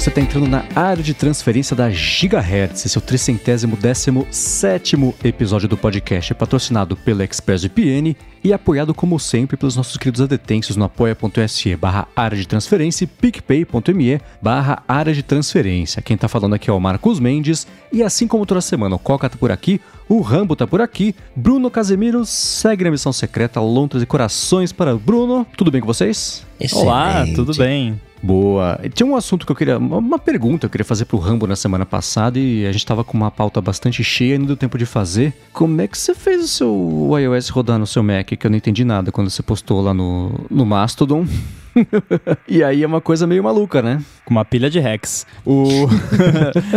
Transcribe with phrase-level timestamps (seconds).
[0.00, 2.86] Você está entrando na área de transferência da Gigahertz.
[2.86, 9.20] Esse é o tricentésimo décimo sétimo episódio do podcast, patrocinado pela ExpressVPN e apoiado, como
[9.20, 15.12] sempre, pelos nossos queridos adetêncios no apoia.se barra área de transferência e picpay.me barra área
[15.12, 16.00] de transferência.
[16.00, 19.28] Quem está falando aqui é o Marcos Mendes e assim como toda semana o Coca
[19.28, 24.02] tá por aqui, o Rambo tá por aqui, Bruno Casemiro segue na missão secreta Lontras
[24.02, 25.46] e Corações para Bruno.
[25.58, 26.46] Tudo bem com vocês?
[26.58, 26.86] Excelente.
[26.86, 28.00] Olá, tudo bem.
[28.22, 28.78] Boa.
[28.92, 29.78] Tinha um assunto que eu queria.
[29.78, 33.02] Uma pergunta que eu queria fazer pro Rambo na semana passada e a gente tava
[33.02, 35.32] com uma pauta bastante cheia e não deu tempo de fazer.
[35.52, 38.26] Como é que você fez o seu iOS rodar no seu Mac?
[38.26, 41.26] Que eu não entendi nada quando você postou lá no, no Mastodon.
[42.48, 44.02] e aí é uma coisa meio maluca, né?
[44.24, 45.26] Com uma pilha de hacks.
[45.44, 45.88] O...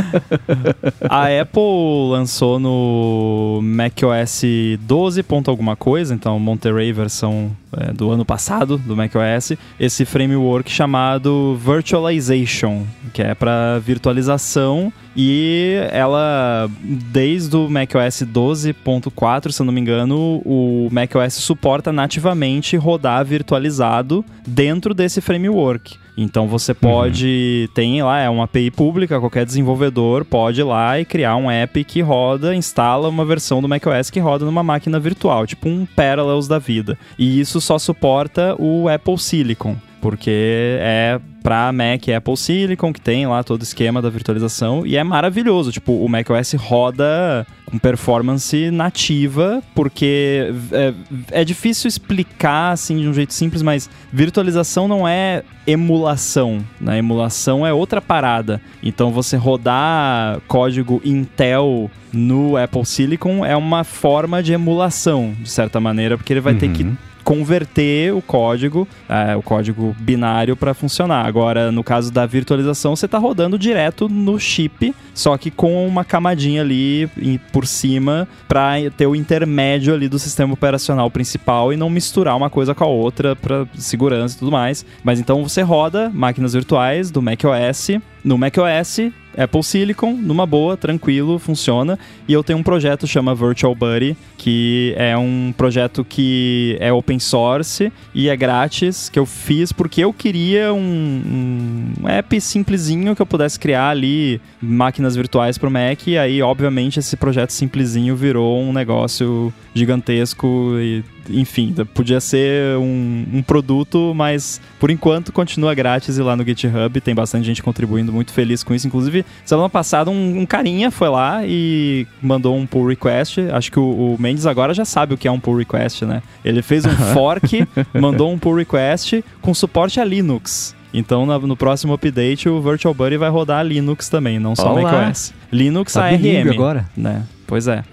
[1.09, 4.43] a Apple lançou no macOS
[4.79, 5.25] 12.
[5.47, 12.83] alguma coisa, então Monterey versão é, do ano passado do macOS, esse framework chamado Virtualization,
[13.13, 20.41] que é para virtualização e ela, desde o macOS 12.4, se eu não me engano,
[20.43, 25.97] o macOS suporta nativamente rodar virtualizado dentro desse framework.
[26.17, 27.73] Então você pode, uhum.
[27.75, 31.83] tem lá, é uma API pública, qualquer desenvolvedor pode ir lá e criar um app
[31.83, 36.47] que roda, instala uma versão do macOS que roda numa máquina virtual, tipo um Parallels
[36.47, 36.97] da vida.
[37.17, 43.25] E isso só suporta o Apple Silicon porque é para Mac Apple Silicon, que tem
[43.25, 45.71] lá todo o esquema da virtualização, e é maravilhoso.
[45.71, 50.93] Tipo, o macOS roda com performance nativa, porque é,
[51.31, 56.97] é, difícil explicar assim de um jeito simples, mas virtualização não é emulação, né?
[56.97, 58.59] Emulação é outra parada.
[58.81, 65.79] Então você rodar código Intel no Apple Silicon é uma forma de emulação, de certa
[65.79, 66.59] maneira, porque ele vai uhum.
[66.59, 71.25] ter que uhum converter o código, é, o código binário para funcionar.
[71.25, 76.03] Agora, no caso da virtualização, você está rodando direto no chip, só que com uma
[76.03, 77.09] camadinha ali
[77.51, 82.49] por cima para ter o intermédio ali do sistema operacional principal e não misturar uma
[82.49, 84.85] coisa com a outra para segurança e tudo mais.
[85.03, 91.39] Mas então você roda máquinas virtuais do macOS no macOS Apple Silicon, numa boa, tranquilo,
[91.39, 91.97] funciona.
[92.27, 97.19] E eu tenho um projeto chama Virtual Buddy, que é um projeto que é open
[97.19, 103.21] source e é grátis, que eu fiz porque eu queria um, um app simplesinho que
[103.21, 106.07] eu pudesse criar ali máquinas virtuais para o Mac.
[106.07, 113.25] E aí, obviamente, esse projeto simplesinho virou um negócio gigantesco e enfim, podia ser um,
[113.33, 118.11] um, produto, mas por enquanto continua grátis e lá no GitHub tem bastante gente contribuindo,
[118.11, 118.87] muito feliz com isso.
[118.87, 123.39] Inclusive, semana passada um, um carinha foi lá e mandou um pull request.
[123.51, 126.21] Acho que o, o, Mendes agora já sabe o que é um pull request, né?
[126.43, 130.75] Ele fez um fork, mandou um pull request com suporte a Linux.
[130.93, 134.91] Então, no, no, próximo update, o Virtual Buddy vai rodar Linux também, não só Olá.
[134.91, 135.33] macOS.
[135.51, 136.51] Linux tá ARM.
[136.51, 136.85] agora?
[136.95, 137.23] Né?
[137.47, 137.83] Pois é.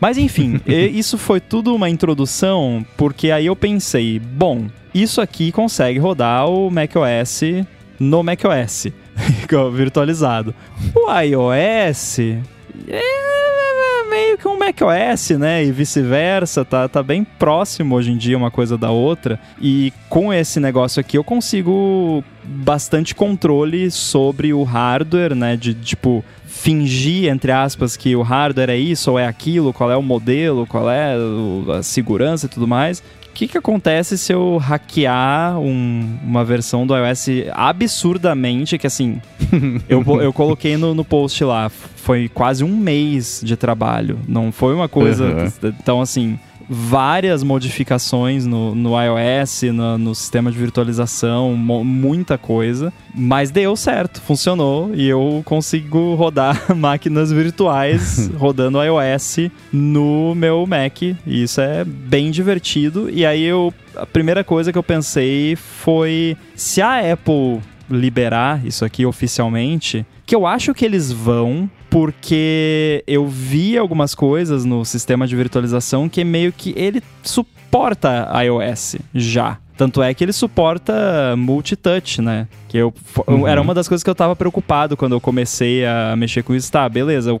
[0.00, 5.98] Mas enfim, isso foi tudo uma introdução, porque aí eu pensei, bom, isso aqui consegue
[5.98, 7.42] rodar o macOS
[7.98, 8.86] no macOS,
[9.72, 10.54] virtualizado.
[10.94, 12.18] O iOS
[12.88, 13.30] é
[14.10, 15.64] meio que um macOS, né?
[15.64, 19.38] E vice-versa, tá, tá bem próximo hoje em dia uma coisa da outra.
[19.60, 25.56] E com esse negócio aqui eu consigo bastante controle sobre o hardware, né?
[25.56, 26.24] De tipo
[26.60, 30.66] fingir, entre aspas, que o hardware é isso ou é aquilo, qual é o modelo,
[30.66, 31.14] qual é
[31.78, 33.02] a segurança e tudo mais.
[33.30, 39.22] O que, que acontece se eu hackear um, uma versão do iOS absurdamente, que assim,
[39.88, 44.74] eu, eu coloquei no, no post lá, foi quase um mês de trabalho, não foi
[44.74, 45.24] uma coisa...
[45.24, 45.72] Uhum.
[45.80, 46.38] Então, assim,
[46.72, 52.92] várias modificações no, no iOS, no, no, sistema de virtualização, muita coisa.
[53.12, 61.02] Mas deu certo, funcionou e eu consigo rodar máquinas virtuais rodando iOS no meu Mac.
[61.02, 63.10] E isso é bem divertido.
[63.10, 63.74] E aí eu.
[63.96, 67.60] A primeira coisa que eu pensei foi se a Apple
[67.90, 74.64] liberar isso aqui oficialmente, que eu acho que eles vão, porque eu vi algumas coisas
[74.64, 79.58] no sistema de virtualização que meio que ele suporta iOS já.
[79.76, 82.46] Tanto é que ele suporta multitouch, né?
[82.68, 82.92] Que eu,
[83.26, 83.48] uhum.
[83.48, 86.70] era uma das coisas que eu tava preocupado quando eu comecei a mexer com isso.
[86.70, 87.30] Tá, beleza.
[87.30, 87.40] Eu,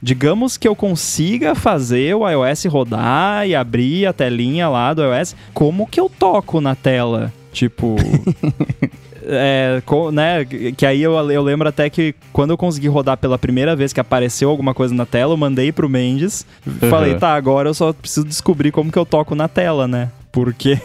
[0.00, 5.34] digamos que eu consiga fazer o iOS rodar e abrir a telinha lá do iOS.
[5.54, 7.32] Como que eu toco na tela?
[7.52, 7.96] Tipo.
[9.28, 13.38] é, com, né, que aí eu, eu lembro até que quando eu consegui rodar pela
[13.38, 16.88] primeira vez que apareceu alguma coisa na tela, eu mandei pro Mendes, uhum.
[16.88, 20.10] falei, tá, agora eu só preciso descobrir como que eu toco na tela, né?
[20.32, 20.78] Porque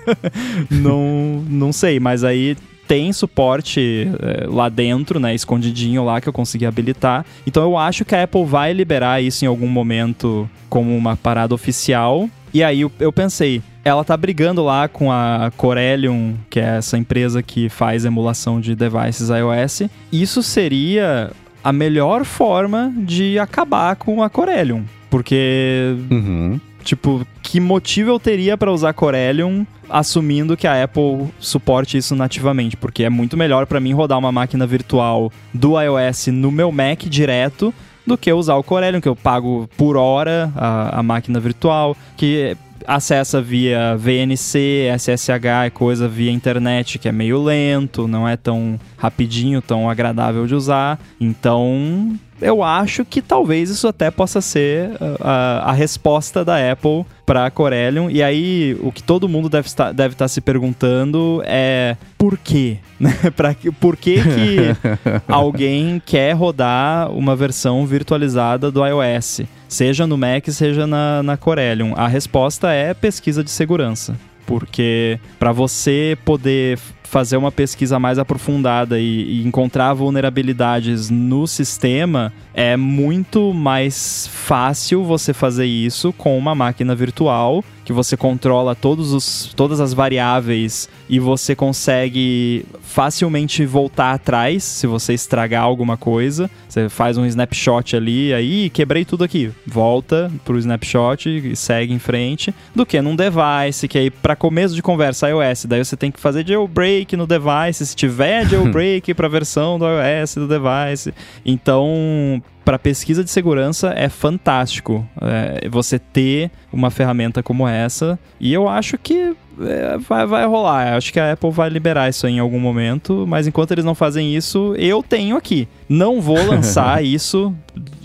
[0.70, 2.56] não, não sei, mas aí
[2.90, 7.24] tem suporte é, lá dentro, né, escondidinho lá que eu consegui habilitar.
[7.46, 11.54] Então eu acho que a Apple vai liberar isso em algum momento como uma parada
[11.54, 12.28] oficial.
[12.52, 16.98] E aí eu, eu pensei, ela tá brigando lá com a Corellium, que é essa
[16.98, 19.82] empresa que faz emulação de devices iOS.
[20.12, 21.30] Isso seria
[21.62, 24.84] a melhor forma de acabar com a Corellium.
[25.08, 26.58] Porque, Uhum.
[26.82, 32.76] tipo, que motivo eu teria para usar Corellium assumindo que a Apple suporte isso nativamente?
[32.76, 37.02] Porque é muito melhor para mim rodar uma máquina virtual do iOS no meu Mac
[37.06, 37.74] direto
[38.06, 42.56] do que usar o Corellium, que eu pago por hora a, a máquina virtual, que
[42.86, 48.78] acessa via VNC, SSH e coisa via internet, que é meio lento, não é tão
[48.96, 50.98] rapidinho, tão agradável de usar.
[51.20, 54.90] Então, eu acho que talvez isso até possa ser
[55.20, 58.10] a, a resposta da Apple para a Corellium.
[58.10, 62.78] E aí, o que todo mundo deve estar, deve estar se perguntando é por quê?
[63.36, 64.58] Pra, por que, que
[65.28, 69.42] alguém quer rodar uma versão virtualizada do iOS?
[69.68, 71.94] Seja no Mac, seja na, na Corellium.
[71.96, 74.16] A resposta é pesquisa de segurança.
[74.44, 76.78] Porque para você poder
[77.10, 85.02] fazer uma pesquisa mais aprofundada e, e encontrar vulnerabilidades no sistema, é muito mais fácil
[85.02, 90.88] você fazer isso com uma máquina virtual que você controla todos os, todas as variáveis
[91.10, 96.48] e você consegue facilmente voltar atrás se você estragar alguma coisa.
[96.68, 99.50] Você faz um snapshot ali, aí quebrei tudo aqui.
[99.66, 102.54] Volta pro snapshot e segue em frente.
[102.72, 106.20] Do que num device, que aí para começo de conversa iOS, daí você tem que
[106.20, 111.12] fazer jailbreak no device, se tiver jailbreak para versão do iOS do device.
[111.44, 118.16] Então, para pesquisa de segurança é fantástico é, você ter uma ferramenta como essa.
[118.38, 120.94] E eu acho que é, vai, vai rolar.
[120.94, 123.24] Acho que a Apple vai liberar isso aí em algum momento.
[123.28, 125.68] Mas enquanto eles não fazem isso, eu tenho aqui.
[125.88, 127.54] Não vou lançar isso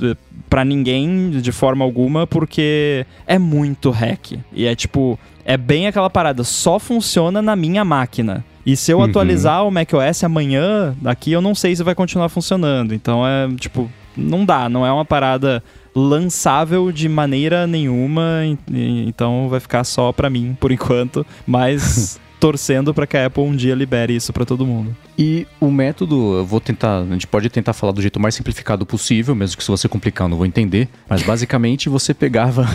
[0.02, 0.16] é,
[0.50, 4.34] pra ninguém de forma alguma, porque é muito hack.
[4.54, 8.44] E é tipo, é bem aquela parada, só funciona na minha máquina.
[8.66, 9.04] E se eu Uhum.
[9.06, 12.94] atualizar o macOS amanhã, daqui eu não sei se vai continuar funcionando.
[12.96, 15.62] Então é tipo, não dá, não é uma parada
[15.96, 22.94] lançável de maneira nenhuma, en- então vai ficar só pra mim por enquanto, mas torcendo
[22.94, 24.96] pra que a Apple um dia libere isso pra todo mundo.
[25.18, 28.86] E o método, eu vou tentar, a gente pode tentar falar do jeito mais simplificado
[28.86, 32.68] possível, mesmo que se você complicar eu não vou entender, mas basicamente você pegava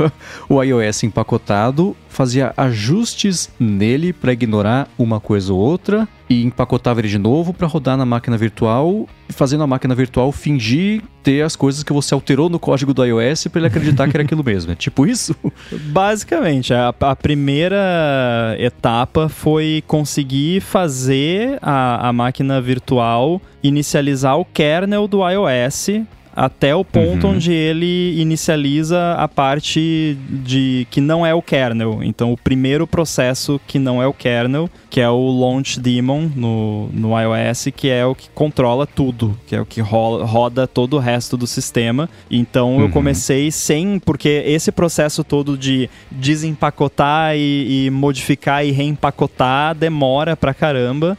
[0.48, 7.08] o iOS empacotado, fazia ajustes nele para ignorar uma coisa ou outra e empacotava ele
[7.08, 11.82] de novo para rodar na máquina virtual, fazendo a máquina virtual fingir ter as coisas
[11.82, 14.72] que você alterou no código do iOS para ele acreditar que era aquilo mesmo.
[14.72, 15.34] É tipo isso?
[15.90, 25.06] Basicamente, a, a primeira etapa foi conseguir fazer a, a máquina virtual inicializar o kernel
[25.08, 25.90] do iOS
[26.38, 27.32] até o ponto Uhum.
[27.36, 32.00] onde ele inicializa a parte de que não é o kernel.
[32.02, 36.90] Então, o primeiro processo que não é o kernel, que é o launch daemon no,
[36.92, 40.96] no iOS, que é o que controla tudo, que é o que rola- roda todo
[40.96, 42.06] o resto do sistema.
[42.30, 42.90] Então, eu Uhum.
[42.90, 50.52] comecei sem, porque esse processo todo de desempacotar e, e modificar e reempacotar demora pra
[50.52, 51.16] caramba.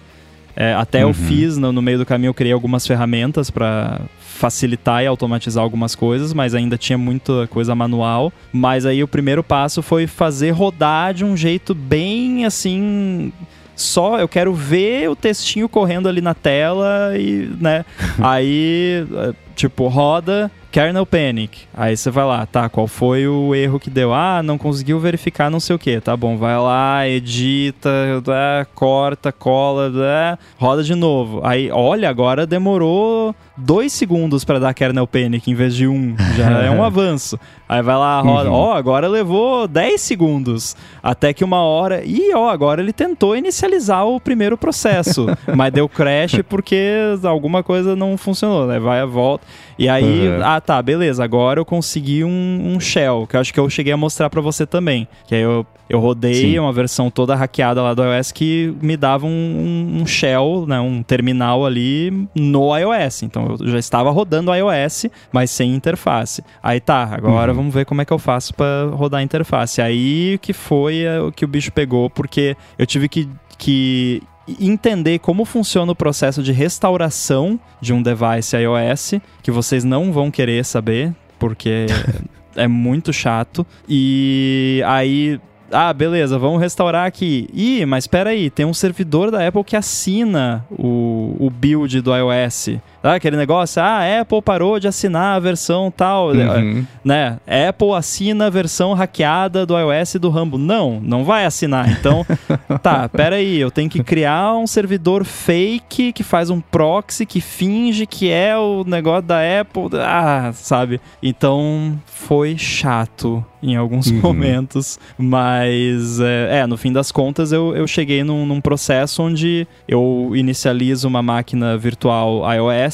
[0.60, 1.14] É, até eu Uhum.
[1.14, 5.94] fiz, no, no meio do caminho, eu criei algumas ferramentas para facilitar e automatizar algumas
[5.94, 8.34] coisas, mas ainda tinha muita coisa manual.
[8.52, 13.32] Mas aí o primeiro passo foi fazer rodar de um jeito bem assim.
[13.76, 17.86] Só eu quero ver o textinho correndo ali na tela e, né?
[18.20, 21.62] aí, eh, tipo, roda kernel panic.
[21.74, 24.14] Aí você vai lá, tá, qual foi o erro que deu?
[24.14, 26.00] Ah, não conseguiu verificar não sei o que.
[26.00, 27.90] Tá bom, vai lá, edita,
[28.28, 31.42] ah, corta, cola, ah, roda de novo.
[31.44, 36.16] Aí, olha, agora demorou dois segundos para dar kernel panic em vez de um.
[36.36, 37.40] Já é um avanço.
[37.68, 38.50] Aí vai lá, roda.
[38.50, 38.56] Uhum.
[38.56, 40.76] Ó, agora levou 10 segundos.
[41.04, 42.02] Até que uma hora.
[42.06, 45.26] Ih, ó, agora ele tentou inicializar o primeiro processo.
[45.54, 46.94] mas deu crash porque
[47.24, 48.80] alguma coisa não funcionou, né?
[48.80, 49.46] Vai a volta.
[49.78, 50.40] E aí, Uhum.
[50.44, 51.24] ah, tá, beleza.
[51.24, 54.42] Agora eu consegui um, um shell, que eu acho que eu cheguei a mostrar pra
[54.42, 55.08] você também.
[55.28, 56.60] Que aí eu, eu rodei Sim.
[56.60, 60.80] uma versão toda hackeada lá do iOS que me dava um, um- shell, né?
[60.80, 63.24] Um terminal ali no iOS.
[63.24, 66.44] Então eu já estava rodando o iOS, mas sem interface.
[66.64, 67.58] Aí tá, agora Uhum.
[67.58, 69.82] vamos ver como é que eu faço pra rodar a interface.
[69.82, 74.24] Aí que foi é, o que o bicho pegou, porque eu tive que, que
[74.60, 80.32] entender como funciona o processo de restauração de um device iOS, que vocês não vão
[80.32, 81.88] querer saber, porque
[82.56, 83.66] é muito chato.
[83.88, 85.40] E aí
[85.72, 87.50] ah, beleza, vamos restaurar aqui.
[87.54, 92.16] Ih, mas espera aí, tem um servidor da Apple que assina o, o build do
[92.16, 92.80] iOS.
[93.04, 96.86] Ah, aquele negócio, ah, a Apple parou de assinar a versão tal, uhum.
[97.04, 97.38] né?
[97.70, 100.58] Apple assina a versão hackeada do iOS e do Rambo.
[100.58, 101.90] Não, não vai assinar.
[101.90, 102.26] Então,
[102.82, 107.40] tá, pera aí, eu tenho que criar um servidor fake que faz um proxy que
[107.40, 109.90] finge que é o negócio da Apple.
[110.02, 111.00] Ah, sabe?
[111.22, 114.20] Então, foi chato em alguns uhum.
[114.22, 119.68] momentos, mas é, é, no fim das contas eu, eu cheguei num, num processo onde
[119.88, 122.87] eu inicializo uma máquina virtual iOS,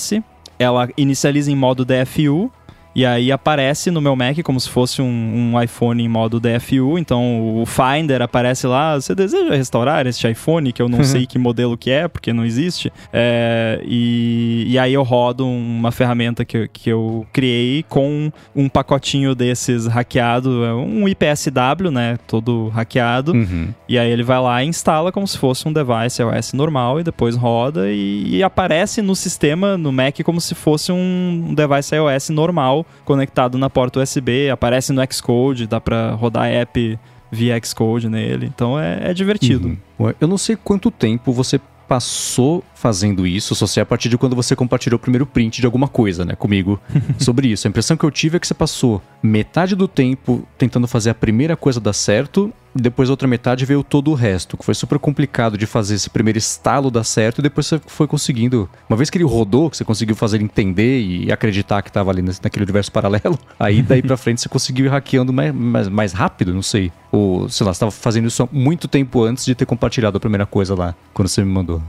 [0.59, 2.51] ela inicializa em modo DFU,
[2.95, 6.97] e aí aparece no meu Mac como se fosse um, um, iPhone em modo DFU.
[6.99, 8.95] Então o Finder aparece lá.
[8.95, 12.45] Você deseja restaurar este iPhone que eu não sei que modelo que é, porque não
[12.45, 12.91] existe.
[13.11, 19.33] É, e, e aí eu rodo uma ferramenta que, que eu criei com um pacotinho
[19.33, 22.17] desses hackeado, é um IPSW, né?
[22.27, 23.33] Todo hackeado.
[23.33, 23.69] Uhum.
[23.89, 27.03] E aí ele vai lá e instala como se fosse um device iOS normal e
[27.03, 32.29] depois roda e, e aparece no sistema, no Mac, como se fosse um device iOS
[32.29, 36.99] normal conectado na porta USB, aparece no Xcode, dá para rodar app
[37.31, 38.45] via Xcode nele.
[38.53, 39.77] Então é, é divertido.
[39.99, 40.13] Uhum.
[40.19, 44.35] Eu não sei quanto tempo você passou fazendo isso, só sei a partir de quando
[44.35, 46.79] você compartilhou o primeiro print de alguma coisa, né, comigo,
[47.19, 47.67] sobre isso.
[47.67, 51.13] A impressão que eu tive é que você passou metade do tempo tentando fazer a
[51.13, 54.97] primeira coisa dar certo, depois a outra metade veio todo o resto, que foi super
[54.97, 58.69] complicado de fazer esse primeiro estalo dar certo, e depois você foi conseguindo.
[58.89, 62.11] Uma vez que ele rodou, que você conseguiu fazer ele entender e acreditar que estava
[62.11, 66.13] ali naquele universo paralelo, aí daí pra frente você conseguiu ir hackeando mais, mais, mais
[66.13, 66.91] rápido, não sei.
[67.11, 70.19] Ou, sei lá, você estava fazendo isso há muito tempo antes de ter compartilhado a
[70.19, 71.81] primeira coisa lá, quando você me mandou.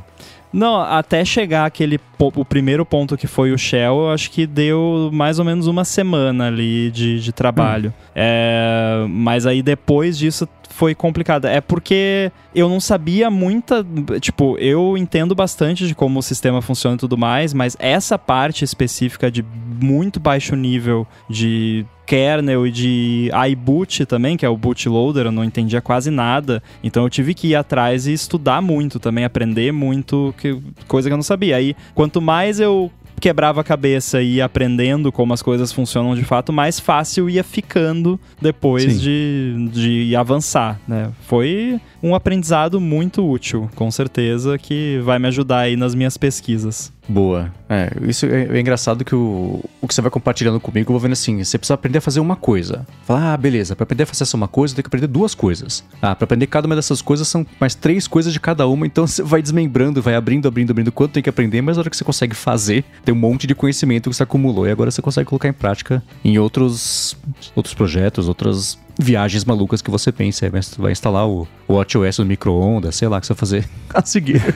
[0.54, 5.10] Não, até chegar aquele o primeiro ponto que foi o Shell, eu acho que deu
[5.12, 7.90] mais ou menos uma semana ali de, de trabalho.
[7.90, 8.12] Hum.
[8.14, 11.46] É, mas aí depois disso foi complicado.
[11.46, 13.84] É porque eu não sabia muita.
[14.20, 18.64] Tipo, eu entendo bastante de como o sistema funciona e tudo mais, mas essa parte
[18.64, 19.44] específica de
[19.80, 25.44] muito baixo nível de kernel e de iBoot também, que é o bootloader, eu não
[25.44, 26.62] entendia quase nada.
[26.82, 31.12] Então eu tive que ir atrás e estudar muito também, aprender muito, que, coisa que
[31.12, 31.56] eu não sabia.
[31.56, 36.24] Aí, quanto mais eu quebrava a cabeça e ia aprendendo como as coisas funcionam de
[36.24, 41.10] fato, mais fácil ia ficando depois de, de avançar, né?
[41.26, 46.92] Foi um aprendizado muito útil, com certeza, que vai me ajudar aí nas minhas pesquisas.
[47.08, 47.50] Boa.
[47.68, 51.00] É, isso é, é, engraçado que o, o que você vai compartilhando comigo, eu vou
[51.00, 52.86] vendo assim, você precisa aprender a fazer uma coisa.
[53.04, 55.82] Fala, ah, beleza, para aprender a fazer essa uma coisa, tem que aprender duas coisas.
[56.00, 59.06] Ah, para aprender cada uma dessas coisas são mais três coisas de cada uma, então
[59.08, 61.96] você vai desmembrando, vai abrindo, abrindo, abrindo quanto tem que aprender, mas na hora que
[61.96, 65.26] você consegue fazer, tem um monte de conhecimento que você acumulou e agora você consegue
[65.26, 67.16] colocar em prática em outros
[67.54, 70.48] outros projetos, outras viagens malucas que você pensa.
[70.50, 74.04] Você vai instalar o, WatchOS no micro-ondas, sei lá, o que você vai fazer a
[74.04, 74.42] seguir.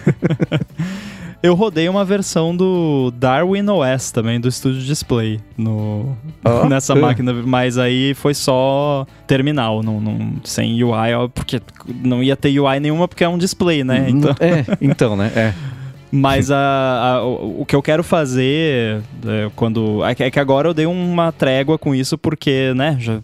[1.40, 7.00] Eu rodei uma versão do Darwin OS também, do Studio Display, no, oh, nessa é.
[7.00, 11.62] máquina, mas aí foi só terminal, não, não, sem UI, porque
[12.02, 14.06] não ia ter UI nenhuma porque é um display, né?
[14.10, 15.30] Então, é, então né?
[15.36, 15.54] É.
[16.10, 16.56] Mas a,
[17.16, 20.04] a, o, que eu quero fazer é, quando.
[20.04, 23.20] É que, é que agora eu dei uma trégua com isso, porque, né, já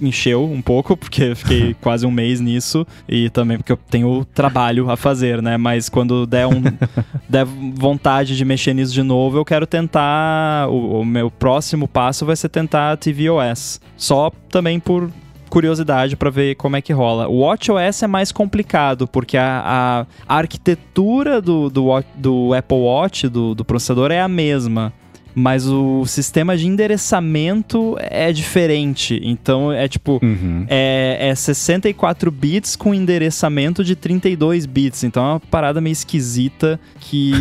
[0.00, 4.90] encheu um pouco, porque fiquei quase um mês nisso, e também porque eu tenho trabalho
[4.90, 5.56] a fazer, né?
[5.56, 6.62] Mas quando der, um,
[7.28, 10.68] der vontade de mexer nisso de novo, eu quero tentar.
[10.68, 13.80] O, o meu próximo passo vai ser tentar a TVOS.
[13.96, 15.10] Só também por
[15.54, 17.28] curiosidade para ver como é que rola.
[17.28, 23.54] O WatchOS é mais complicado, porque a, a, arquitetura do, do, do, Apple Watch, do,
[23.54, 24.92] do processador, é a mesma
[25.34, 29.20] mas o sistema de endereçamento é diferente.
[29.22, 30.64] Então é tipo, uhum.
[30.68, 35.04] é, é 64 bits com endereçamento de 32 bits.
[35.04, 37.32] Então é uma parada meio esquisita que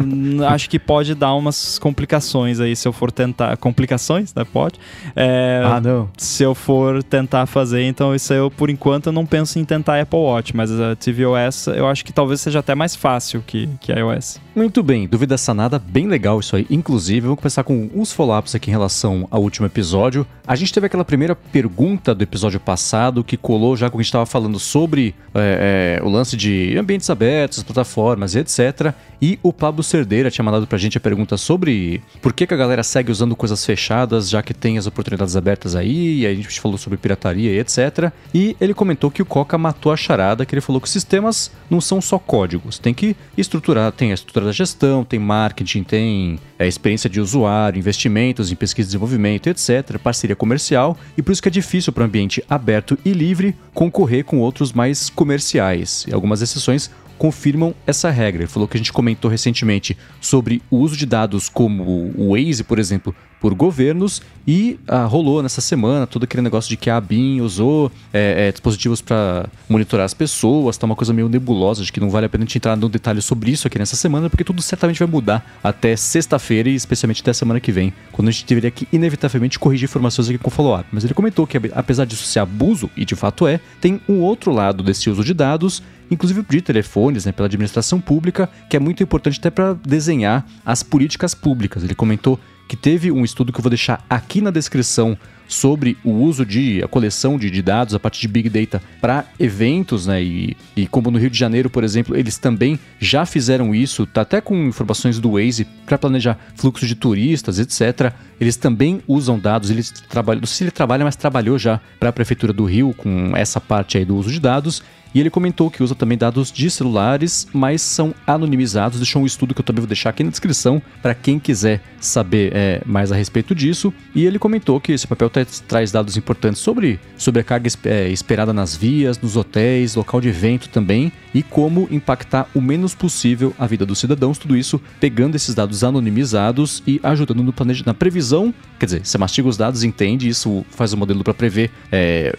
[0.48, 3.56] acho que pode dar umas complicações aí se eu for tentar.
[3.56, 4.44] Complicações, né?
[4.44, 4.78] Pode.
[5.16, 6.08] É, ah, não.
[6.16, 10.00] Se eu for tentar fazer, então isso eu, por enquanto, eu não penso em tentar
[10.00, 13.92] Apple Watch, mas a tvOS eu acho que talvez seja até mais fácil que, que
[13.92, 14.40] iOS.
[14.54, 16.66] Muito bem, dúvida sanada, bem legal isso aí.
[16.68, 20.26] Inclusive, vamos começar com uns follow-ups aqui em relação ao último episódio.
[20.46, 24.08] A gente teve aquela primeira pergunta do episódio passado que colou já quando a gente
[24.08, 28.92] estava falando sobre é, é, o lance de ambientes abertos, plataformas e etc.
[29.20, 32.56] E o Pablo Cerdeira tinha mandado pra gente a pergunta sobre por que, que a
[32.56, 36.60] galera segue usando coisas fechadas, já que tem as oportunidades abertas aí, e a gente
[36.60, 38.12] falou sobre pirataria e etc.
[38.32, 41.80] E ele comentou que o Coca matou a charada, que ele falou que sistemas não
[41.80, 46.64] são só códigos, tem que estruturar, tem a estrutura da gestão, tem marketing, tem a
[46.64, 51.42] é, experiência de usuário, investimentos em pesquisa e desenvolvimento, etc., parceria comercial, e por isso
[51.42, 56.04] que é difícil para o ambiente aberto e livre concorrer com outros mais comerciais.
[56.08, 58.42] E algumas exceções confirmam essa regra.
[58.42, 62.64] Ele falou que a gente comentou recentemente sobre o uso de dados como o Waze,
[62.64, 67.00] por exemplo, por governos e ah, rolou nessa semana todo aquele negócio de que a
[67.00, 71.92] BIM usou é, é, dispositivos para monitorar as pessoas, tá uma coisa meio nebulosa, de
[71.92, 74.30] que não vale a pena a gente entrar no detalhe sobre isso aqui nessa semana,
[74.30, 78.30] porque tudo certamente vai mudar até sexta-feira e especialmente até semana que vem, quando a
[78.30, 80.88] gente deveria que inevitavelmente corrigir informações aqui com follow-up.
[80.92, 84.50] Mas ele comentou que apesar disso ser abuso, e de fato é, tem um outro
[84.52, 89.02] lado desse uso de dados inclusive de telefones, né, pela administração pública, que é muito
[89.02, 91.84] importante até para desenhar as políticas públicas.
[91.84, 96.10] Ele comentou que teve um estudo que eu vou deixar aqui na descrição sobre o
[96.10, 100.22] uso de a coleção de, de dados a partir de Big Data para eventos, né?
[100.22, 104.20] E, e, como no Rio de Janeiro, por exemplo, eles também já fizeram isso, tá
[104.20, 108.12] até com informações do Waze para planejar fluxo de turistas, etc.
[108.38, 112.10] Eles também usam dados, eles trabalham, não sei se ele trabalha, mas trabalhou já para
[112.10, 114.82] a prefeitura do Rio com essa parte aí do uso de dados
[115.14, 118.98] e ele comentou que usa também dados de celulares, mas são anonimizados.
[118.98, 122.52] Deixou um estudo que eu também vou deixar aqui na descrição para quem quiser saber
[122.54, 123.92] é, mais a respeito disso.
[124.14, 125.30] E ele comentou que esse papel
[125.66, 126.98] traz dados importantes sobre,
[127.38, 132.48] a carga é, esperada nas vias, nos hotéis, local de evento também, e como impactar
[132.54, 134.38] o menos possível a vida dos cidadãos.
[134.38, 138.52] Tudo isso pegando esses dados anonimizados e ajudando no planeja na previsão.
[138.78, 142.36] Quer dizer, você mastiga os dados, entende, isso faz o um modelo para prever é,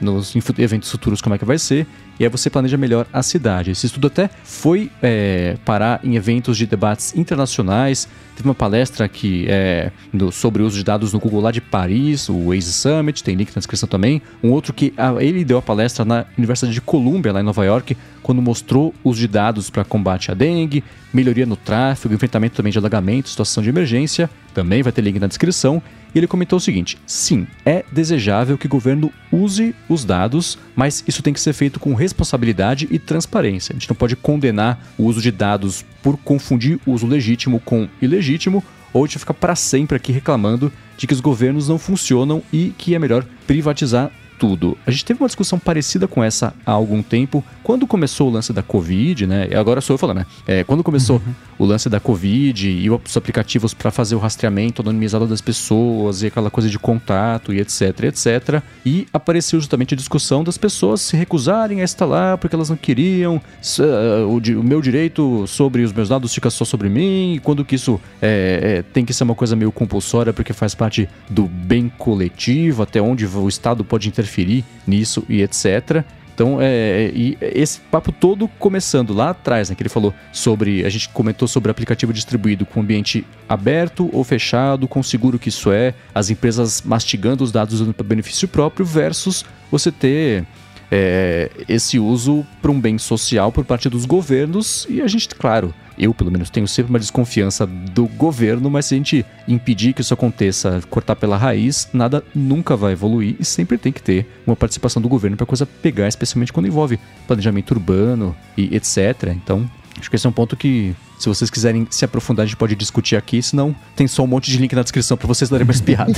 [0.00, 1.86] nos eventos futuros como é que vai ser
[2.18, 3.70] e aí você planeja melhor a cidade.
[3.70, 8.08] Esse estudo até foi é, parar em eventos de debates internacionais.
[8.38, 11.60] Teve uma palestra aqui é, no, sobre o uso de dados no Google lá de
[11.60, 14.22] Paris, o Waze Summit, tem link na descrição também.
[14.44, 17.64] Um outro que a, ele deu a palestra na Universidade de Columbia, lá em Nova
[17.64, 22.54] York, quando mostrou o uso de dados para combate à dengue, melhoria no tráfego, enfrentamento
[22.54, 24.30] também de alagamento, situação de emergência.
[24.54, 25.82] Também vai ter link na descrição.
[26.14, 31.04] E ele comentou o seguinte: sim, é desejável que o governo use os dados, mas
[31.06, 33.72] isso tem que ser feito com responsabilidade e transparência.
[33.72, 38.62] A gente não pode condenar o uso de dados por confundir uso legítimo com ilegítimo,
[38.92, 42.72] ou a gente ficar para sempre aqui reclamando de que os governos não funcionam e
[42.76, 44.78] que é melhor privatizar tudo.
[44.86, 48.52] A gente teve uma discussão parecida com essa há algum tempo, quando começou o lance
[48.52, 49.48] da Covid, né?
[49.54, 50.26] Agora sou eu falando, né?
[50.46, 51.34] É, quando começou uhum.
[51.58, 56.28] o lance da Covid e os aplicativos para fazer o rastreamento anonimizado das pessoas e
[56.28, 58.62] aquela coisa de contato e etc, etc.
[58.86, 63.36] E apareceu justamente a discussão das pessoas se recusarem a instalar porque elas não queriam,
[63.36, 67.64] uh, o, o, meu direito sobre os meus dados fica só sobre mim, e quando
[67.64, 71.46] que isso é, é, tem que ser uma coisa meio compulsória porque faz parte do
[71.46, 76.04] bem coletivo, até onde o Estado pode interferir interferir nisso e etc.
[76.34, 80.84] Então, é, é, e esse papo todo começando lá atrás, né, que ele falou sobre.
[80.84, 85.72] A gente comentou sobre aplicativo distribuído com ambiente aberto ou fechado, com seguro que isso
[85.72, 90.46] é, as empresas mastigando os dados para benefício próprio, versus você ter
[90.90, 94.86] é, esse uso para um bem social por parte dos governos.
[94.88, 98.94] E a gente, claro, eu pelo menos tenho sempre uma desconfiança do governo, mas se
[98.94, 103.76] a gente impedir que isso aconteça, cortar pela raiz, nada nunca vai evoluir e sempre
[103.76, 107.72] tem que ter uma participação do governo para a coisa pegar, especialmente quando envolve planejamento
[107.72, 109.34] urbano e etc.
[109.34, 112.56] Então, acho que esse é um ponto que se vocês quiserem se aprofundar, a gente
[112.56, 115.66] pode discutir aqui, senão tem só um monte de link na descrição para vocês darem
[115.66, 116.14] mais piada.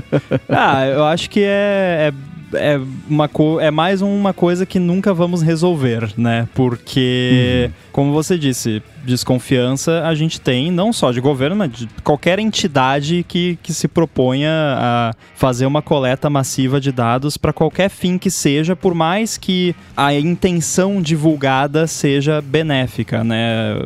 [0.48, 2.12] ah, eu acho que é, é
[2.54, 3.30] é, uma
[3.60, 6.48] é mais uma coisa que nunca vamos resolver, né?
[6.54, 7.72] Porque, uhum.
[7.92, 13.24] como você disse, desconfiança a gente tem não só de governo, mas de qualquer entidade
[13.26, 18.30] que, que se proponha a fazer uma coleta massiva de dados para qualquer fim que
[18.30, 23.76] seja, por mais que a intenção divulgada seja benéfica, né?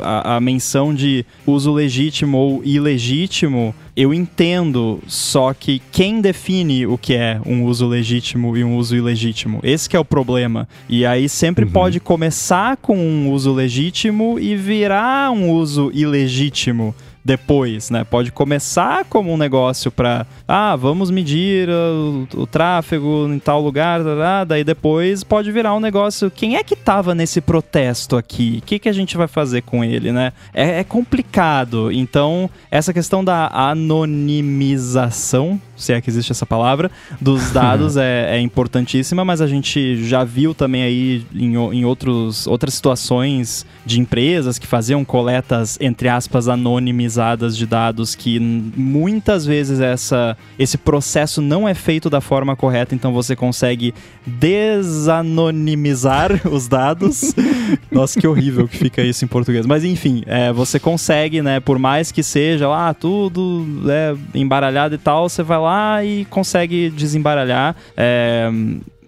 [0.00, 6.96] A, a menção de uso legítimo ou ilegítimo eu entendo, só que quem define o
[6.96, 9.58] que é um uso legítimo e um uso ilegítimo?
[9.60, 10.68] Esse é o problema.
[10.88, 11.72] E aí sempre uhum.
[11.72, 18.04] pode começar com um uso legítimo e virar um uso ilegítimo depois, né?
[18.04, 24.00] Pode começar como um negócio para, ah, vamos medir o, o, tráfego em tal lugar,
[24.46, 28.60] daí depois pode virar um negócio, quem é que tava nesse protesto aqui?
[28.62, 30.32] O que, que a gente vai fazer com ele, né?
[30.54, 31.90] É, é complicado.
[31.90, 38.40] Então, essa questão da anonimização se é que existe essa palavra, dos dados é, é,
[38.40, 44.58] importantíssima, mas a gente já viu também aí em, em outros, outras situações de empresas
[44.58, 51.68] que faziam coletas, entre aspas, anonimizadas de dados, que muitas vezes essa, esse processo não
[51.68, 53.94] é feito da forma correta, então você consegue
[54.26, 57.34] desanonimizar os dados.
[57.90, 59.66] Nossa, que horrível que fica isso em português.
[59.66, 64.98] Mas enfim, é, você consegue, né, por mais que seja lá tudo é, embaralhado e
[64.98, 65.67] tal, você vai lá
[66.04, 67.76] e consegue desembaralhar.
[67.96, 68.48] É,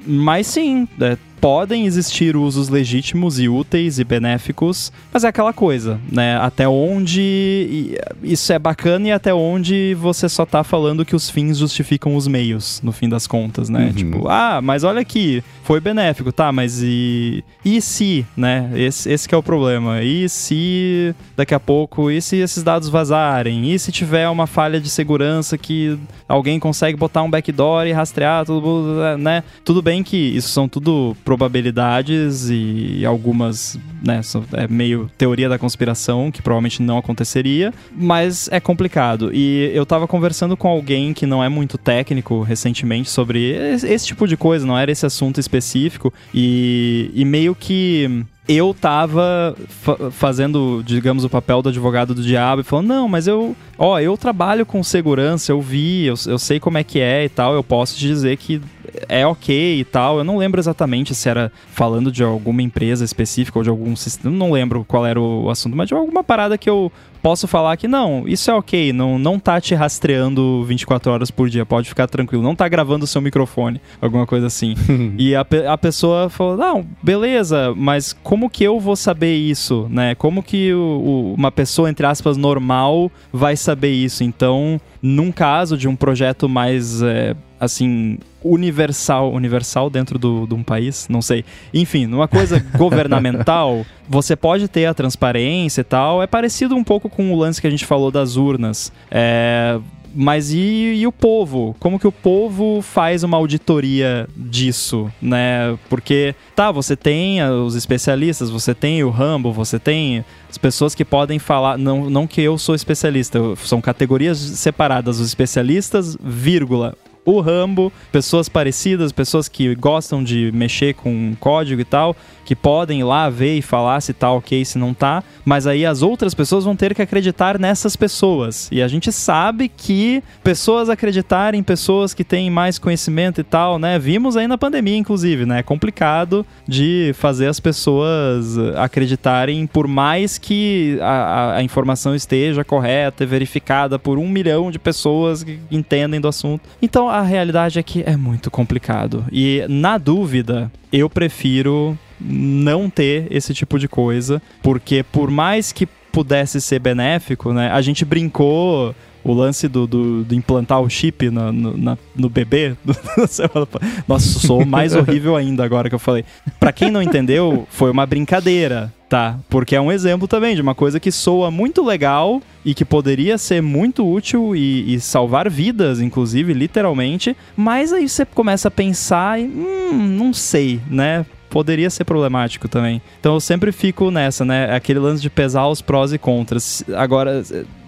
[0.07, 5.99] mas sim, é, podem existir usos legítimos e úteis e benéficos, mas é aquela coisa,
[6.11, 6.37] né?
[6.37, 11.57] Até onde isso é bacana e até onde você só tá falando que os fins
[11.57, 13.87] justificam os meios, no fim das contas, né?
[13.87, 13.93] Uhum.
[13.93, 17.43] Tipo, ah, mas olha aqui, foi benéfico, tá, mas e.
[17.65, 18.71] E se, né?
[18.75, 20.03] Esse, esse que é o problema.
[20.03, 23.73] E se daqui a pouco, e se esses dados vazarem?
[23.73, 25.99] E se tiver uma falha de segurança que
[26.29, 29.43] alguém consegue botar um backdoor e rastrear tudo, né?
[29.65, 34.21] Tudo bem que isso são tudo probabilidades e algumas, né,
[34.55, 39.31] é meio teoria da conspiração, que provavelmente não aconteceria, mas é complicado.
[39.33, 44.27] E eu tava conversando com alguém que não é muito técnico recentemente sobre esse tipo
[44.27, 50.83] de coisa, não era esse assunto específico, e, e meio que eu tava fa fazendo,
[50.85, 54.67] digamos, o papel do advogado do diabo e falando, não, mas eu, ó, eu trabalho
[54.67, 57.97] com segurança, eu vi, eu, eu sei como é que é e tal, eu posso
[57.97, 58.61] te dizer que
[59.09, 60.19] é ok e tal.
[60.19, 64.35] Eu não lembro exatamente se era falando de alguma empresa específica ou de algum sistema.
[64.35, 67.87] Não lembro qual era o assunto, mas de alguma parada que eu posso falar que
[67.87, 72.07] não, isso é ok, não, não tá te rastreando 24 horas por dia, pode ficar
[72.07, 74.75] tranquilo, não tá gravando o seu microfone, alguma coisa assim.
[75.19, 80.15] e a, a pessoa falou, não, beleza, mas como que eu vou saber isso, né?
[80.15, 84.25] Como que o, o, uma pessoa, entre aspas, normal vai saber isso?
[84.25, 90.63] Então, num caso de um projeto mais, é, assim, universal, universal dentro do, de um
[90.63, 91.45] país, não sei.
[91.75, 96.23] Enfim, numa coisa governamental, você pode ter a transparência e tal.
[96.23, 98.91] É parecido um pouco com o lance que a gente falou das urnas.
[99.11, 99.79] É,
[100.15, 101.77] mas e, e, o povo?
[101.79, 105.79] Como que o povo faz uma auditoria disso, né?
[105.89, 111.05] Porque, tá, você tem os especialistas, você tem o Rambo, você tem as pessoas que
[111.05, 117.41] podem falar, não, não que eu sou especialista, são categorias separadas, os especialistas, vírgula, o
[117.41, 122.17] Rambo, pessoas parecidas, pessoas que gostam de mexer com código e tal,
[122.51, 125.87] que podem ir lá ver e falar se tá ok, se não tá, mas aí
[125.87, 128.69] as outras pessoas vão ter que acreditar nessas pessoas.
[128.73, 133.79] E a gente sabe que pessoas acreditarem em pessoas que têm mais conhecimento e tal,
[133.79, 134.01] né?
[134.01, 135.61] Vimos aí na pandemia, inclusive, né?
[135.61, 143.23] É complicado de fazer as pessoas acreditarem, por mais que a, a informação esteja correta
[143.23, 146.69] e verificada por um milhão de pessoas que entendem do assunto.
[146.83, 149.25] Então a realidade é que é muito complicado.
[149.31, 155.87] E na dúvida, eu prefiro não ter esse tipo de coisa, porque por mais que
[156.11, 157.71] pudesse ser benéfico, né?
[157.71, 162.75] A gente brincou o lance do, do, do, implantar o chip no, na, no bebê.
[164.09, 166.25] Nossa, sou mais horrível ainda agora que eu falei.
[166.59, 169.39] Para quem não entendeu, foi uma brincadeira, tá?
[169.49, 173.37] Porque é um exemplo também de uma coisa que soa muito legal e que poderia
[173.37, 177.37] ser muito útil e, e salvar vidas, inclusive, literalmente.
[177.57, 181.27] Mas aí você começa a pensar e, hum, não sei, né?
[181.51, 183.03] Poderia ser problemático também.
[183.19, 184.75] Então eu sempre fico nessa, né?
[184.75, 186.83] Aquele lance de pesar os prós e contras.
[186.97, 187.43] Agora,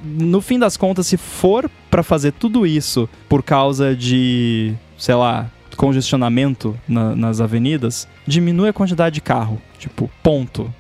[0.05, 5.49] no fim das contas, se for para fazer tudo isso por causa de, sei lá,
[5.77, 9.61] congestionamento na, nas avenidas, diminui a quantidade de carro.
[9.79, 10.73] Tipo, ponto.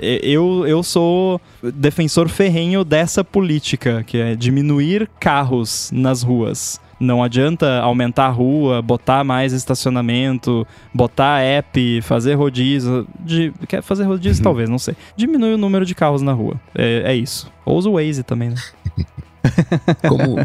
[0.00, 6.80] É, eu, eu sou defensor ferrenho dessa política, que é diminuir carros nas ruas.
[7.00, 13.06] Não adianta aumentar a rua, botar mais estacionamento, botar app, fazer rodízio.
[13.20, 14.44] De, quer fazer rodízio, uhum.
[14.44, 14.96] talvez, não sei.
[15.16, 16.60] Diminui o número de carros na rua.
[16.74, 17.50] É, é isso.
[17.64, 18.56] Ou usa o Waze também, né?
[20.08, 20.36] como,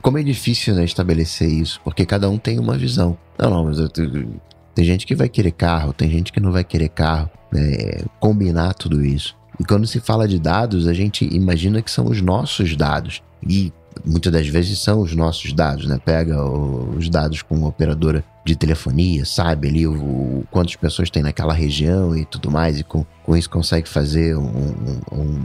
[0.00, 3.16] como é difícil né, estabelecer isso, porque cada um tem uma visão.
[3.38, 6.64] Não, não, mas eu, tem gente que vai querer carro, tem gente que não vai
[6.64, 7.30] querer carro.
[7.52, 9.36] Né, combinar tudo isso.
[9.58, 13.22] E quando se fala de dados, a gente imagina que são os nossos dados.
[13.46, 13.72] E
[14.04, 15.98] muitas das vezes são os nossos dados, né?
[16.04, 21.52] Pega os dados com operadora de telefonia, sabe ali o, o quantas pessoas tem naquela
[21.52, 25.42] região e tudo mais, e com, com isso consegue fazer um, um, um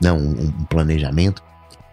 [0.00, 1.42] não, um, um, planejamento.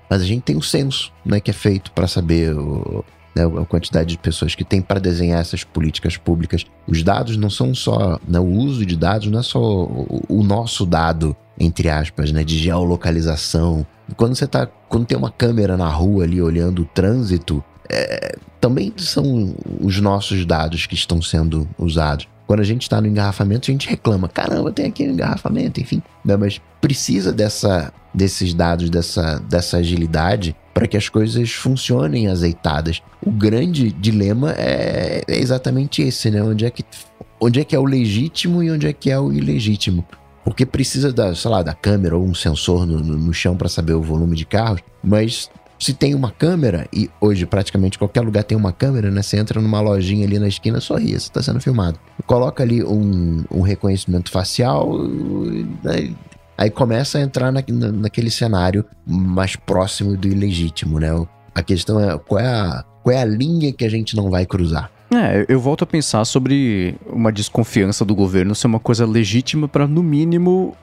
[0.09, 3.65] Mas a gente tem um censo, né, que é feito para saber o, né, a
[3.65, 6.65] quantidade de pessoas que tem para desenhar essas políticas públicas.
[6.85, 10.43] Os dados não são só, né, o uso de dados não é só o, o
[10.43, 13.85] nosso dado entre aspas, né, de geolocalização.
[14.17, 18.91] Quando você tá, quando tem uma câmera na rua ali olhando o trânsito, é, também
[18.97, 22.27] são os nossos dados que estão sendo usados.
[22.47, 26.01] Quando a gente está no engarrafamento, a gente reclama: caramba, tem aqui um engarrafamento, enfim.
[26.25, 26.35] Né?
[26.35, 33.01] Mas precisa dessa, desses dados, dessa, dessa agilidade para que as coisas funcionem azeitadas.
[33.25, 36.41] O grande dilema é, é, exatamente esse, né?
[36.41, 36.83] Onde é, que,
[37.39, 40.05] onde é que é o legítimo e onde é que é o ilegítimo.
[40.43, 43.93] Porque precisa da, sei lá, da câmera ou um sensor no, no, chão para saber
[43.93, 48.57] o volume de carros, mas se tem uma câmera, e hoje praticamente qualquer lugar tem
[48.57, 49.21] uma câmera, né?
[49.21, 51.99] Você entra numa lojinha ali na esquina, sorria, você está sendo filmado.
[52.25, 54.95] Coloca ali um, um reconhecimento facial,
[55.83, 56.13] né?
[56.57, 61.09] aí começa a entrar na, naquele cenário mais próximo do ilegítimo, né?
[61.55, 64.45] A questão é qual é a, qual é a linha que a gente não vai
[64.45, 64.91] cruzar.
[65.13, 69.85] É, eu volto a pensar sobre uma desconfiança do governo ser uma coisa legítima para,
[69.85, 70.75] no mínimo,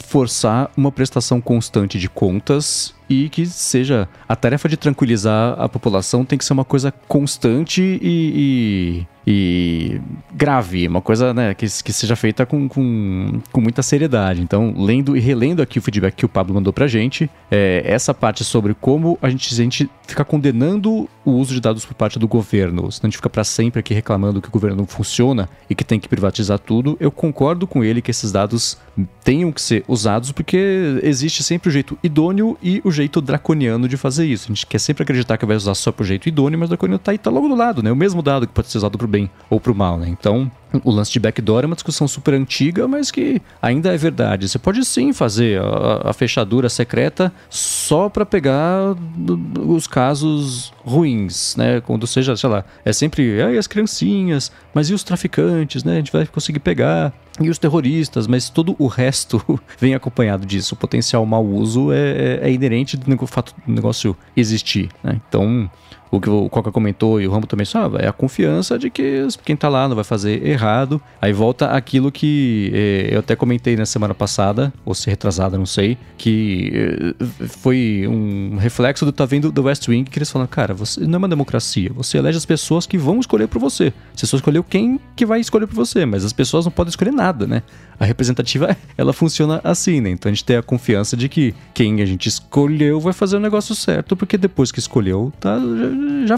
[0.00, 6.24] forçar uma prestação constante de contas e que seja a tarefa de tranquilizar a população
[6.24, 10.00] tem que ser uma coisa constante e, e, e
[10.32, 14.40] grave, uma coisa né, que, que seja feita com, com, com, muita seriedade.
[14.40, 18.14] Então, lendo e relendo aqui o feedback que o Pablo mandou pra gente, é, essa
[18.14, 22.18] parte sobre como a gente, a gente fica condenando o uso de dados por parte
[22.18, 25.48] do governo, senão a gente fica para sempre aqui reclamando que o governo não funciona
[25.68, 28.78] e que tem que privatizar tudo, eu concordo com ele que esses dados
[29.22, 33.96] tenham que ser usados porque existe sempre o jeito idôneo e o jeito draconiano de
[33.96, 34.46] fazer isso.
[34.50, 36.98] A gente quer sempre acreditar que vai usar só pro jeito idôneo, mas o draconiano
[36.98, 37.90] tá aí, tá logo do lado, né?
[37.90, 40.08] O mesmo dado que pode ser usado pro bem ou pro mal, né?
[40.08, 40.50] Então,
[40.82, 44.48] o lance de backdoor é uma discussão super antiga, mas que ainda é verdade.
[44.48, 48.96] Você pode sim fazer a, a fechadura secreta só para pegar
[49.66, 51.80] os casos ruins, né?
[51.80, 55.94] Quando seja, sei lá, é sempre aí as criancinhas, mas e os traficantes, né?
[55.94, 59.42] A gente vai conseguir pegar e os terroristas, mas todo o resto
[59.78, 60.74] vem acompanhado disso.
[60.74, 65.20] O potencial mau uso é, é, é inerente do fato do negócio existir, né?
[65.28, 65.68] Então,
[66.16, 69.26] o que o Coca comentou e o Rambo também sabe, é a confiança de que
[69.44, 71.00] quem tá lá não vai fazer errado.
[71.20, 75.66] Aí volta aquilo que eh, eu até comentei na semana passada, ou se retrasada, não
[75.66, 76.72] sei, que
[77.20, 81.00] eh, foi um reflexo do tá vendo do West Wing, que eles falam, cara, você
[81.00, 83.92] não é uma democracia, você elege as pessoas que vão escolher por você.
[84.14, 87.12] Você só escolheu quem que vai escolher por você, mas as pessoas não podem escolher
[87.12, 87.62] nada, né?
[87.98, 90.10] A representativa, ela funciona assim, né?
[90.10, 93.40] Então a gente tem a confiança de que quem a gente escolheu vai fazer o
[93.40, 95.58] negócio certo, porque depois que escolheu, tá,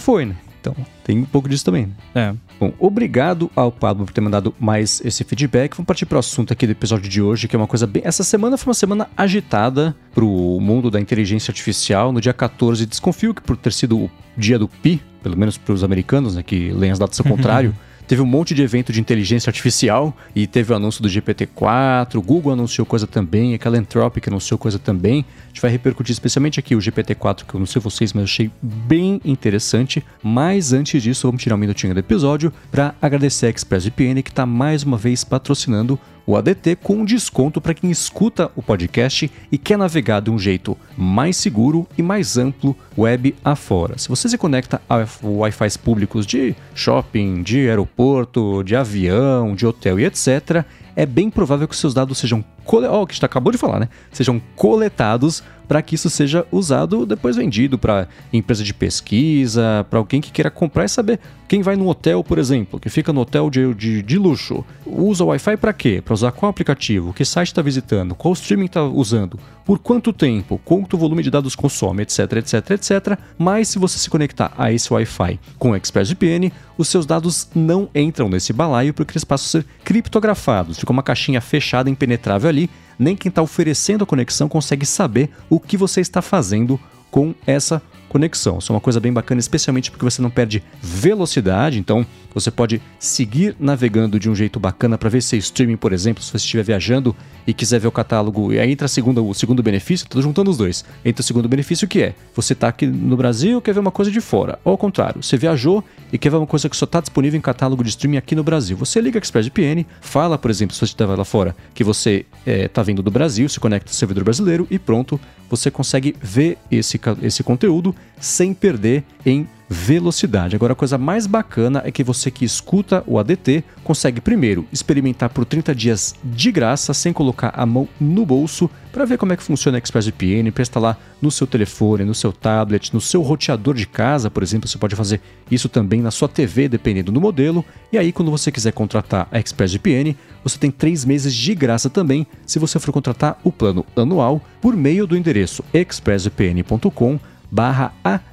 [0.00, 0.36] foi, né?
[0.60, 0.74] Então,
[1.04, 1.86] tem um pouco disso também.
[1.86, 1.94] Né?
[2.14, 2.34] É.
[2.58, 5.76] Bom, obrigado ao Pablo por ter mandado mais esse feedback.
[5.76, 8.02] Vamos partir para o assunto aqui do episódio de hoje, que é uma coisa bem.
[8.04, 12.10] Essa semana foi uma semana agitada para o mundo da inteligência artificial.
[12.10, 15.72] No dia 14, desconfio que por ter sido o dia do Pi, pelo menos para
[15.72, 17.72] os americanos, né, que leem as datas ao contrário.
[18.06, 22.22] Teve um monte de evento de inteligência artificial e teve o anúncio do GPT-4, o
[22.22, 25.24] Google anunciou coisa também, aquela Anthropic anunciou coisa também.
[25.44, 28.24] A gente vai repercutir especialmente aqui o GPT-4, que eu não sei vocês, mas eu
[28.24, 30.04] achei bem interessante.
[30.22, 34.46] Mas antes disso, vamos tirar um minutinho do episódio para agradecer a ExpressVPN que está
[34.46, 39.78] mais uma vez patrocinando o ADT com desconto para quem escuta o podcast e quer
[39.78, 43.96] navegar de um jeito mais seguro e mais amplo web afora.
[43.96, 50.00] Se você se conecta a Wi-Fi públicos de shopping, de aeroporto, de avião, de hotel
[50.00, 50.64] e etc.,
[50.96, 53.88] é bem provável que seus dados sejam oh, que a gente acabou de falar, né?
[54.10, 60.20] Sejam coletados para que isso seja usado depois vendido para empresa de pesquisa, para alguém
[60.20, 63.48] que queira comprar e saber quem vai no hotel, por exemplo, que fica no hotel
[63.48, 66.02] de, de, de luxo, usa o Wi-Fi para quê?
[66.04, 67.12] Para usar qual aplicativo?
[67.12, 68.14] Que site está visitando?
[68.14, 69.38] Qual streaming está usando?
[69.64, 70.60] Por quanto tempo?
[70.64, 72.02] Quanto volume de dados consome?
[72.02, 73.18] Etc, etc, etc.
[73.38, 77.88] Mas se você se conectar a esse Wi-Fi com o ExpressVPN, os seus dados não
[77.94, 80.78] entram nesse balaio porque eles passam a ser criptografados.
[80.78, 85.60] Fica uma caixinha fechada, impenetrável ali nem quem está oferecendo a conexão consegue saber o
[85.60, 86.78] que você está fazendo
[87.10, 88.58] com essa conexão.
[88.58, 92.80] Isso é uma coisa bem bacana, especialmente porque você não perde velocidade, então você pode
[92.98, 96.36] seguir navegando de um jeito bacana para ver se é streaming, por exemplo, se você
[96.36, 97.14] estiver viajando
[97.46, 98.52] e quiser ver o catálogo.
[98.52, 100.84] E aí entra a segunda, o segundo benefício, estou juntando os dois.
[101.04, 104.10] Entra o segundo benefício que é, você está aqui no Brasil quer ver uma coisa
[104.10, 104.58] de fora.
[104.64, 107.40] Ou ao contrário, você viajou e quer ver uma coisa que só está disponível em
[107.40, 108.76] catálogo de streaming aqui no Brasil.
[108.76, 112.50] Você liga a ExpressVPN, fala, por exemplo, se você estiver lá fora, que você está
[112.50, 115.18] é, tá vindo do Brasil, se conecta ao servidor brasileiro e pronto,
[115.50, 120.54] você consegue ver esse, esse conteúdo sem perder em velocidade.
[120.54, 125.28] Agora, a coisa mais bacana é que você que escuta o ADT consegue primeiro experimentar
[125.28, 129.36] por 30 dias de graça, sem colocar a mão no bolso, para ver como é
[129.36, 133.74] que funciona a ExpressVPN, para instalar no seu telefone, no seu tablet, no seu roteador
[133.74, 137.64] de casa, por exemplo, você pode fazer isso também na sua TV, dependendo do modelo.
[137.92, 142.26] E aí, quando você quiser contratar a ExpressVPN, você tem três meses de graça também,
[142.46, 147.18] se você for contratar o plano anual por meio do endereço expressvpn.com
[147.50, 147.92] barra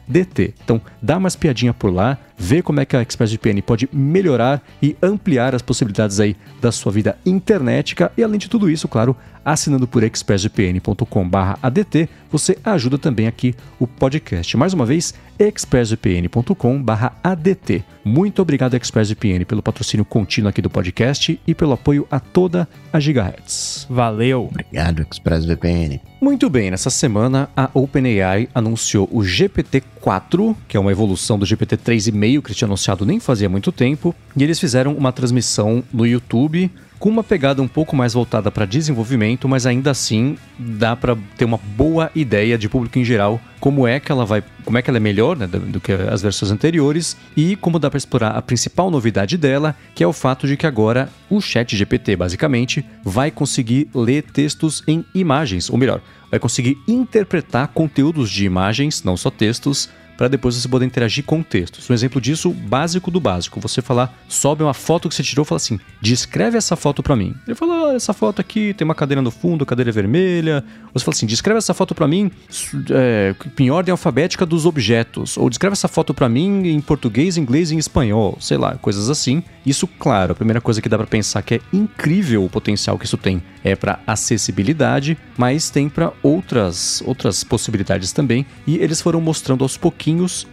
[0.10, 0.54] ADT.
[0.64, 4.96] Então, dá umas piadinha por lá, vê como é que a ExpressVPN pode melhorar e
[5.02, 9.88] ampliar as possibilidades aí da sua vida internetica e além de tudo isso, claro, assinando
[9.88, 14.58] por expressvpn.com/adt, você ajuda também aqui o podcast.
[14.58, 17.84] Mais uma vez, expressvpn.com/adt.
[18.06, 23.00] Muito obrigado ExpressVPN pelo patrocínio contínuo aqui do podcast e pelo apoio a toda a
[23.00, 23.88] Gigahertz.
[23.90, 24.50] Valeu.
[24.52, 26.02] Obrigado, ExpressVPN.
[26.22, 29.24] Muito bem, nessa semana a OpenAI anunciou o
[30.04, 33.72] GPT-4, que é uma evolução do GPT 3,5 que eles tinham anunciado nem fazia muito
[33.72, 36.70] tempo, e eles fizeram uma transmissão no YouTube
[37.04, 41.44] com uma pegada um pouco mais voltada para desenvolvimento, mas ainda assim dá para ter
[41.44, 44.90] uma boa ideia de público em geral como é que ela vai, como é que
[44.90, 48.30] ela é melhor né, do, do que as versões anteriores e como dá para explorar
[48.30, 52.86] a principal novidade dela, que é o fato de que agora o Chat GPT basicamente
[53.04, 56.00] vai conseguir ler textos em imagens, ou melhor,
[56.32, 61.42] vai conseguir interpretar conteúdos de imagens, não só textos, para depois você poder interagir com
[61.42, 61.90] textos.
[61.90, 63.60] Um exemplo disso, básico do básico.
[63.60, 67.36] Você falar, sobe uma foto que você tirou fala assim, descreve essa foto para mim.
[67.48, 70.64] Ele fala, ah, essa foto aqui tem uma cadeira no fundo, cadeira vermelha.
[70.94, 72.32] Você fala assim, descreve essa foto para mim
[72.92, 75.38] é, em ordem alfabética dos objetos.
[75.38, 78.38] Ou descreve essa foto para mim em português, inglês e espanhol.
[78.40, 79.44] Sei lá, coisas assim.
[79.66, 83.06] Isso, claro, a primeira coisa que dá para pensar que é incrível o potencial que
[83.06, 88.46] isso tem é para acessibilidade, mas tem para outras outras possibilidades também.
[88.68, 90.03] E eles foram mostrando aos pouquinhos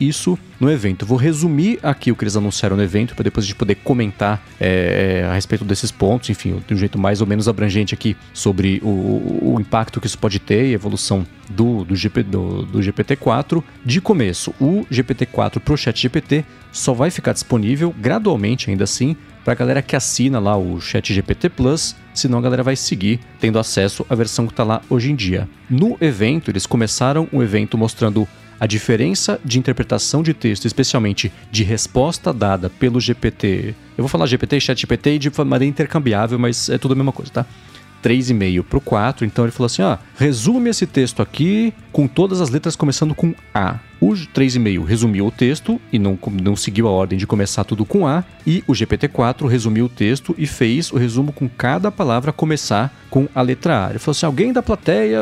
[0.00, 1.06] isso no evento.
[1.06, 4.44] Vou resumir aqui o que eles anunciaram no evento para depois a gente poder comentar
[4.60, 8.80] é, a respeito desses pontos, enfim, de um jeito mais ou menos abrangente aqui sobre
[8.82, 12.78] o, o impacto que isso pode ter e a evolução do, do, GP, do, do
[12.80, 13.62] GPT-4.
[13.84, 19.54] De começo, o GPT-4 pro Chat GPT só vai ficar disponível gradualmente ainda assim para
[19.54, 23.58] a galera que assina lá o Chat GPT Plus, senão a galera vai seguir tendo
[23.58, 25.48] acesso à versão que está lá hoje em dia.
[25.68, 28.28] No evento, eles começaram um evento mostrando
[28.60, 33.74] a diferença de interpretação de texto, especialmente de resposta dada pelo GPT.
[33.96, 37.32] Eu vou falar GPT Chat GPT de maneira intercambiável, mas é tudo a mesma coisa,
[37.32, 37.46] tá?
[38.02, 39.24] 3,5 para o 4.
[39.24, 43.34] Então ele falou assim: ah, resume esse texto aqui com todas as letras começando com
[43.54, 43.78] A.
[44.00, 48.06] O 3,5 resumiu o texto e não, não seguiu a ordem de começar tudo com
[48.06, 48.24] A.
[48.46, 53.28] E o GPT-4 resumiu o texto e fez o resumo com cada palavra começar com
[53.34, 53.90] a letra A.
[53.90, 55.20] Ele falou assim: alguém da plateia,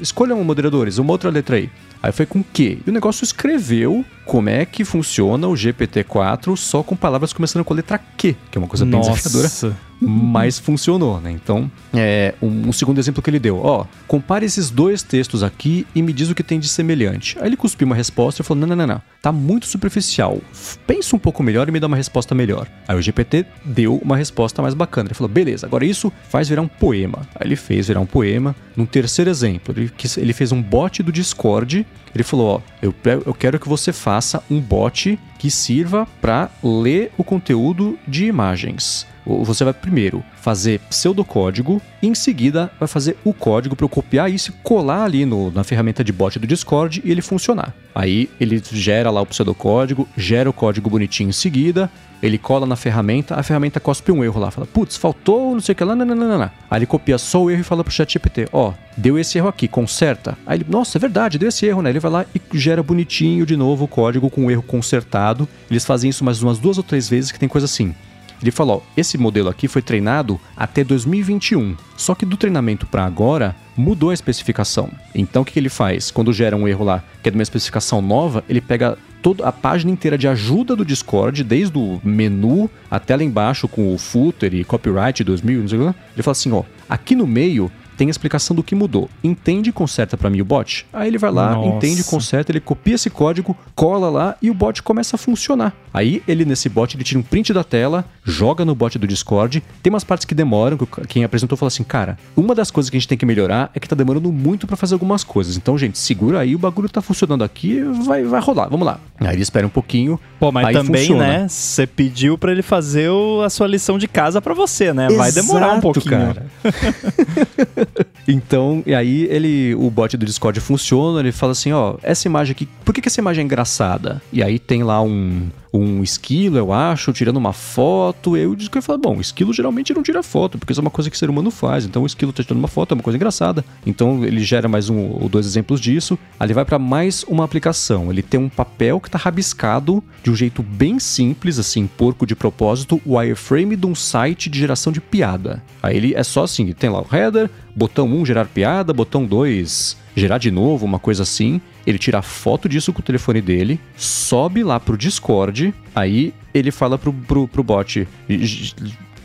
[0.00, 1.70] escolham moderadores, uma outra letra aí.
[2.02, 2.78] Aí foi com Q.
[2.86, 7.72] E o negócio escreveu como é que funciona o GPT-4 só com palavras começando com
[7.72, 9.10] a letra Q, que é uma coisa bem Nossa.
[9.10, 9.76] desafiadora.
[10.00, 11.30] Mas funcionou, né?
[11.30, 13.58] Então, é, um, um segundo exemplo que ele deu.
[13.58, 17.36] Ó, compare esses dois textos aqui e me diz o que tem de semelhante.
[17.38, 19.02] Aí ele cuspiu uma resposta e falou: não, não, não, não.
[19.20, 20.40] Tá muito superficial.
[20.86, 22.66] Pensa um pouco melhor e me dá uma resposta melhor.
[22.88, 25.08] Aí o GPT deu uma resposta mais bacana.
[25.08, 27.28] Ele falou: beleza, agora isso faz virar um poema.
[27.34, 28.56] Aí ele fez virar um poema.
[28.74, 31.84] Num terceiro exemplo, ele, ele fez um bot do Discord.
[32.14, 32.94] Ele falou: ó, eu,
[33.26, 39.06] eu quero que você faça um bot que sirva para ler o conteúdo de imagens.
[39.26, 44.30] Você vai primeiro fazer pseudocódigo e em seguida vai fazer o código para eu copiar
[44.30, 47.74] isso e colar ali no, na ferramenta de bot do Discord e ele funcionar.
[47.94, 51.90] Aí ele gera lá o pseudocódigo, gera o código bonitinho em seguida,
[52.22, 55.72] ele cola na ferramenta, a ferramenta cospe um erro lá, fala, putz, faltou não sei
[55.72, 56.42] o que lá, não.
[56.70, 59.48] Aí ele copia só o erro e fala pro chat GPT, ó, deu esse erro
[59.48, 60.36] aqui, conserta.
[60.46, 61.90] Aí ele, nossa, é verdade, deu esse erro, né?
[61.90, 65.48] Ele vai lá e gera bonitinho de novo o código com o erro consertado.
[65.70, 67.94] Eles fazem isso mais umas duas ou três vezes que tem coisa assim.
[68.42, 71.76] Ele falou: esse modelo aqui foi treinado até 2021.
[71.96, 74.90] Só que do treinamento para agora mudou a especificação.
[75.14, 76.10] Então o que, ele faz?
[76.10, 79.52] Quando gera um erro lá, que é de uma especificação nova, ele pega toda a
[79.52, 84.54] página inteira de ajuda do Discord, desde o menu até lá embaixo com o footer
[84.54, 85.98] e copyright 2000, não sei o que.
[86.14, 87.70] Ele fala assim, ó, aqui no meio
[88.00, 89.10] tem a explicação do que mudou.
[89.22, 90.86] Entende e conserta para mim o bot?
[90.90, 91.68] Aí ele vai lá, Nossa.
[91.76, 95.74] entende, conserta, ele copia esse código, cola lá e o bot começa a funcionar.
[95.92, 99.62] Aí ele nesse bot ele tira um print da tela, joga no bot do Discord.
[99.82, 102.96] Tem umas partes que demoram, que quem apresentou falou assim: "Cara, uma das coisas que
[102.96, 105.58] a gente tem que melhorar é que tá demorando muito para fazer algumas coisas.
[105.58, 108.68] Então, gente, segura aí, o bagulho tá funcionando aqui, vai vai rolar.
[108.68, 108.98] Vamos lá".
[109.20, 110.18] Aí ele espera um pouquinho.
[110.38, 111.26] Pô, mas também, funciona.
[111.40, 111.48] né?
[111.48, 115.08] Você pediu pra ele fazer o- a sua lição de casa pra você, né?
[115.10, 116.08] Vai demorar um pouquinho.
[116.34, 116.46] cara.
[118.28, 122.52] Então, e aí ele, o bot do Discord funciona, ele fala assim, ó, essa imagem
[122.52, 124.22] aqui, por que, que essa imagem é engraçada?
[124.32, 128.56] E aí tem lá um, um esquilo, eu acho, tirando uma foto, e aí o
[128.56, 131.18] Discord fala, bom, esquilo geralmente não tira foto, porque isso é uma coisa que o
[131.18, 133.64] ser humano faz, então o esquilo tá tirando uma foto, é uma coisa engraçada.
[133.86, 138.10] Então ele gera mais um ou dois exemplos disso, ele vai para mais uma aplicação,
[138.10, 142.34] ele tem um papel que tá rabiscado de um jeito bem simples, assim, porco de
[142.34, 145.62] propósito, o wireframe de um site de geração de piada.
[145.82, 149.99] Aí ele é só assim, tem lá o header, botão 1 gerar piada, botão 2
[150.14, 151.60] gerar de novo, uma coisa assim.
[151.86, 156.98] Ele tira foto disso com o telefone dele, sobe lá pro Discord, aí ele fala
[156.98, 158.06] pro, pro, pro bot: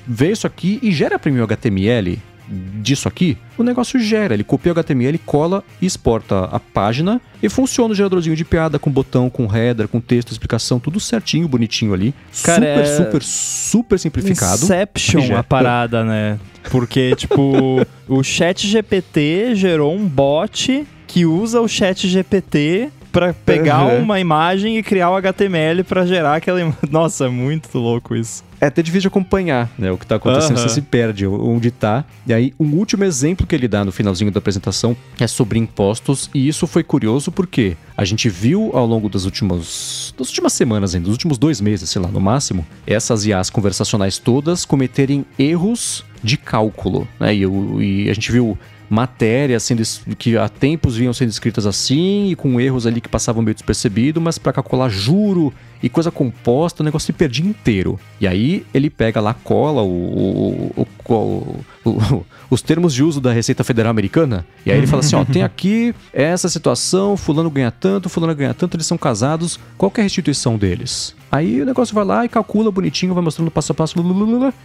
[0.08, 4.34] vê isso aqui e gera pra mim o HTML disso aqui, o negócio gera.
[4.34, 8.78] Ele copia o HTML, cola e exporta a página e funciona o geradorzinho de piada
[8.78, 12.14] com botão, com header, com texto, explicação, tudo certinho, bonitinho ali.
[12.44, 12.86] Cara, super, é...
[12.86, 14.64] super, super simplificado.
[14.64, 16.40] Inception a parada, né?
[16.72, 23.86] Porque, tipo, o chat GPT gerou um bot que usa o chat GPT para pegar
[23.86, 24.02] uhum.
[24.02, 26.80] uma imagem e criar o HTML para gerar aquela imagem.
[26.92, 28.44] Nossa, é muito louco isso.
[28.60, 29.90] É até difícil de acompanhar, né?
[29.90, 30.64] O que tá acontecendo, uhum.
[30.64, 32.04] você se perde onde tá.
[32.28, 36.30] E aí, um último exemplo que ele dá no finalzinho da apresentação é sobre impostos,
[36.34, 40.94] e isso foi curioso porque a gente viu ao longo das últimas, das últimas semanas
[40.94, 46.04] ainda, dos últimos dois meses, sei lá, no máximo, essas IAs conversacionais todas cometerem erros
[46.22, 47.34] de cálculo, né?
[47.34, 48.58] E, e a gente viu
[48.90, 49.84] matérias sendo
[50.16, 54.22] que há tempos vinham sendo escritas assim e com erros ali que passavam meio despercebido,
[54.22, 58.00] mas para calcular juro e coisa composta, o negócio se perdia inteiro.
[58.20, 63.64] E aí ele pega lá, cola o, o, o, os termos de uso da Receita
[63.64, 68.10] Federal Americana, e aí ele fala assim: ó, tem aqui essa situação, fulano ganha tanto,
[68.10, 71.16] fulano ganha tanto, eles são casados, qual é a restituição deles?
[71.36, 73.96] Aí o negócio vai lá e calcula bonitinho, vai mostrando passo a passo,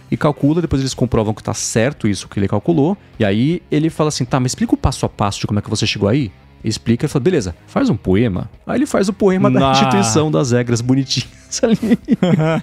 [0.09, 3.89] e calcula, depois eles comprovam que tá certo isso que ele calculou, e aí ele
[3.89, 6.07] fala assim: tá, mas explica o passo a passo de como é que você chegou
[6.07, 6.31] aí
[6.63, 8.49] explica e fala, beleza, faz um poema.
[8.67, 9.59] Aí ele faz o poema nah.
[9.59, 11.97] da instituição das regras bonitinhas ali.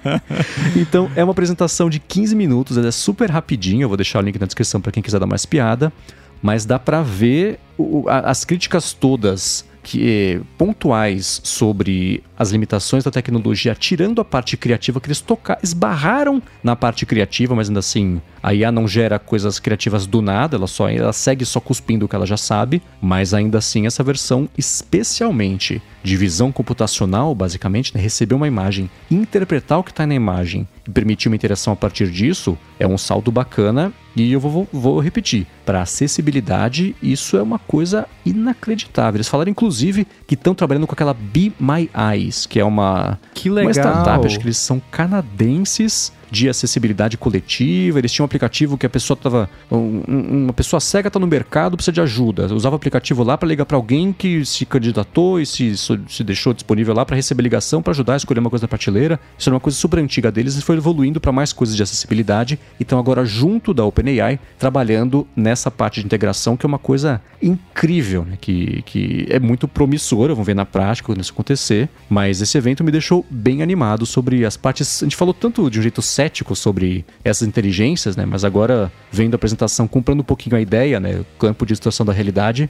[0.80, 4.22] então é uma apresentação de 15 minutos, ela é super rapidinha, eu vou deixar o
[4.22, 5.92] link na descrição para quem quiser dar mais piada,
[6.40, 13.10] mas dá para ver o, a, as críticas todas que pontuais sobre as limitações da
[13.10, 18.20] tecnologia, tirando a parte criativa que eles tocaram, esbarraram na parte criativa, mas ainda assim
[18.48, 22.08] a IA não gera coisas criativas do nada, ela só ela segue só cuspindo o
[22.08, 28.00] que ela já sabe, mas ainda assim essa versão, especialmente de visão computacional, basicamente, né,
[28.00, 32.10] receber uma imagem, interpretar o que está na imagem e permitir uma interação a partir
[32.10, 35.46] disso, é um salto bacana e eu vou, vou, vou repetir.
[35.66, 39.18] Para acessibilidade, isso é uma coisa inacreditável.
[39.18, 43.50] Eles falaram, inclusive, que estão trabalhando com aquela Be My Eyes, que é uma, que
[43.50, 43.66] legal.
[43.66, 47.98] uma startup, acho que eles são canadenses de acessibilidade coletiva.
[47.98, 49.48] Eles tinham um aplicativo que a pessoa estava.
[49.70, 50.02] Um,
[50.44, 52.52] uma pessoa cega está no mercado, precisa de ajuda.
[52.54, 56.52] Usava o aplicativo lá para ligar para alguém que se candidatou e se, se deixou
[56.52, 59.18] disponível lá para receber ligação para ajudar a escolher uma coisa da prateleira.
[59.38, 62.58] Isso era uma coisa super antiga deles e foi evoluindo para mais coisas de acessibilidade.
[62.80, 68.24] Então, agora, junto da OpenAI, trabalhando nessa parte de integração, que é uma coisa incrível,
[68.24, 68.36] né?
[68.40, 70.34] que, que é muito promissora.
[70.34, 71.88] Vamos ver na prática quando isso acontecer.
[72.08, 75.02] Mas esse evento me deixou bem animado sobre as partes.
[75.02, 78.26] A gente falou tanto de um jeito cético sobre essas inteligências, né?
[78.26, 81.20] Mas agora, vendo a apresentação, comprando um pouquinho a ideia, né?
[81.20, 82.68] O campo de distorção da realidade,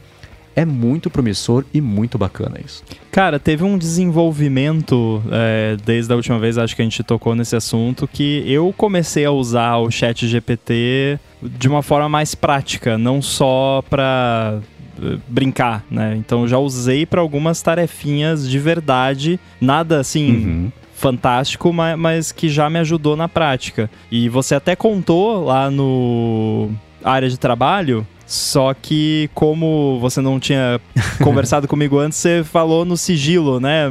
[0.54, 2.84] é muito promissor e muito bacana isso.
[3.10, 7.56] Cara, teve um desenvolvimento é, desde a última vez, acho que a gente tocou nesse
[7.56, 13.22] assunto, que eu comecei a usar o Chat GPT de uma forma mais prática, não
[13.22, 14.58] só para
[15.00, 16.16] eh, brincar, né?
[16.18, 22.48] Então já usei para algumas tarefinhas de verdade, nada assim uhum fantástico, mas, mas que
[22.48, 23.88] já me ajudou na prática.
[24.10, 26.70] E você até contou lá no
[27.02, 30.78] área de trabalho só que, como você não tinha
[31.24, 33.84] conversado comigo antes, você falou no sigilo, né?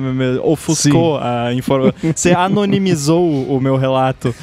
[0.44, 1.24] Ofuscou Sim.
[1.24, 2.14] a informação.
[2.16, 4.36] Você anonimizou o meu relato.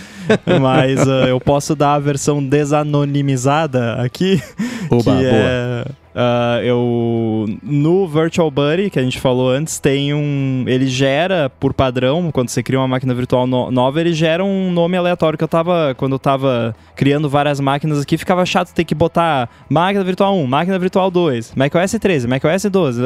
[0.60, 4.42] Mas uh, eu posso dar a versão desanonimizada aqui.
[4.90, 5.22] Oba, que boa.
[5.22, 5.84] é
[6.14, 11.74] Uh, eu no Virtual Buddy que a gente falou antes tem um ele gera por
[11.74, 15.42] padrão quando você cria uma máquina virtual no, nova ele gera um nome aleatório que
[15.42, 20.04] eu tava quando eu tava criando várias máquinas aqui ficava chato ter que botar máquina
[20.04, 23.02] virtual 1 máquina virtual 2 macOS 13 macOS 12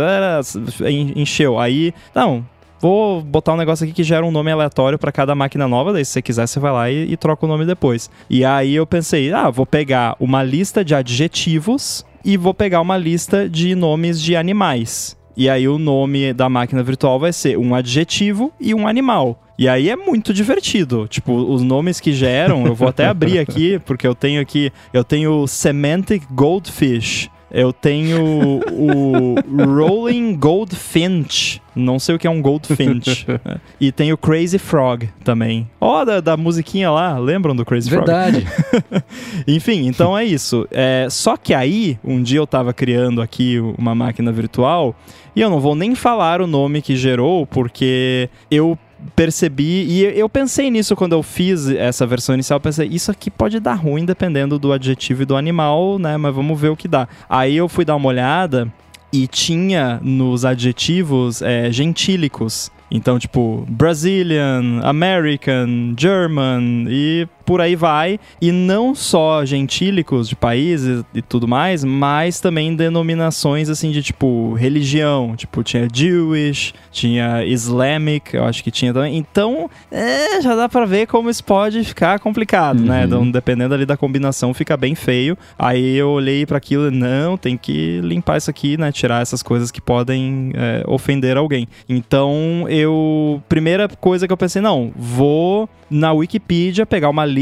[1.16, 2.44] encheu aí não
[2.80, 6.04] vou botar um negócio aqui que gera um nome aleatório para cada máquina nova, daí
[6.04, 8.10] se você quiser você vai lá e, e, troca o nome depois.
[8.30, 12.96] E aí eu pensei, ah, vou pegar uma lista de adjetivos e vou pegar uma
[12.96, 15.16] lista de nomes de animais.
[15.36, 19.40] E aí o nome da máquina virtual vai ser um adjetivo e um animal.
[19.58, 21.06] E aí é muito divertido.
[21.08, 25.04] Tipo, os nomes que geram, eu vou até abrir aqui, porque eu tenho aqui, eu
[25.04, 27.30] tenho Semantic Goldfish.
[27.50, 29.34] Eu tenho o
[29.64, 31.62] Rolling Goldfinch.
[31.74, 33.26] Não sei o que é um Goldfinch.
[33.80, 35.68] e tem o Crazy Frog também.
[35.80, 38.42] Ó, oh, da, da musiquinha lá, lembram do Crazy Verdade.
[38.42, 38.72] Frog?
[38.72, 39.04] Verdade.
[39.46, 40.66] Enfim, então é isso.
[40.70, 44.94] É, só que aí, um dia eu tava criando aqui uma máquina virtual
[45.34, 48.76] e eu não vou nem falar o nome que gerou, porque eu
[49.14, 53.60] percebi, e eu pensei nisso quando eu fiz essa versão inicial, pensei, isso aqui pode
[53.60, 57.08] dar ruim dependendo do adjetivo e do animal, né, mas vamos ver o que dá.
[57.28, 58.72] Aí eu fui dar uma olhada,
[59.12, 62.70] e tinha nos adjetivos é, gentílicos.
[62.90, 68.20] Então, tipo, Brazilian, American, German e por aí vai.
[68.42, 74.52] E não só gentílicos de países e tudo mais, mas também denominações assim de tipo
[74.52, 75.34] religião.
[75.34, 79.16] Tipo, tinha Jewish, tinha Islamic, eu acho que tinha também.
[79.16, 82.82] Então, é, já dá pra ver como isso pode ficar complicado, né?
[82.82, 82.88] uhum.
[82.88, 83.04] né?
[83.06, 85.34] Então, dependendo ali da combinação, fica bem feio.
[85.58, 88.92] Aí eu olhei para aquilo e não, tem que limpar isso aqui, né?
[88.92, 91.66] Tirar essas coisas que podem é, ofender alguém.
[91.88, 93.42] Então, eu.
[93.48, 97.37] Primeira coisa que eu pensei, não, vou na Wikipedia pegar uma lista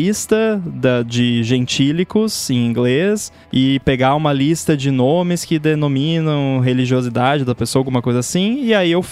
[0.67, 7.55] da, de gentílicos em inglês e pegar uma lista de nomes que denominam religiosidade da
[7.55, 9.05] pessoa, alguma coisa assim, e aí eu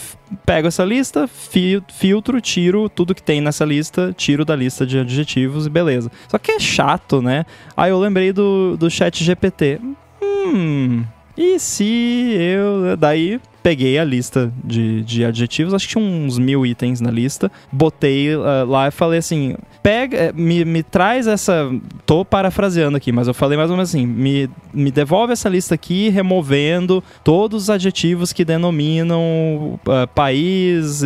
[0.45, 5.67] pego essa lista, filtro, tiro tudo que tem nessa lista, tiro da lista de adjetivos
[5.67, 6.11] e beleza.
[6.29, 7.45] Só que é chato, né?
[7.77, 9.81] Aí eu lembrei do, do chat GPT.
[10.23, 11.05] Hum.
[11.37, 12.97] E se eu.
[12.97, 17.51] Daí peguei a lista de, de adjetivos, acho que tinha uns mil itens na lista,
[17.73, 21.71] botei uh, lá e falei assim: pega, eh, me, me traz essa.
[22.05, 25.75] Tô parafraseando aqui, mas eu falei mais ou menos assim: me, me devolve essa lista
[25.75, 31.01] aqui, removendo todos os adjetivos que denominam uh, país,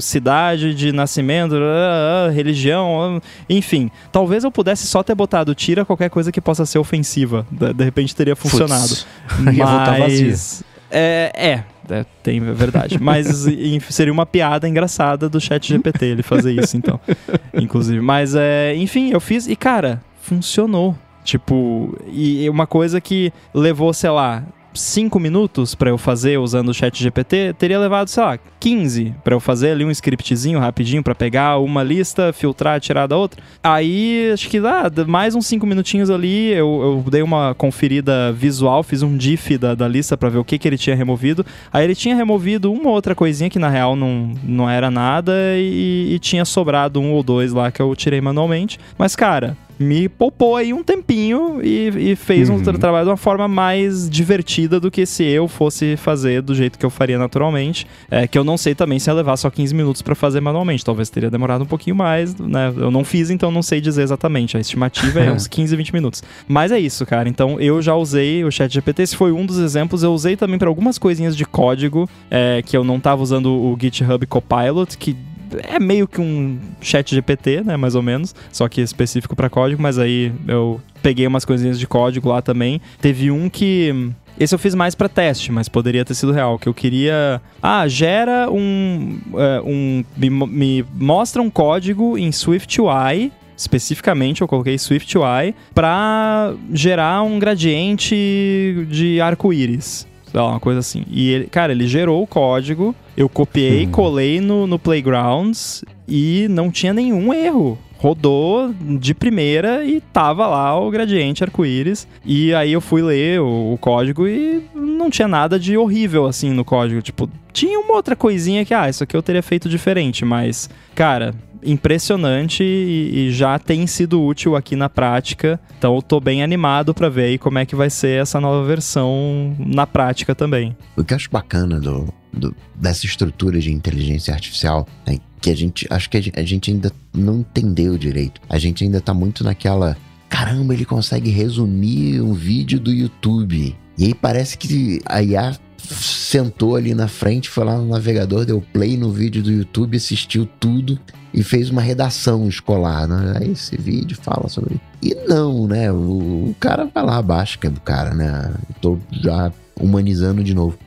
[0.00, 3.90] cidade de nascimento, uh, religião, enfim.
[4.12, 7.44] Talvez eu pudesse só ter botado tira qualquer coisa que possa ser ofensiva.
[7.50, 8.86] De, de repente teria funcionado.
[9.34, 10.64] Puts, mas.
[10.96, 12.98] É, é, é, tem, é verdade.
[13.00, 13.46] Mas
[13.90, 17.00] seria uma piada engraçada do chat GPT ele fazer isso, então.
[17.54, 18.00] Inclusive.
[18.00, 20.96] Mas, é, enfim, eu fiz e, cara, funcionou.
[21.22, 24.42] Tipo, e uma coisa que levou, sei lá,
[24.74, 29.34] 5 minutos para eu fazer usando o chat GPT, teria levado, sei lá, 15 para
[29.34, 33.42] eu fazer ali um scriptzinho rapidinho para pegar uma lista, filtrar, tirar da outra.
[33.62, 38.82] Aí, acho que ah, mais uns 5 minutinhos ali, eu, eu, dei uma conferida visual,
[38.82, 41.44] fiz um diff da, da lista para ver o que, que ele tinha removido.
[41.72, 46.14] Aí ele tinha removido uma outra coisinha que na real não, não era nada e,
[46.14, 48.78] e tinha sobrado um ou dois lá que eu tirei manualmente.
[48.98, 52.56] Mas, cara, me poupou aí um tempinho e, e fez uhum.
[52.56, 56.78] um trabalho de uma forma mais divertida do que se eu fosse fazer do jeito
[56.78, 57.86] que eu faria naturalmente.
[58.10, 60.84] É, que eu não sei também se ia levar só 15 minutos para fazer manualmente.
[60.84, 62.72] Talvez teria demorado um pouquinho mais, né?
[62.76, 64.56] Eu não fiz, então não sei dizer exatamente.
[64.56, 66.22] A estimativa é uns 15, 20 minutos.
[66.46, 67.28] Mas é isso, cara.
[67.28, 69.02] Então eu já usei o Chat GPT.
[69.02, 70.02] Esse foi um dos exemplos.
[70.02, 73.76] Eu usei também para algumas coisinhas de código é, que eu não tava usando o
[73.80, 75.16] GitHub Copilot, que
[75.62, 79.80] é meio que um chat GPT, né, mais ou menos, só que específico para código,
[79.80, 82.80] mas aí eu peguei umas coisinhas de código lá também.
[83.00, 86.58] Teve um que esse eu fiz mais para teste, mas poderia ter sido real.
[86.58, 87.40] Que eu queria.
[87.62, 89.18] Ah, gera um.
[89.32, 93.32] Uh, um me, me, mostra um código em SwiftUI.
[93.56, 100.08] Especificamente, eu coloquei SwiftUI para gerar um gradiente de arco-íris
[100.42, 101.04] uma coisa assim.
[101.10, 103.90] E ele, cara, ele gerou o código, eu copiei, hum.
[103.90, 110.78] colei no, no Playgrounds e não tinha nenhum erro rodou de primeira e tava lá
[110.78, 112.06] o gradiente arco-íris.
[112.22, 116.50] E aí eu fui ler o, o, código e não tinha nada de horrível assim
[116.50, 117.00] no código.
[117.00, 121.34] Tipo, tinha uma outra coisinha que, ah, isso aqui eu teria feito diferente, mas, cara,
[121.64, 125.58] impressionante e, e, já tem sido útil aqui na prática.
[125.78, 128.66] Então eu tô bem animado para ver aí como é que vai ser essa nova
[128.66, 130.76] versão na prática também.
[130.96, 135.56] O que eu acho bacana do, do dessa estrutura de inteligência artificial é que a
[135.56, 138.40] gente acho que a gente ainda não entendeu direito.
[138.48, 139.96] A gente ainda tá muito naquela
[140.28, 143.76] caramba, ele consegue resumir um vídeo do YouTube.
[143.96, 148.60] E aí parece que a IA sentou ali na frente, foi lá no navegador, deu
[148.60, 150.98] play no vídeo do YouTube, assistiu tudo
[151.34, 153.38] e fez uma redação escolar, né?
[153.40, 154.80] Aí esse vídeo fala sobre.
[155.02, 155.90] E não, né?
[155.90, 158.54] O, o cara vai lá abaixo, que é do cara, né?
[158.80, 160.78] Tô já humanizando de novo.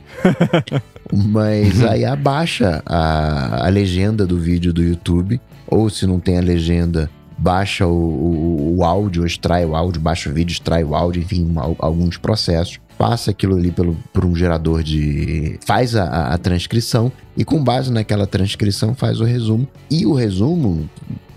[1.12, 6.42] Mas aí abaixa a, a legenda do vídeo do YouTube, ou se não tem a
[6.42, 11.22] legenda, baixa o, o, o áudio, extrai o áudio, baixa o vídeo, extrai o áudio,
[11.22, 15.58] enfim, alguns processos passa aquilo ali pelo, por um gerador de.
[15.64, 19.66] faz a, a transcrição e, com base naquela transcrição, faz o resumo.
[19.88, 20.90] E o resumo,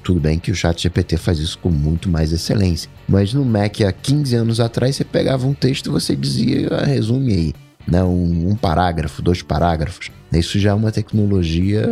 [0.04, 2.90] tudo bem que o chat GPT faz isso com muito mais excelência.
[3.08, 6.86] Mas no Mac há 15 anos atrás, você pegava um texto e você dizia, ah,
[6.86, 7.54] resume aí.
[7.88, 8.04] Né?
[8.04, 10.10] Um, um, parágrafo, dois parágrafos.
[10.34, 11.84] Isso já é uma tecnologia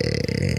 [0.00, 0.54] é,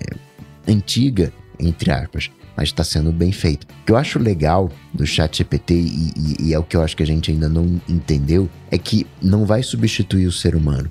[0.67, 3.63] antiga, entre aspas mas está sendo bem feito.
[3.63, 6.81] O que eu acho legal do chat GPT, e, e, e é o que eu
[6.81, 10.89] acho que a gente ainda não entendeu, é que não vai substituir o ser humano.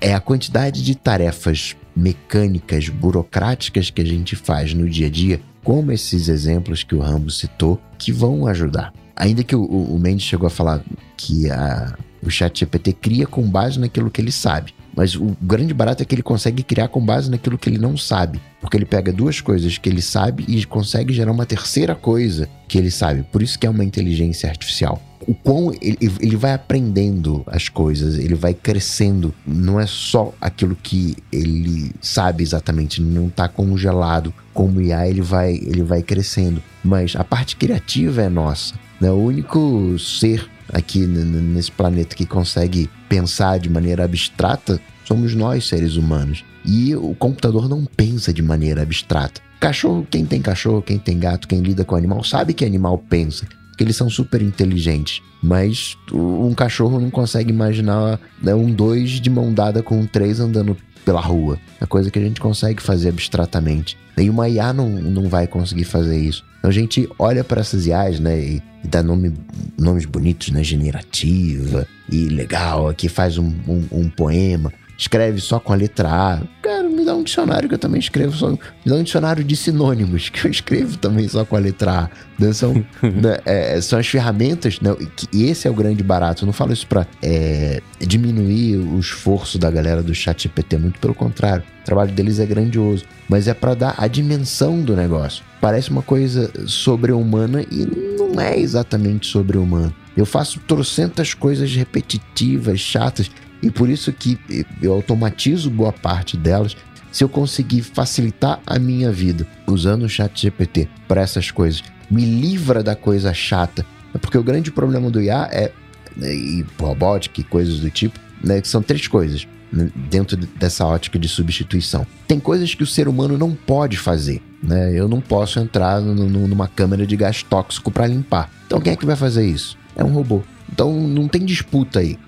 [0.00, 5.40] É a quantidade de tarefas mecânicas, burocráticas que a gente faz no dia a dia,
[5.62, 8.92] como esses exemplos que o Rambo citou, que vão ajudar.
[9.14, 10.82] Ainda que o, o Mendes chegou a falar
[11.16, 14.74] que a, O chat GPT cria com base naquilo que ele sabe.
[14.94, 17.96] Mas o grande barato é que ele consegue criar com base naquilo que ele não
[17.96, 18.40] sabe.
[18.62, 22.78] Porque ele pega duas coisas que ele sabe e consegue gerar uma terceira coisa que
[22.78, 23.24] ele sabe.
[23.24, 25.02] Por isso que é uma inteligência artificial.
[25.26, 29.34] O quão ele, ele vai aprendendo as coisas, ele vai crescendo.
[29.44, 34.32] Não é só aquilo que ele sabe exatamente, não está congelado.
[34.54, 36.62] Como IA, ele vai, ele vai crescendo.
[36.84, 38.74] Mas a parte criativa é nossa.
[39.00, 39.10] Né?
[39.10, 45.96] O único ser aqui nesse planeta que consegue pensar de maneira abstrata somos nós, seres
[45.96, 46.44] humanos.
[46.64, 49.40] E o computador não pensa de maneira abstrata.
[49.60, 53.46] Cachorro, quem tem cachorro, quem tem gato, quem lida com animal, sabe que animal pensa,
[53.76, 55.22] que eles são super inteligentes.
[55.42, 60.40] Mas um cachorro não consegue imaginar né, um dois de mão dada com um três
[60.40, 61.58] andando pela rua.
[61.80, 63.96] É coisa que a gente consegue fazer abstratamente.
[64.16, 66.44] E uma IA não, não vai conseguir fazer isso.
[66.58, 69.32] Então a gente olha para essas IAs, né, e, e dá nome,
[69.76, 74.72] nomes bonitos, né, generativa e legal, aqui faz um, um, um poema
[75.02, 76.40] escreve só com a letra A.
[76.62, 78.50] Cara, me dá um dicionário que eu também escrevo só.
[78.50, 82.10] Me dá um dicionário de sinônimos que eu escrevo também só com a letra A.
[82.38, 82.52] Né?
[82.52, 82.72] São,
[83.02, 84.94] né, é, são as ferramentas, né?
[85.32, 86.44] E esse é o grande barato.
[86.44, 91.00] Eu não falo isso pra é, diminuir o esforço da galera do chat GPT, muito
[91.00, 91.64] pelo contrário.
[91.82, 95.44] O trabalho deles é grandioso, mas é para dar a dimensão do negócio.
[95.60, 97.86] Parece uma coisa sobre-humana e
[98.16, 99.92] não é exatamente sobre-humano.
[100.16, 103.30] Eu faço trocentas coisas repetitivas, chatas,
[103.62, 104.38] e por isso que
[104.82, 106.76] eu automatizo boa parte delas.
[107.12, 112.24] Se eu conseguir facilitar a minha vida usando o chat GPT para essas coisas, me
[112.24, 113.86] livra da coisa chata.
[114.20, 115.72] Porque o grande problema do IA é,
[116.16, 120.84] né, e robótica e coisas do tipo, né, que são três coisas né, dentro dessa
[120.86, 122.06] ótica de substituição.
[122.26, 124.42] Tem coisas que o ser humano não pode fazer.
[124.62, 124.92] Né?
[124.94, 128.50] Eu não posso entrar no, numa câmera de gás tóxico para limpar.
[128.66, 129.78] Então quem é que vai fazer isso?
[129.94, 130.42] É um robô.
[130.70, 132.18] Então não tem disputa aí.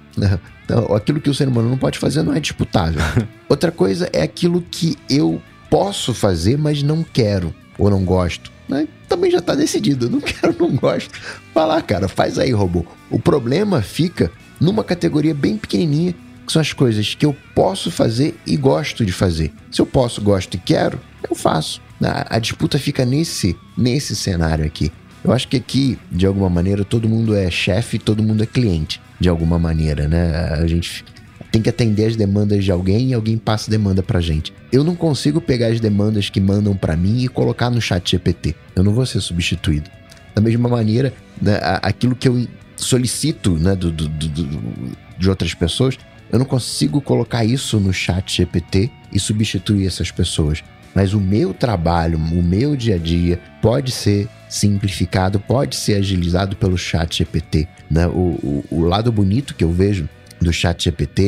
[0.65, 3.01] Então, aquilo que o ser humano não pode fazer não é disputável.
[3.49, 5.41] Outra coisa é aquilo que eu
[5.71, 8.51] posso fazer, mas não quero ou não gosto.
[8.69, 8.89] Né?
[9.09, 10.09] Também já está decidido.
[10.09, 11.11] Não quero, não gosto.
[11.55, 12.85] Vai lá, cara, faz aí, robô.
[13.11, 16.15] O problema fica numa categoria bem pequenininha,
[16.47, 19.53] que são as coisas que eu posso fazer e gosto de fazer.
[19.71, 20.99] Se eu posso, gosto e quero,
[21.29, 21.83] eu faço.
[22.03, 24.93] A, a disputa fica nesse, nesse cenário aqui.
[25.23, 29.01] Eu acho que aqui, de alguma maneira, todo mundo é chefe, todo mundo é cliente
[29.25, 30.51] de alguma maneira, né?
[30.53, 31.03] A gente
[31.51, 34.53] tem que atender as demandas de alguém e alguém passa demanda pra gente.
[34.71, 38.55] Eu não consigo pegar as demandas que mandam para mim e colocar no chat GPT.
[38.77, 39.89] Eu não vou ser substituído.
[40.35, 42.47] Da mesma maneira, né, aquilo que eu
[42.77, 45.97] solicito né, do, do, do, de outras pessoas,
[46.31, 50.63] eu não consigo colocar isso no chat GPT e substituir essas pessoas.
[50.95, 56.55] Mas o meu trabalho, o meu dia a dia, pode ser simplificado, pode ser agilizado
[56.55, 57.67] pelo chat GPT.
[57.91, 58.07] Né?
[58.07, 60.09] O, o, o lado bonito que eu vejo
[60.41, 61.23] do chat GPT,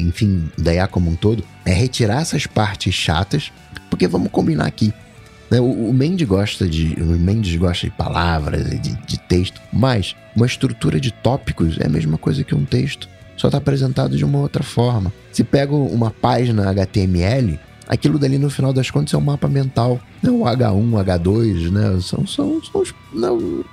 [0.00, 3.52] enfim, da IA como um todo, é retirar essas partes chatas,
[3.88, 4.92] porque vamos combinar aqui.
[5.50, 5.60] Né?
[5.60, 6.94] O, o Mendes gosta de.
[7.00, 11.90] O Mendes gosta de palavras, de, de texto, mas uma estrutura de tópicos é a
[11.90, 13.08] mesma coisa que um texto.
[13.36, 15.12] Só está apresentado de uma outra forma.
[15.32, 20.00] Se pega uma página HTML, aquilo dali no final das contas é um mapa mental.
[20.22, 22.00] Não o H1, H2, né?
[22.00, 23.64] São, são, são os, não,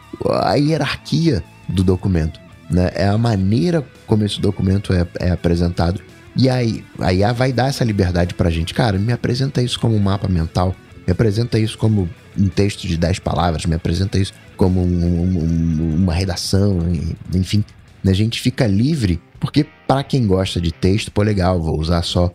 [0.44, 2.40] a hierarquia do documento.
[2.70, 2.92] Né?
[2.94, 6.02] É a maneira como esse documento é, é apresentado.
[6.36, 8.74] E aí, a IA vai dar essa liberdade pra gente.
[8.74, 10.76] Cara, me apresenta isso como um mapa mental.
[11.06, 12.08] Me apresenta isso como
[12.38, 13.66] um texto de 10 palavras.
[13.66, 16.80] Me apresenta isso como um, um, uma redação.
[17.34, 17.64] Enfim,
[18.06, 22.32] a gente fica livre porque para quem gosta de texto, pô, legal, vou usar só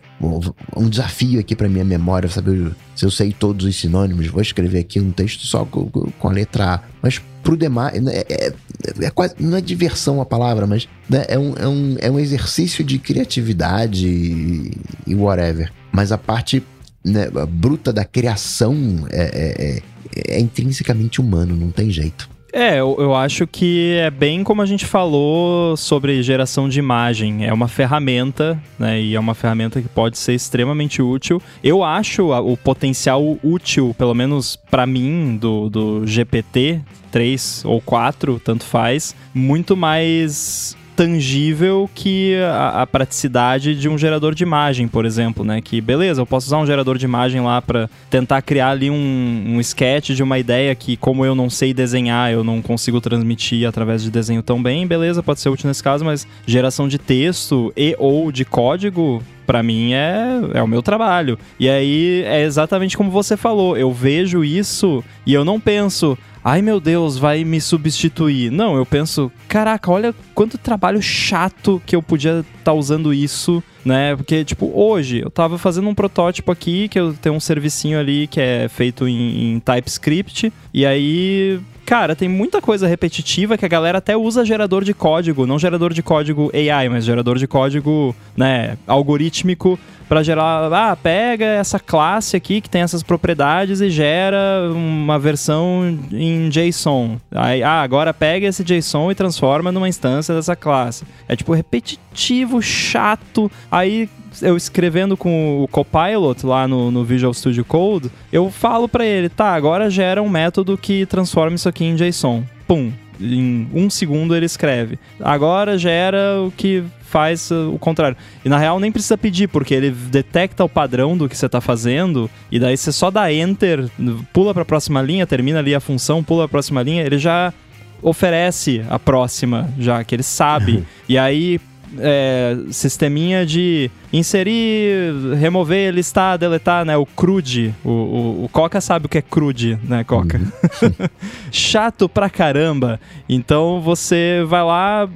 [0.75, 4.79] um desafio aqui para minha memória, saber se eu sei todos os sinônimos, vou escrever
[4.79, 6.81] aqui um texto só com, com a letra A.
[7.01, 8.53] Mas pro demais, né, é, é,
[9.01, 12.19] é, quase, não é diversão a palavra, mas né, é, um, é, um, é um
[12.19, 14.71] exercício de criatividade e,
[15.05, 15.71] e whatever.
[15.91, 16.63] Mas a parte
[17.03, 18.75] né, bruta da criação
[19.11, 22.34] é, é, é, é intrinsecamente humano, não tem jeito.
[22.57, 27.45] É, eu, eu, acho que é bem como a gente falou sobre geração de imagem.
[27.45, 29.01] É uma ferramenta, né?
[29.01, 31.41] E é uma ferramenta que pode ser extremamente útil.
[31.61, 36.79] Eu acho o potencial útil, pelo menos para mim, do, do GPT
[37.11, 44.33] 3 ou 4, tanto faz, muito mais tangível que a, a, praticidade de um gerador
[44.33, 45.61] de imagem, por exemplo, né?
[45.61, 49.43] Que beleza, eu posso usar um gerador de imagem lá para tentar criar ali um,
[49.47, 53.67] um sketch de uma ideia que, como eu não sei desenhar, eu não consigo transmitir
[53.67, 57.73] através de desenho tão bem, beleza, pode ser útil nesse caso, mas geração de texto
[57.75, 61.37] e ou de código para mim é, é o meu trabalho.
[61.59, 66.61] E aí é exatamente como você falou, eu vejo isso e eu não penso, ai
[66.61, 68.51] meu Deus, vai me substituir.
[68.51, 73.63] Não, eu penso, caraca, olha quanto trabalho chato que eu podia estar tá usando isso,
[73.83, 74.15] né?
[74.15, 78.27] Porque, tipo, hoje eu tava fazendo um protótipo aqui, que eu tenho um servicinho ali
[78.27, 83.67] que é feito em, em TypeScript, e aí Cara, tem muita coisa repetitiva que a
[83.67, 88.15] galera até usa gerador de código, não gerador de código AI, mas gerador de código,
[88.35, 94.69] né, algorítmico para gerar, ah, pega essa classe aqui que tem essas propriedades e gera
[94.71, 97.17] uma versão em JSON.
[97.31, 101.05] Aí, ah, agora pega esse JSON e transforma numa instância dessa classe.
[101.27, 103.51] É tipo repetitivo, chato.
[103.71, 104.09] Aí
[104.41, 109.29] eu escrevendo com o Copilot lá no, no Visual Studio Code, eu falo para ele,
[109.29, 112.43] tá, agora gera um método que transforma isso aqui em JSON.
[112.67, 114.99] Pum, em um segundo ele escreve.
[115.19, 118.17] Agora gera o que faz o contrário.
[118.43, 121.61] E na real nem precisa pedir, porque ele detecta o padrão do que você está
[121.61, 123.89] fazendo, e daí você só dá enter,
[124.33, 127.17] pula para a próxima linha, termina ali a função, pula para a próxima linha, ele
[127.17, 127.53] já
[128.01, 130.83] oferece a próxima, já que ele sabe.
[131.07, 131.59] e aí
[131.99, 136.97] é, sisteminha de inserir, remover, listar, deletar, né?
[136.97, 137.73] O CRUD.
[137.83, 140.37] O, o, o, Coca sabe o que é CRUD, né, Coca?
[140.37, 141.09] Uhum.
[141.51, 142.99] Chato pra caramba.
[143.27, 145.09] Então você vai lá,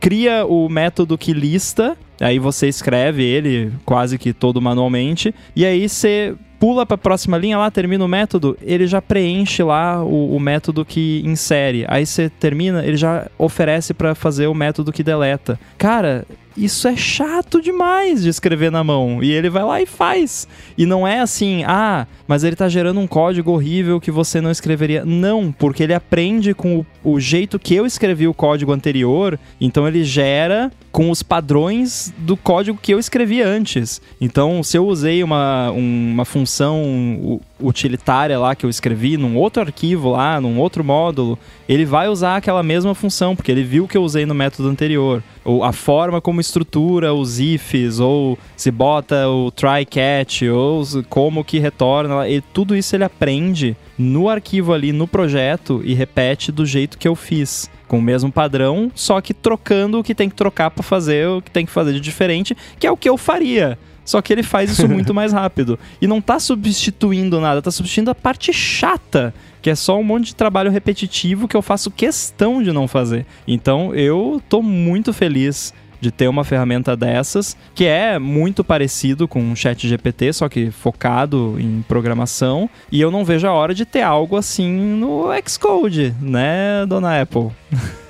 [0.00, 5.88] cria o método que lista, aí você escreve ele quase que todo manualmente, e aí
[5.88, 10.34] você pula para a próxima linha lá, termina o método, ele já preenche lá o,
[10.34, 11.84] o método que insere.
[11.88, 15.58] Aí você termina, ele já oferece para fazer o método que deleta.
[15.78, 16.26] Cara,
[16.56, 19.22] isso é chato demais de escrever na mão.
[19.22, 20.48] E ele vai lá e faz.
[20.76, 24.50] E não é assim, ah, mas ele tá gerando um código horrível que você não
[24.50, 25.04] escreveria.
[25.04, 29.86] Não, porque ele aprende com o, o jeito que eu escrevi o código anterior, então
[29.86, 34.00] ele gera com os padrões do código que eu escrevi antes.
[34.18, 40.12] Então, se eu usei uma, uma função utilitária lá que eu escrevi num outro arquivo
[40.12, 41.38] lá, num outro módulo,
[41.68, 45.22] ele vai usar aquela mesma função, porque ele viu que eu usei no método anterior.
[45.44, 51.44] Ou a forma como estrutura os ifs, ou se bota o try catch, ou como
[51.44, 56.66] que retorna, e tudo isso ele aprende no arquivo ali, no projeto, e repete do
[56.66, 60.34] jeito que eu fiz com o mesmo padrão, só que trocando o que tem que
[60.34, 63.16] trocar para fazer o que tem que fazer de diferente, que é o que eu
[63.16, 63.78] faria.
[64.04, 65.78] Só que ele faz isso muito mais rápido.
[66.00, 70.26] E não tá substituindo nada, tá substituindo a parte chata, que é só um monte
[70.26, 73.26] de trabalho repetitivo que eu faço questão de não fazer.
[73.48, 79.52] Então eu tô muito feliz de ter uma ferramenta dessas, que é muito parecido com
[79.52, 83.84] o Chat GPT, só que focado em programação, e eu não vejo a hora de
[83.84, 87.50] ter algo assim no Xcode, né, dona Apple?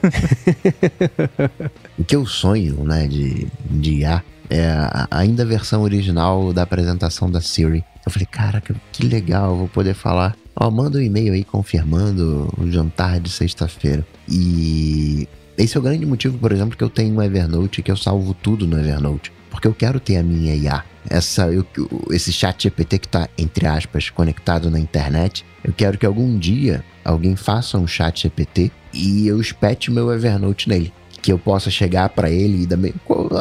[1.99, 4.71] o que eu sonho, né, de, de IA é
[5.11, 7.85] ainda a versão original da apresentação da Siri.
[8.05, 8.63] Eu falei, cara,
[8.93, 10.37] que legal, vou poder falar.
[10.55, 14.07] Ó, manda um e-mail aí confirmando o jantar de sexta-feira.
[14.29, 15.29] E
[15.59, 18.35] esse é o grande motivo, por exemplo, que eu tenho um Evernote, que eu salvo
[18.35, 19.33] tudo no Evernote.
[19.51, 20.85] Porque eu quero ter a minha IA.
[21.09, 21.65] Essa, eu,
[22.11, 25.47] esse chat GPT que está, entre aspas, conectado na internet.
[25.65, 30.69] Eu quero que algum dia alguém faça um chat GPT e eu espete meu Evernote
[30.69, 30.93] nele.
[31.23, 32.79] Que eu possa chegar para ele e dar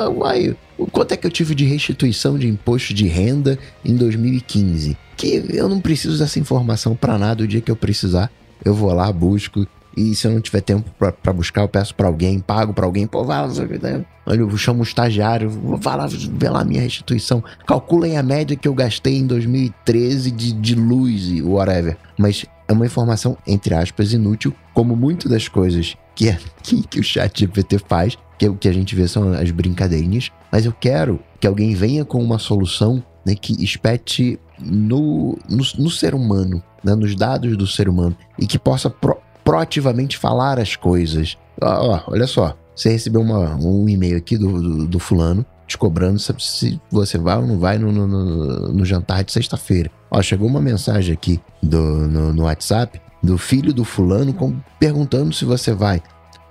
[0.10, 0.56] uai,
[0.92, 4.98] quanto é que eu tive de restituição de imposto de renda em 2015?
[5.18, 7.44] Que eu não preciso dessa informação para nada.
[7.44, 8.32] O dia que eu precisar,
[8.64, 12.08] eu vou lá, busco e se eu não tiver tempo para buscar, eu peço para
[12.08, 13.54] alguém, pago para alguém, pô, vai lá,
[14.28, 17.44] eu chamo um estagiário, vai lá ver lá a minha restituição.
[17.66, 21.98] Calculem a média que eu gastei em 2013 de, de luz e whatever.
[22.18, 27.00] Mas é uma informação, entre aspas, inútil, como muitas das coisas que, é, que, que
[27.00, 30.32] o chat GPT faz, que é o que a gente vê são as brincadeirinhas.
[30.52, 35.90] Mas eu quero que alguém venha com uma solução né, que espete no, no, no
[35.90, 40.76] ser humano, né, nos dados do ser humano, e que possa pro, proativamente falar as
[40.76, 41.38] coisas.
[41.62, 46.20] Ó, olha só, você recebeu uma, um e-mail aqui do, do, do, fulano te cobrando
[46.20, 49.90] se você vai ou não vai no, no, no, no jantar de sexta-feira.
[50.12, 55.46] Ó, chegou uma mensagem aqui do, no, WhatsApp do filho do fulano com, perguntando se
[55.46, 56.02] você vai.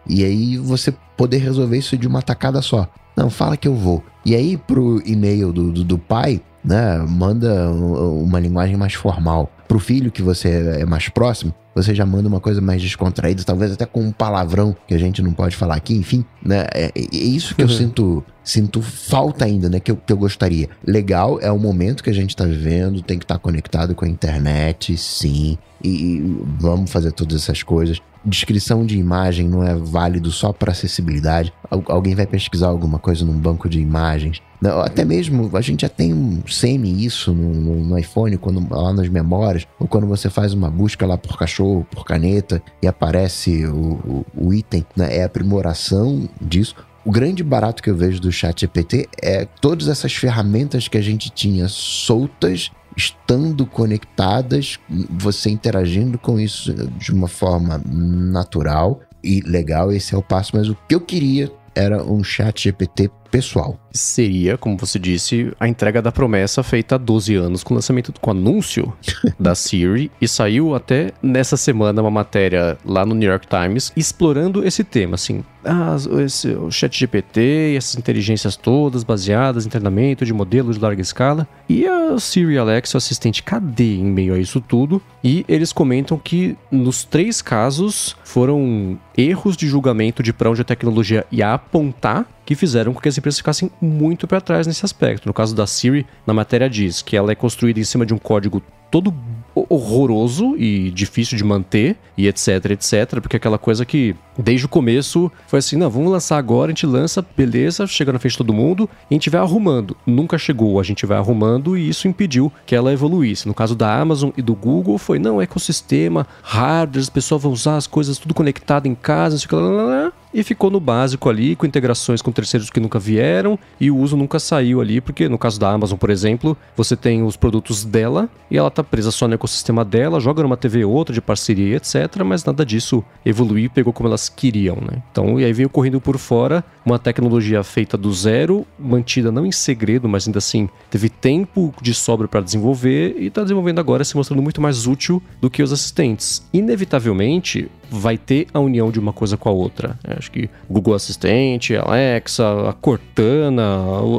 [0.08, 2.88] E aí você poder resolver isso de uma tacada só.
[3.16, 4.02] Não, fala que eu vou.
[4.24, 9.50] E aí pro e-mail do, do, do pai, né, manda uma linguagem mais formal.
[9.68, 13.72] Pro filho que você é mais próximo, você já manda uma coisa mais descontraída, talvez
[13.72, 16.66] até com um palavrão que a gente não pode falar aqui, enfim, né?
[16.72, 17.72] É, é, é isso que eu uhum.
[17.72, 19.80] sinto sinto falta ainda, né?
[19.80, 20.68] Que eu, que eu gostaria.
[20.86, 24.04] Legal, é o momento que a gente tá vivendo, tem que estar tá conectado com
[24.04, 25.56] a internet, sim.
[25.82, 28.00] e, e vamos fazer todas essas coisas.
[28.24, 31.52] Descrição de imagem não é válido só para acessibilidade.
[31.86, 34.40] Alguém vai pesquisar alguma coisa num banco de imagens.
[34.82, 38.94] Até mesmo, a gente já tem um semi isso no, no, no, iPhone, quando, lá
[38.94, 43.66] nas memórias, ou quando você faz uma busca lá por cachorro, por caneta, e aparece
[43.66, 45.18] o, o, o item, né?
[45.18, 46.74] é aprimoração disso.
[47.04, 51.02] O grande barato que eu vejo do chat GPT é todas essas ferramentas que a
[51.02, 54.78] gente tinha soltas estando conectadas,
[55.10, 60.52] você interagindo com isso de uma forma natural e legal, esse é o passo.
[60.54, 63.76] Mas o que eu queria era um chat GPT pessoal.
[63.90, 68.12] Seria, como você disse, a entrega da promessa feita há 12 anos com o lançamento,
[68.20, 68.92] com o anúncio
[69.38, 74.64] da Siri e saiu até nessa semana uma matéria lá no New York Times explorando
[74.64, 80.24] esse tema, assim, ah, esse, o chat GPT e essas inteligências todas baseadas em treinamento
[80.24, 84.38] de modelos de larga escala e a Siri Alexa, o assistente, cadê em meio a
[84.38, 85.02] isso tudo?
[85.24, 90.64] E eles comentam que nos três casos foram erros de julgamento de para onde a
[90.64, 95.26] tecnologia ia apontar que fizeram com que as empresas ficassem muito para trás nesse aspecto.
[95.26, 98.18] No caso da Siri, na matéria diz que ela é construída em cima de um
[98.18, 99.12] código todo
[99.56, 105.30] horroroso e difícil de manter e etc, etc, porque aquela coisa que desde o começo
[105.48, 108.52] foi assim, não, vamos lançar agora, a gente lança, beleza, chega na frente de todo
[108.52, 109.96] mundo e a gente vai arrumando.
[110.06, 113.48] Nunca chegou, a gente vai arrumando e isso impediu que ela evoluísse.
[113.48, 117.76] No caso da Amazon e do Google foi, não, ecossistema, hardware, as pessoas vão usar
[117.76, 120.68] as coisas tudo conectado em casa, não sei o que lá, lá, lá e ficou
[120.68, 124.80] no básico ali, com integrações com terceiros que nunca vieram e o uso nunca saiu
[124.80, 128.70] ali, porque no caso da Amazon, por exemplo, você tem os produtos dela e ela
[128.70, 132.66] tá presa só no ecossistema dela, joga numa TV outra de parceria, etc, mas nada
[132.66, 135.02] disso evoluiu e pegou como elas queriam, né?
[135.12, 139.52] Então, e aí veio correndo por fora uma tecnologia feita do zero, mantida não em
[139.52, 144.16] segredo, mas ainda assim teve tempo de sobra para desenvolver e está desenvolvendo agora se
[144.16, 146.42] mostrando muito mais útil do que os assistentes.
[146.52, 149.98] Inevitavelmente, vai ter a união de uma coisa com a outra.
[150.04, 153.62] É, acho que Google Assistente, Alexa, a Cortana,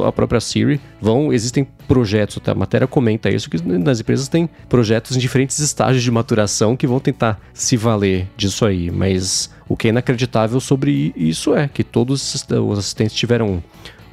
[0.06, 1.32] a própria Siri vão.
[1.32, 6.10] Existem projetos, a matéria comenta isso, que nas empresas tem projetos em diferentes estágios de
[6.10, 8.90] maturação que vão tentar se valer disso aí.
[8.90, 13.62] Mas o que é inacreditável sobre isso é que todos os assistentes tiveram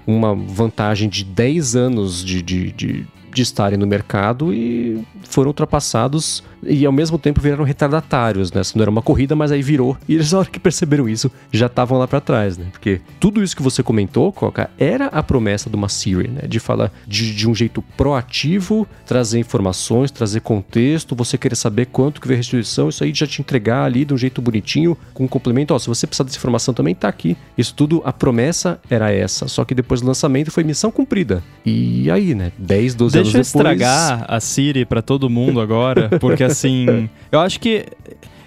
[0.06, 6.44] uma vantagem de 10 anos de, de, de, de estarem no mercado e foram ultrapassados
[6.66, 8.62] e ao mesmo tempo viraram retardatários, né?
[8.76, 9.98] Não era uma corrida, mas aí virou.
[10.08, 12.68] E eles, na hora que perceberam isso, já estavam lá para trás, né?
[12.72, 16.42] Porque tudo isso que você comentou, Coca, era a promessa de uma Siri, né?
[16.48, 22.22] De falar de, de um jeito proativo, trazer informações, trazer contexto, você querer saber quanto
[22.22, 25.26] que veio a restituição, isso aí já te entregar ali de um jeito bonitinho, com
[25.26, 25.74] um complemento.
[25.74, 27.38] Ó, se você precisar dessa informação também tá aqui.
[27.58, 29.48] Isso tudo, a promessa era essa.
[29.48, 31.44] Só que depois do lançamento foi missão cumprida.
[31.66, 32.52] E aí, né?
[32.58, 33.54] 10, 12 Deixa depois...
[33.56, 37.86] Eu estragar a Siri para todo mundo agora, porque assim, eu acho que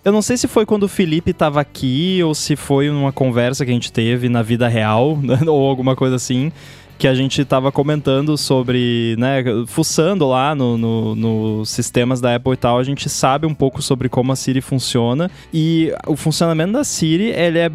[0.05, 3.65] eu não sei se foi quando o Felipe estava aqui ou se foi numa conversa
[3.65, 6.53] que a gente teve na vida real ou alguma coisa assim
[6.99, 12.53] que a gente estava comentando sobre, né, fuçando lá nos no, no sistemas da Apple
[12.53, 16.73] e tal, a gente sabe um pouco sobre como a Siri funciona e o funcionamento
[16.73, 17.71] da Siri, ele é,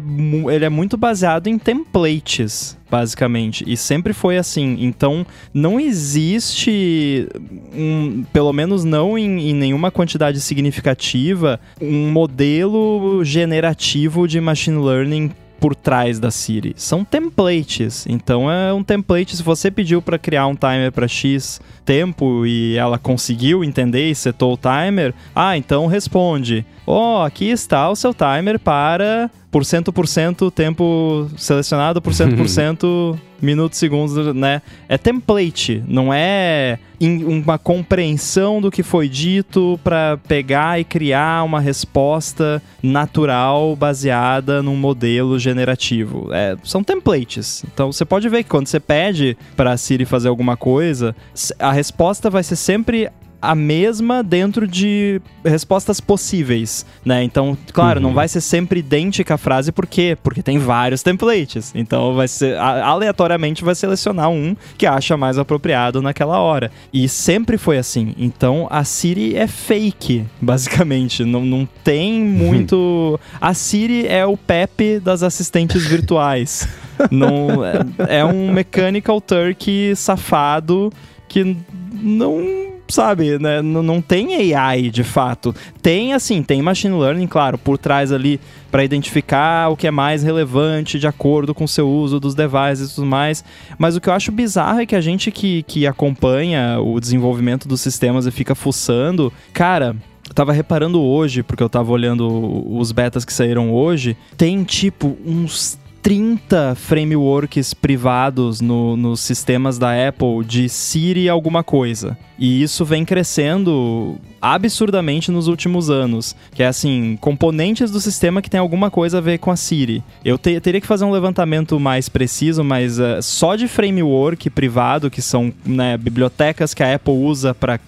[0.52, 3.64] ele é muito baseado em templates, basicamente.
[3.66, 4.76] E sempre foi assim.
[4.80, 7.26] Então, não existe,
[7.74, 15.30] um, pelo menos não em, em, nenhuma quantidade significativa, um modelo generativo de machine learning
[15.62, 16.74] por trás da Siri.
[16.76, 18.04] São templates.
[18.08, 19.36] Então é um template.
[19.36, 24.14] Se você pediu para criar um timer para X tempo e ela conseguiu entender e
[24.14, 26.66] setou o timer, ah, então responde.
[26.84, 32.34] Oh, aqui está o seu timer para por cento por cento tempo selecionado, por cento
[32.34, 34.62] por cento minutos, segundos, né?
[34.88, 41.60] É template, não é uma compreensão do que foi dito para pegar e criar uma
[41.60, 46.28] resposta natural baseada num modelo generativo.
[46.32, 47.64] É, são templates.
[47.74, 51.14] Então você pode ver que quando você pede para a Siri fazer alguma coisa,
[51.58, 53.10] a resposta vai ser sempre
[53.42, 57.24] a mesma dentro de respostas possíveis, né?
[57.24, 58.06] Então, claro, uhum.
[58.06, 60.16] não vai ser sempre idêntica a frase, por quê?
[60.22, 61.72] Porque tem vários templates.
[61.74, 66.70] Então, vai ser aleatoriamente vai selecionar um que acha mais apropriado naquela hora.
[66.92, 68.14] E sempre foi assim.
[68.16, 71.24] Então, a Siri é fake, basicamente.
[71.24, 73.18] Não, não tem muito.
[73.40, 76.68] A Siri é o Pepe das assistentes virtuais.
[77.10, 80.92] não, é, é um Mechanical Turkey safado
[81.28, 81.56] que
[81.92, 83.62] não sabe, né?
[83.62, 85.54] não tem AI de fato.
[85.80, 88.40] Tem, assim, tem machine learning, claro, por trás ali
[88.70, 92.92] para identificar o que é mais relevante de acordo com o seu uso dos devices
[92.92, 93.44] e tudo mais.
[93.78, 97.66] Mas o que eu acho bizarro é que a gente que, que acompanha o desenvolvimento
[97.66, 99.96] dos sistemas e fica fuçando, cara,
[100.34, 105.78] tava reparando hoje, porque eu tava olhando os betas que saíram hoje, tem tipo uns
[106.02, 112.18] 30 frameworks privados no, nos sistemas da Apple de Siri alguma coisa.
[112.36, 116.34] E isso vem crescendo absurdamente nos últimos anos.
[116.52, 120.02] Que é assim, componentes do sistema que tem alguma coisa a ver com a Siri.
[120.24, 125.08] Eu te, teria que fazer um levantamento mais preciso, mas uh, só de framework privado,
[125.08, 127.78] que são né, bibliotecas que a Apple usa para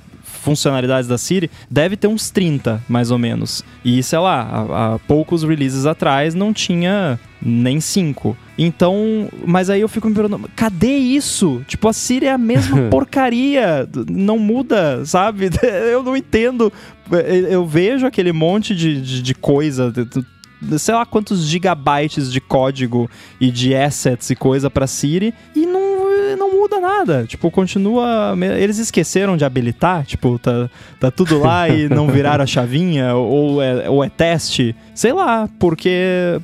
[0.45, 3.65] funcionalidades da Siri, deve ter uns 30, mais ou menos.
[3.85, 8.37] E, sei lá, há, há poucos releases atrás não tinha nem 5.
[8.57, 11.63] Então, mas aí eu fico me perguntando, cadê isso?
[11.67, 15.51] Tipo, a Siri é a mesma porcaria, não muda, sabe?
[15.91, 16.73] Eu não entendo.
[17.51, 19.93] Eu vejo aquele monte de, de, de coisa,
[20.79, 25.94] sei lá quantos gigabytes de código e de assets e coisa para Siri e não
[26.37, 27.25] não muda nada.
[27.27, 28.37] Tipo, continua.
[28.59, 30.69] Eles esqueceram de habilitar, tipo, tá,
[31.01, 34.75] tá tudo lá e não viraram a chavinha, ou é, ou é teste.
[34.95, 36.41] Sei lá, porque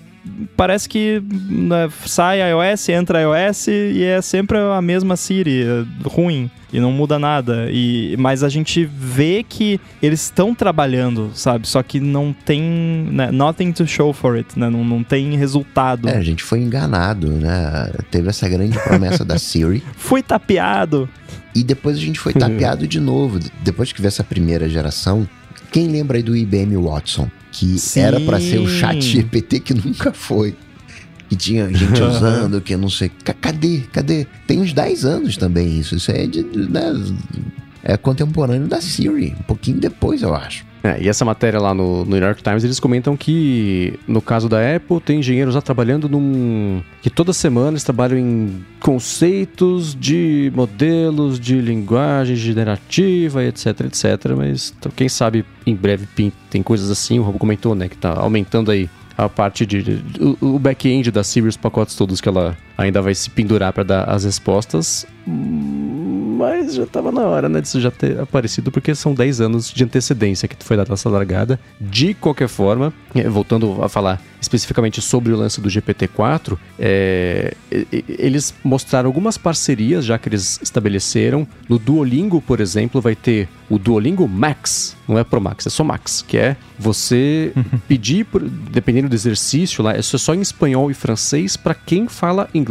[0.57, 6.51] parece que né, sai iOS, entra iOS e é sempre a mesma Siri, é ruim
[6.73, 7.69] e não muda nada.
[7.71, 11.69] E mas a gente vê que eles estão trabalhando, sabe?
[11.69, 12.63] Só que não tem
[13.11, 14.69] né, nothing to show for it, né?
[14.71, 16.09] Não, não tem resultado.
[16.09, 17.91] É, a gente foi enganado, né?
[18.11, 19.83] Teve essa grande promessa da Siri.
[19.97, 21.09] Fui tapeado.
[21.55, 23.39] E depois a gente foi tapeado de novo.
[23.63, 25.29] Depois que veio essa primeira geração,
[25.73, 27.29] quem lembra aí do IBM Watson?
[27.53, 28.01] Que Sim.
[28.01, 30.55] era para ser o chat GPT que nunca foi.
[31.29, 33.11] Que tinha gente usando, que não sei.
[33.41, 33.83] Cadê?
[33.93, 34.27] Cadê?
[34.47, 35.95] Tem uns 10 anos também isso.
[35.95, 36.43] Isso é de.
[36.43, 36.93] Né,
[37.83, 39.35] é contemporâneo da Siri.
[39.39, 40.65] Um pouquinho depois, eu acho.
[40.83, 44.49] É, e essa matéria lá no, no, New York Times, eles comentam que no caso
[44.49, 46.83] da Apple, tem engenheiros lá trabalhando num.
[47.03, 54.33] que toda semana eles trabalham em conceitos de modelos de linguagem generativa, etc, etc.
[54.37, 56.07] Mas então, quem sabe em breve
[56.49, 59.83] tem coisas assim, o Robo comentou, né, que tá aumentando aí a parte de.
[59.83, 63.73] de o, o back-end da Siri, os pacotes todos que ela ainda vai se pendurar
[63.73, 65.07] para dar as respostas
[66.41, 69.85] mas já estava na hora, né, disso já ter aparecido, porque são 10 anos de
[69.85, 71.61] antecedência que foi dada essa largada.
[71.79, 77.53] De qualquer forma, é, voltando a falar especificamente sobre o lance do GPT-4, é,
[78.09, 81.47] eles mostraram algumas parcerias já que eles estabeleceram.
[81.69, 85.85] No Duolingo, por exemplo, vai ter o Duolingo Max, não é Pro Max, é só
[85.85, 87.53] Max, que é você
[87.87, 92.49] pedir, por, dependendo do exercício lá, é só em espanhol e francês para quem fala
[92.55, 92.70] inglês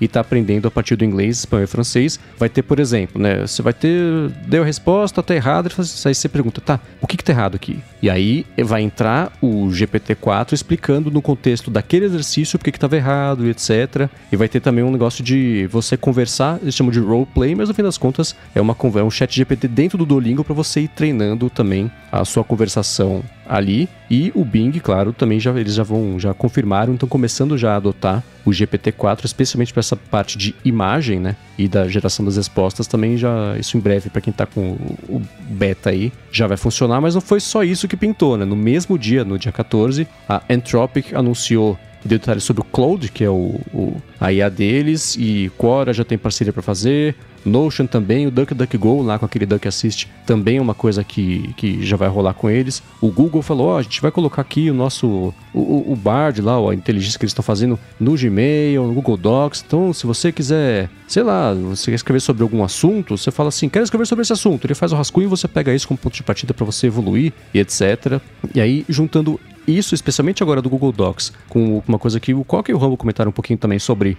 [0.00, 2.18] e está aprendendo a partir do inglês, espanhol e francês.
[2.38, 3.46] Vai ter, por exemplo, né?
[3.46, 4.30] Você vai ter.
[4.46, 5.70] Deu a resposta, tá errado.
[6.04, 7.80] Aí você pergunta, tá, o que, que tá errado aqui?
[8.02, 13.46] E aí vai entrar o GPT-4 explicando no contexto daquele exercício porque que estava errado
[13.46, 14.08] e etc.
[14.30, 17.74] E vai ter também um negócio de você conversar, eles chamam de roleplay, mas no
[17.74, 20.88] fim das contas é, uma, é um chat GPT dentro do Duolingo para você ir
[20.88, 23.88] treinando também a sua conversação ali.
[24.08, 27.76] E o Bing, claro, também já eles já vão já confirmaram, estão começando já a
[27.76, 32.86] adotar o GPT-4, especialmente para essa parte de imagem, né, e da geração das respostas
[32.86, 34.72] também já isso em breve para quem está com
[35.08, 38.44] o, o, beta aí já vai funcionar, mas não foi só isso que pintou, né?
[38.44, 41.76] No mesmo dia, no dia 14, a Anthropic anunciou
[42.06, 46.04] deu detalhes sobre o Cloud, que é o, o, a IA deles, e Quora já
[46.04, 47.14] tem parceria para fazer,
[47.46, 51.86] Notion também, o DuckDuckGo lá com aquele Duck Assist também é uma coisa que, que
[51.86, 52.82] já vai rolar com eles.
[53.00, 56.42] O Google falou, ó, oh, a gente vai colocar aqui o nosso, o, o Bard
[56.42, 59.62] lá, a inteligência que eles estão fazendo no Gmail, no Google Docs.
[59.64, 63.68] Então, se você quiser, sei lá, você quer escrever sobre algum assunto, você fala assim,
[63.68, 64.66] quero escrever sobre esse assunto.
[64.66, 67.32] Ele faz o rascunho e você pega isso como ponto de partida para você evoluir
[67.54, 68.20] e etc.
[68.52, 72.70] E aí, juntando isso, especialmente agora do Google Docs, com uma coisa que o Coca
[72.70, 74.16] e o Rambo comentaram um pouquinho também sobre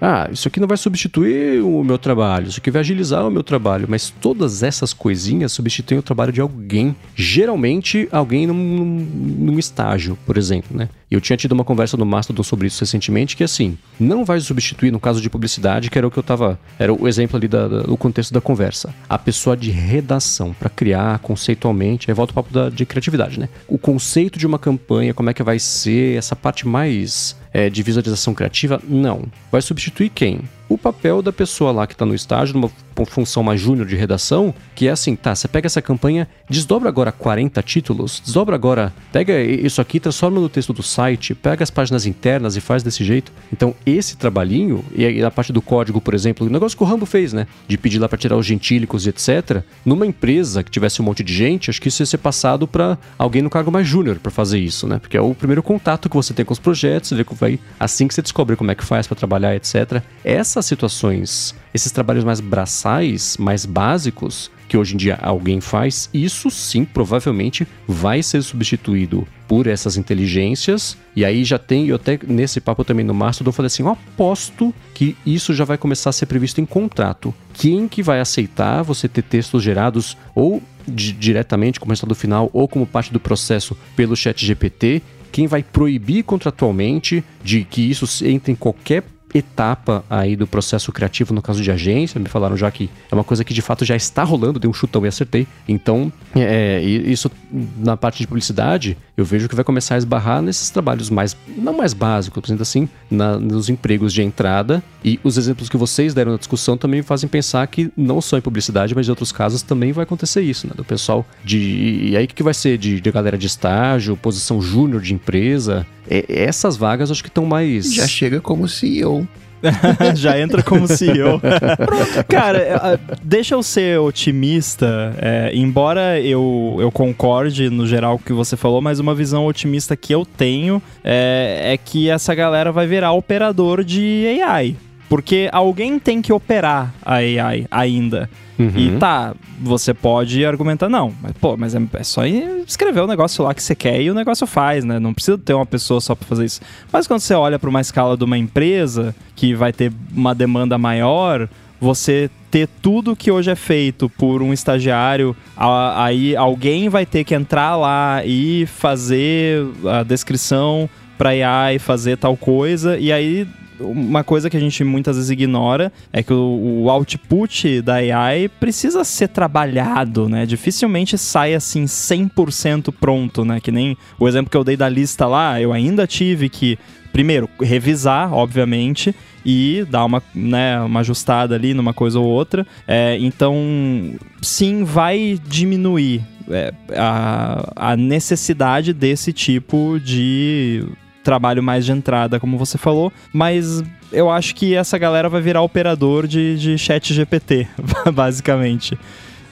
[0.00, 3.42] ah, isso aqui não vai substituir o meu trabalho, isso aqui vai agilizar o meu
[3.42, 10.16] trabalho, mas todas essas coisinhas substituem o trabalho de alguém, geralmente alguém num, num estágio,
[10.24, 10.88] por exemplo, né?
[11.10, 14.90] Eu tinha tido uma conversa no Mastodon sobre isso recentemente, que assim, não vai substituir
[14.90, 16.60] no caso de publicidade, que era o que eu tava.
[16.78, 18.94] Era o exemplo ali do contexto da conversa.
[19.08, 23.48] A pessoa de redação, para criar conceitualmente, aí volta o papo da, de criatividade, né?
[23.66, 27.82] O conceito de uma campanha, como é que vai ser, essa parte mais é, de
[27.82, 29.24] visualização criativa, não.
[29.50, 30.40] Vai substituir quem?
[30.68, 32.70] O papel da pessoa lá que está no estágio, numa
[33.06, 37.12] função mais júnior de redação, que é assim, tá, você pega essa campanha, desdobra agora
[37.12, 42.06] 40 títulos, desdobra agora, pega isso aqui, transforma no texto do site, pega as páginas
[42.06, 43.32] internas e faz desse jeito.
[43.52, 47.06] Então, esse trabalhinho, e a parte do código, por exemplo, o negócio que o Rambo
[47.06, 51.00] fez, né, de pedir lá para tirar os gentílicos e etc, numa empresa que tivesse
[51.00, 53.86] um monte de gente, acho que isso ia ser passado para alguém no cargo mais
[53.86, 56.58] júnior para fazer isso, né, porque é o primeiro contato que você tem com os
[56.58, 60.02] projetos, vê que vai, assim que você descobre como é que faz para trabalhar, etc.
[60.24, 66.10] Essa essas situações, esses trabalhos mais braçais, mais básicos, que hoje em dia alguém faz,
[66.12, 70.96] isso sim provavelmente vai ser substituído por essas inteligências.
[71.16, 74.74] E aí já tem, eu até nesse papo também no Mastodon falei assim, eu aposto
[74.92, 77.32] que isso já vai começar a ser previsto em contrato.
[77.54, 82.86] Quem que vai aceitar você ter textos gerados ou diretamente como resultado final ou como
[82.86, 85.02] parte do processo pelo chat GPT?
[85.30, 89.04] Quem vai proibir contratualmente de que isso entre em qualquer
[89.34, 92.20] etapa aí do processo criativo no caso de agência.
[92.20, 94.74] Me falaram já que é uma coisa que de fato já está rolando, dei um
[94.74, 95.46] chutão e acertei.
[95.66, 97.30] Então, é, isso
[97.78, 101.76] na parte de publicidade, eu vejo que vai começar a esbarrar nesses trabalhos mais, não
[101.76, 104.82] mais básicos, exemplo assim, na, nos empregos de entrada.
[105.04, 108.38] E os exemplos que vocês deram na discussão também me fazem pensar que não só
[108.38, 110.72] em publicidade, mas em outros casos também vai acontecer isso, né?
[110.74, 112.08] Do pessoal de.
[112.10, 112.78] E aí o que vai ser?
[112.78, 115.86] De, de galera de estágio, posição júnior de empresa.
[116.10, 117.92] É, essas vagas acho que estão mais.
[117.92, 119.26] Já chega como CEO.
[120.14, 121.40] Já entra como CEO.
[122.28, 125.14] Cara, é, deixa eu ser otimista.
[125.20, 129.46] É, embora eu, eu concorde no geral com o que você falou, mas uma visão
[129.46, 134.76] otimista que eu tenho é, é que essa galera vai virar operador de AI.
[135.08, 138.28] Porque alguém tem que operar a AI ainda.
[138.58, 138.72] Uhum.
[138.76, 143.44] E tá, você pode argumentar, não, mas pô, mas é, é, só escrever o negócio
[143.44, 144.98] lá que você quer e o negócio faz, né?
[144.98, 146.60] Não precisa ter uma pessoa só para fazer isso.
[146.92, 150.76] Mas quando você olha para uma escala de uma empresa que vai ter uma demanda
[150.76, 151.48] maior,
[151.80, 157.34] você ter tudo que hoje é feito por um estagiário, aí alguém vai ter que
[157.34, 163.46] entrar lá e fazer a descrição para AI fazer tal coisa, e aí
[163.80, 168.48] uma coisa que a gente muitas vezes ignora é que o, o, output da AI
[168.48, 170.46] precisa ser trabalhado, né?
[170.46, 173.60] Dificilmente sai assim 100% pronto, né?
[173.60, 176.78] Que nem o exemplo que eu dei da lista lá, eu ainda tive que
[177.12, 179.14] primeiro revisar, obviamente,
[179.44, 182.66] e dar uma, né, uma ajustada ali numa coisa ou outra.
[182.86, 190.84] É, então, sim, vai diminuir é, a, a necessidade desse tipo de
[191.28, 195.60] trabalho mais de entrada, como você falou, mas eu acho que essa galera vai virar
[195.60, 197.68] operador de, de chat GPT,
[198.14, 198.98] basicamente.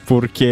[0.07, 0.49] Porque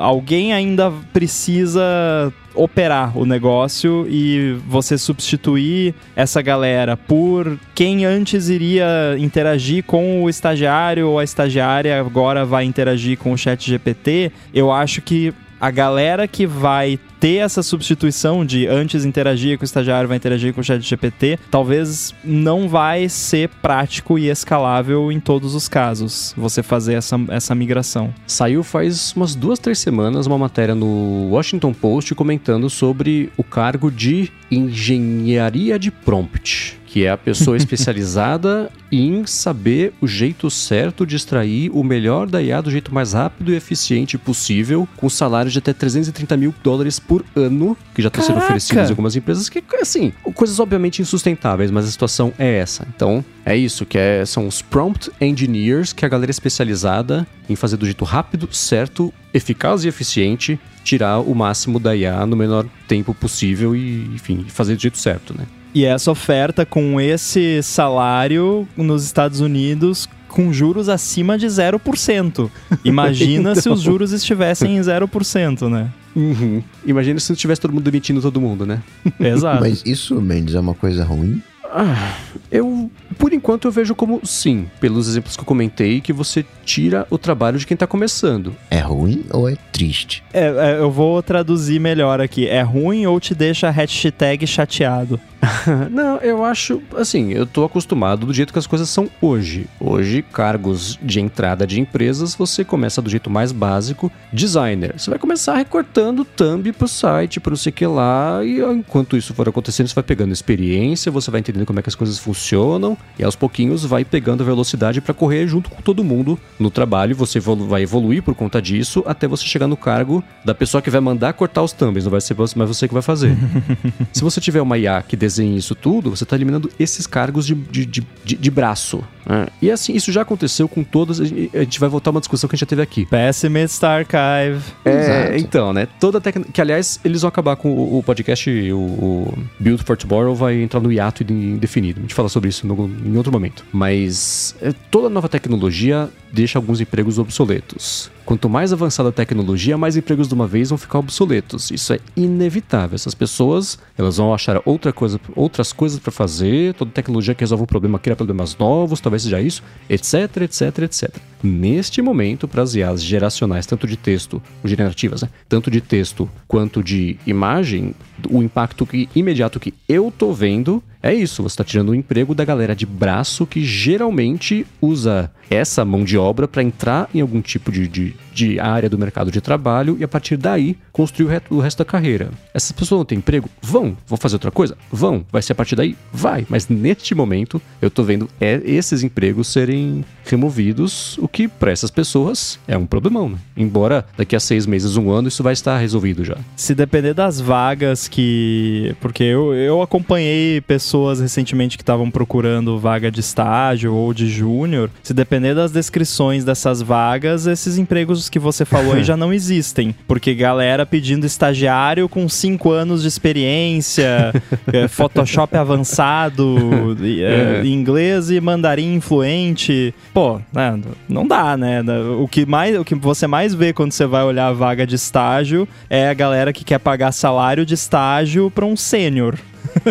[0.00, 9.14] alguém ainda precisa operar o negócio e você substituir essa galera por quem antes iria
[9.20, 14.72] interagir com o estagiário ou a estagiária agora vai interagir com o chat GPT, eu
[14.72, 20.08] acho que a galera que vai ter essa substituição de antes interagir com o estagiário,
[20.08, 25.54] vai interagir com o chat GPT, talvez não vai ser prático e escalável em todos
[25.54, 28.12] os casos, você fazer essa, essa migração.
[28.26, 33.88] Saiu faz umas duas, três semanas uma matéria no Washington Post comentando sobre o cargo
[33.88, 41.16] de engenharia de prompt que é a pessoa especializada em saber o jeito certo de
[41.16, 45.58] extrair o melhor da IA do jeito mais rápido e eficiente possível, com salários de
[45.58, 49.62] até 330 mil dólares por ano, que já estão sendo oferecidos em algumas empresas, que,
[49.80, 52.86] assim, coisas obviamente insustentáveis, mas a situação é essa.
[52.94, 57.56] Então, é isso, que é, são os prompt engineers, que é a galera especializada em
[57.56, 62.66] fazer do jeito rápido, certo, eficaz e eficiente, tirar o máximo da IA no menor
[62.88, 65.44] tempo possível e, enfim, fazer do jeito certo, né?
[65.74, 72.50] E essa oferta com esse salário nos Estados Unidos com juros acima de 0%.
[72.84, 73.62] Imagina então...
[73.62, 75.90] se os juros estivessem em 0%, né?
[76.14, 76.62] Uhum.
[76.84, 78.82] Imagina se não tivesse todo mundo demitindo todo mundo, né?
[79.18, 79.60] Exato.
[79.60, 81.42] Mas isso, Mendes, é uma coisa ruim?
[81.74, 82.16] Ah,
[82.50, 87.06] eu, por enquanto, eu vejo como sim, pelos exemplos que eu comentei, que você tira
[87.08, 88.54] o trabalho de quem tá começando.
[88.70, 90.22] É ruim ou é triste?
[90.32, 92.46] É, é, eu vou traduzir melhor aqui.
[92.46, 95.18] É ruim ou te deixa hashtag chateado?
[95.90, 99.66] Não, eu acho, assim, eu tô acostumado do jeito que as coisas são hoje.
[99.80, 104.94] Hoje, cargos de entrada de empresas, você começa do jeito mais básico, designer.
[104.96, 109.16] Você vai começar recortando thumb pro site, pro não sei o que lá, e enquanto
[109.16, 112.18] isso for acontecendo, você vai pegando experiência, você vai entendendo como é que as coisas
[112.18, 117.14] funcionam, e aos pouquinhos vai pegando velocidade para correr junto com todo mundo no trabalho,
[117.14, 121.00] você vai evoluir por conta disso, até você chegar no cargo da pessoa que vai
[121.00, 123.36] mandar cortar os thumbs, não vai ser mais você que vai fazer.
[124.12, 127.54] Se você tiver uma IA que desenhe isso tudo, você está eliminando esses cargos de,
[127.54, 129.02] de, de, de braço.
[129.26, 129.46] Né?
[129.60, 131.20] E assim, isso já aconteceu com todas.
[131.20, 133.06] A gente vai voltar a uma discussão que a gente já teve aqui.
[133.06, 134.62] Pessimist Archive.
[134.84, 135.38] É, Exato.
[135.38, 135.86] então, né?
[136.00, 136.50] Toda a técnica.
[136.52, 140.60] Que aliás, eles vão acabar com o, o podcast, o, o, Build for Tomorrow vai
[140.62, 142.00] entrar no hiato indefinido.
[142.00, 143.64] A gente fala sobre isso no, em outro momento.
[143.72, 148.10] Mas é, toda nova tecnologia deixa alguns empregos obsoletos.
[148.24, 151.70] Quanto mais avançada a tecnologia, mais empregos de uma vez vão ficar obsoletos.
[151.70, 152.94] Isso é inevitável.
[152.94, 156.72] Essas pessoas, elas vão achar outra coisa, outras coisas para fazer.
[156.74, 161.16] Toda tecnologia que resolve um problema cria problemas novos, talvez seja isso, etc, etc, etc.
[161.42, 165.28] neste momento, para as IAs geracionais, tanto de texto, generativas, né?
[165.48, 167.94] tanto de texto quanto de imagem,
[168.28, 172.32] o impacto que, imediato que eu tô vendo é isso, você está tirando o emprego
[172.32, 177.42] da galera de braço que geralmente usa essa mão de obra para entrar em algum
[177.42, 181.28] tipo de, de, de, área do mercado de trabalho e a partir daí construir o,
[181.28, 182.30] resto, o resto da carreira.
[182.54, 183.50] Essas pessoas não têm emprego?
[183.60, 183.96] Vão.
[184.06, 184.78] Vão fazer outra coisa?
[184.92, 185.26] Vão.
[185.30, 185.96] Vai ser a partir daí?
[186.12, 186.46] Vai.
[186.48, 191.90] Mas neste momento eu tô vendo é, esses empregos serem removidos, o que para essas
[191.90, 193.38] pessoas é um problemão, né?
[193.56, 196.36] Embora daqui a seis meses, um ano, isso vai estar resolvido já.
[196.54, 198.94] Se depender das vagas que.
[199.00, 204.90] Porque eu, eu acompanhei pessoas recentemente que estavam procurando vaga de estágio ou de júnior.
[205.02, 209.94] Se depender das descrições dessas vagas, esses empregos que você falou aí já não existem.
[210.06, 214.32] Porque galera pedindo estagiário com cinco anos de experiência,
[214.72, 217.66] é, Photoshop avançado, é, é.
[217.66, 219.72] inglês e mandarim influente
[220.12, 220.78] pô, né,
[221.08, 221.82] não dá, né?
[222.18, 224.94] O que, mais, o que você mais vê quando você vai olhar a vaga de
[224.94, 229.38] estágio é a galera que quer pagar salário de estágio para um sênior.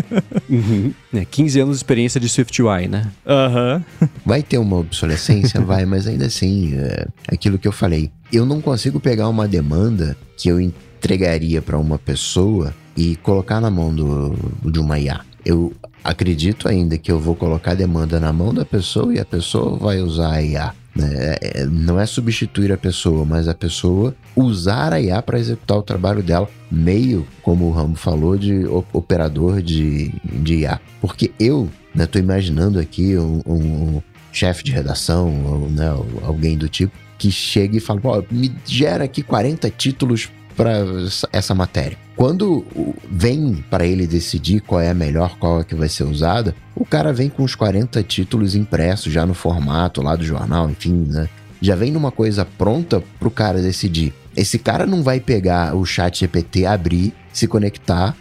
[0.50, 0.94] uhum.
[1.14, 3.10] é, 15 anos de experiência de SwiftUI, né?
[3.26, 3.84] Aham.
[4.02, 4.08] Uhum.
[4.26, 5.60] Vai ter uma obsolescência?
[5.62, 8.12] vai, mas ainda assim, é aquilo que eu falei.
[8.32, 13.72] Eu não consigo pegar uma demanda que eu entregaria para uma pessoa e colocar na
[13.72, 14.36] mão do,
[14.70, 15.22] de uma IA.
[15.44, 19.26] Eu acredito ainda que eu vou colocar a demanda na mão da pessoa e a
[19.26, 20.74] pessoa vai usar a IA.
[20.96, 21.10] Né?
[21.14, 25.78] É, é, não é substituir a pessoa, mas a pessoa usar a IA para executar
[25.78, 30.80] o trabalho dela, meio, como o Ramo falou, de operador de, de IA.
[31.00, 34.02] Porque eu estou né, imaginando aqui um, um
[34.32, 35.90] chefe de redação, ou, né,
[36.24, 40.84] alguém do tipo, que chega e fala: me gera aqui 40 títulos para
[41.32, 41.98] essa matéria.
[42.22, 42.64] Quando
[43.10, 46.86] vem para ele decidir qual é a melhor, qual é que vai ser usada, o
[46.86, 51.28] cara vem com os 40 títulos impressos já no formato lá do jornal, enfim, né?
[51.60, 54.14] Já vem numa coisa pronta para o cara decidir.
[54.38, 58.16] Esse cara não vai pegar o chat GPT, abrir, se conectar,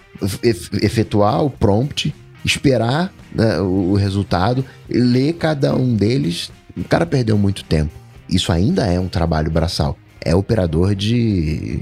[0.80, 6.50] efetuar o prompt, esperar né, o resultado, ler cada um deles.
[6.74, 7.92] O cara perdeu muito tempo.
[8.30, 11.78] Isso ainda é um trabalho braçal é operador de,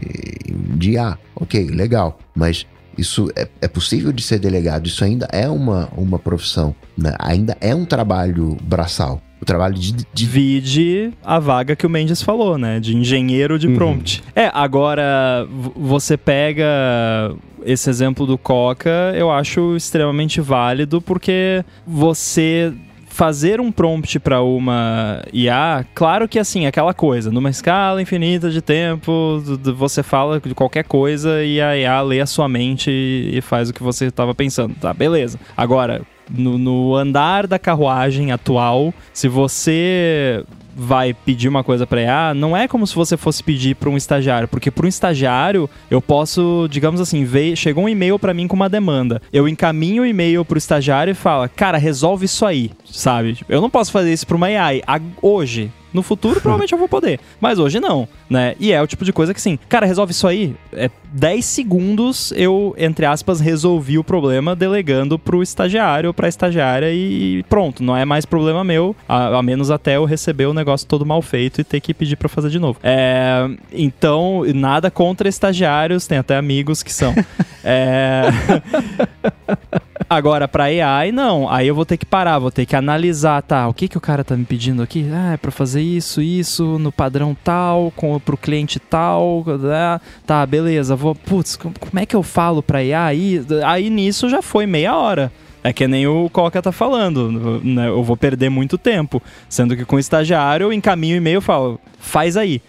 [0.78, 1.18] de IA.
[1.34, 2.18] Ok, legal.
[2.34, 7.14] Mas isso é, é, possível de ser delegado, isso ainda é uma, uma profissão, né?
[7.18, 9.22] ainda é um trabalho braçal.
[9.40, 10.26] O trabalho de, de.
[10.26, 12.80] Vide a vaga que o Mendes falou, né?
[12.80, 13.76] De engenheiro de uhum.
[13.76, 14.20] prompt.
[14.20, 14.32] Uhum.
[14.34, 15.46] É, agora
[15.76, 16.66] você pega
[17.64, 22.72] esse exemplo do Coca, eu acho extremamente válido porque você
[23.18, 28.62] fazer um prompt para uma IA, claro que assim, aquela coisa, numa escala infinita de
[28.62, 29.42] tempo,
[29.76, 33.74] você fala de qualquer coisa e a IA lê a sua mente e faz o
[33.74, 34.76] que você estava pensando.
[34.76, 35.36] Tá, beleza.
[35.56, 40.44] Agora, no, no, andar da carruagem atual, se você
[40.78, 43.96] vai pedir uma coisa para IA, não é como se você fosse pedir para um
[43.96, 48.46] estagiário, porque para um estagiário eu posso, digamos assim, ver, chegou um e-mail para mim
[48.46, 49.20] com uma demanda.
[49.32, 53.38] Eu encaminho o e-mail pro estagiário e fala: "Cara, resolve isso aí", sabe?
[53.48, 54.82] Eu não posso fazer isso para uma AI
[55.20, 57.20] hoje, no futuro, provavelmente eu vou poder.
[57.40, 58.54] Mas hoje não, né?
[58.60, 60.54] E é o tipo de coisa que, assim, cara, resolve isso aí.
[60.72, 66.92] É 10 segundos eu, entre aspas, resolvi o problema delegando pro estagiário ou pra estagiária
[66.92, 67.82] e pronto.
[67.82, 71.22] Não é mais problema meu, a, a menos até eu receber o negócio todo mal
[71.22, 72.78] feito e ter que pedir pra fazer de novo.
[72.82, 77.14] É, então, nada contra estagiários, tem até amigos que são.
[77.64, 78.28] é...
[80.10, 81.50] Agora, pra AI, não.
[81.50, 83.68] Aí eu vou ter que parar, vou ter que analisar, tá?
[83.68, 85.06] O que, que o cara tá me pedindo aqui?
[85.12, 89.44] Ah, é pra fazer isso, isso, no padrão tal, com, pro cliente tal.
[89.70, 90.96] Ah, tá, beleza.
[90.96, 92.94] Vou, putz, como é que eu falo pra AI?
[92.94, 95.30] Aí, aí nisso já foi meia hora.
[95.62, 97.88] É que nem o Coca tá falando, né?
[97.88, 99.22] Eu vou perder muito tempo.
[99.48, 102.62] Sendo que com o estagiário eu encaminho o e-mail e falo, faz aí.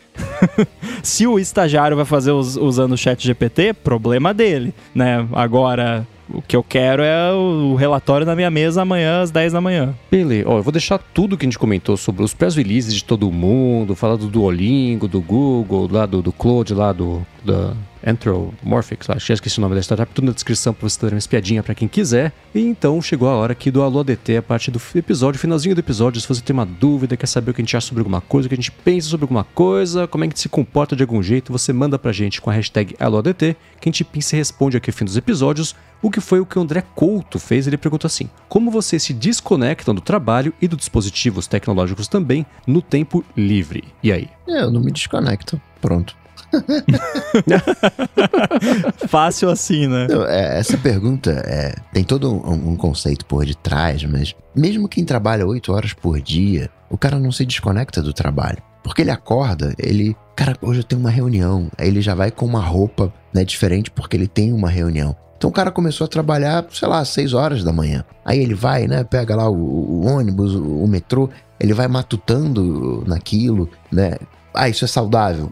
[1.02, 5.26] Se o estagiário vai fazer us, usando o chat GPT, problema dele, né?
[5.32, 9.62] Agora, o que eu quero é o relatório na minha mesa amanhã às 10 da
[9.62, 9.96] manhã.
[10.10, 10.48] Beleza.
[10.48, 13.32] Ó, eu vou deixar tudo que a gente comentou sobre os press releases de todo
[13.32, 17.74] mundo, falar do Duolingo, do Google, lá do, do Cloud, lá do da
[18.06, 21.18] Anthropomorphics, acho que esqueci o nome da startup, tudo na descrição para você ter uma
[21.18, 22.32] espiadinha para quem quiser.
[22.54, 25.80] E então chegou a hora aqui do Alô ADT, a parte do episódio, finalzinho do
[25.80, 26.20] episódio.
[26.22, 28.48] Se você tem uma dúvida, quer saber o que a gente acha sobre alguma coisa,
[28.48, 30.96] o que a gente pensa sobre alguma coisa, como é que a gente se comporta
[30.96, 34.36] de algum jeito, você manda pra gente com a hashtag AlôADT, que a gente pensa
[34.36, 35.76] e responde aqui no fim dos episódios.
[36.02, 37.68] O que foi o que o André Couto fez?
[37.68, 42.82] Ele perguntou assim: Como vocês se desconectam do trabalho e dos dispositivos tecnológicos também no
[42.82, 43.84] tempo livre?
[44.02, 44.30] E aí?
[44.48, 45.62] É, eu não me desconecto.
[45.82, 46.16] Pronto.
[49.08, 50.08] Fácil assim, né?
[50.10, 55.06] Não, é, essa pergunta é, tem todo um, um, conceito por detrás, mas mesmo quem
[55.06, 58.62] trabalha oito horas por dia, o cara não se desconecta do trabalho.
[58.84, 60.16] Porque ele acorda, ele.
[60.36, 61.70] Cara, hoje eu tenho uma reunião.
[61.78, 65.16] Aí ele já vai com uma roupa né, diferente porque ele tem uma reunião.
[65.38, 68.04] Então o cara começou a trabalhar, sei lá, às 6 horas da manhã.
[68.26, 69.06] Aí ele vai, né?
[69.06, 74.18] Pega lá o, o ônibus, o, o, metrô, ele vai matutando naquilo, né?
[74.54, 75.52] Ah, isso é saudável.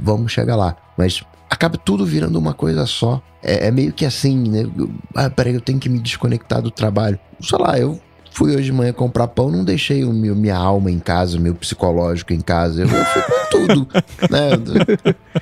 [0.00, 0.76] Vamos chegar lá.
[0.96, 3.22] Mas acaba tudo virando uma coisa só.
[3.42, 4.70] É, é meio que assim, né?
[5.14, 7.18] Ah, peraí, eu tenho que me desconectar do trabalho.
[7.40, 8.00] Sei lá, eu
[8.34, 11.54] Fui hoje de manhã comprar pão, não deixei o meu, minha alma em casa, meu
[11.54, 12.82] psicológico em casa.
[12.82, 13.88] Eu, fui com tudo.
[14.28, 14.50] né?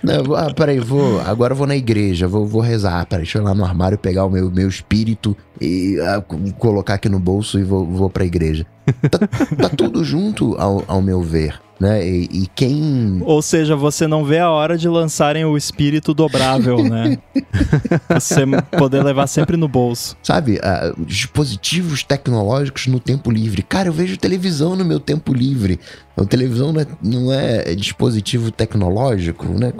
[0.02, 0.14] né?
[0.36, 3.06] Ah, peraí, vou, agora eu vou na igreja, vou, vou rezar.
[3.06, 6.22] Peraí, deixa eu ir lá no armário pegar o meu, meu espírito e ah,
[6.58, 8.66] colocar aqui no bolso e vou, vou pra igreja.
[9.10, 9.20] Tá,
[9.56, 12.06] tá tudo junto, ao, ao meu ver né?
[12.06, 13.20] E, e, quem.
[13.24, 17.18] Ou seja, você não vê a hora de lançarem o espírito dobrável, né?
[18.08, 18.46] você
[18.78, 20.16] poder levar sempre no bolso.
[20.22, 23.62] Sabe, uh, dispositivos tecnológicos no tempo livre.
[23.62, 25.80] Cara, eu vejo televisão no meu tempo livre.
[26.16, 29.72] A televisão não é, não é é tecnológico, né?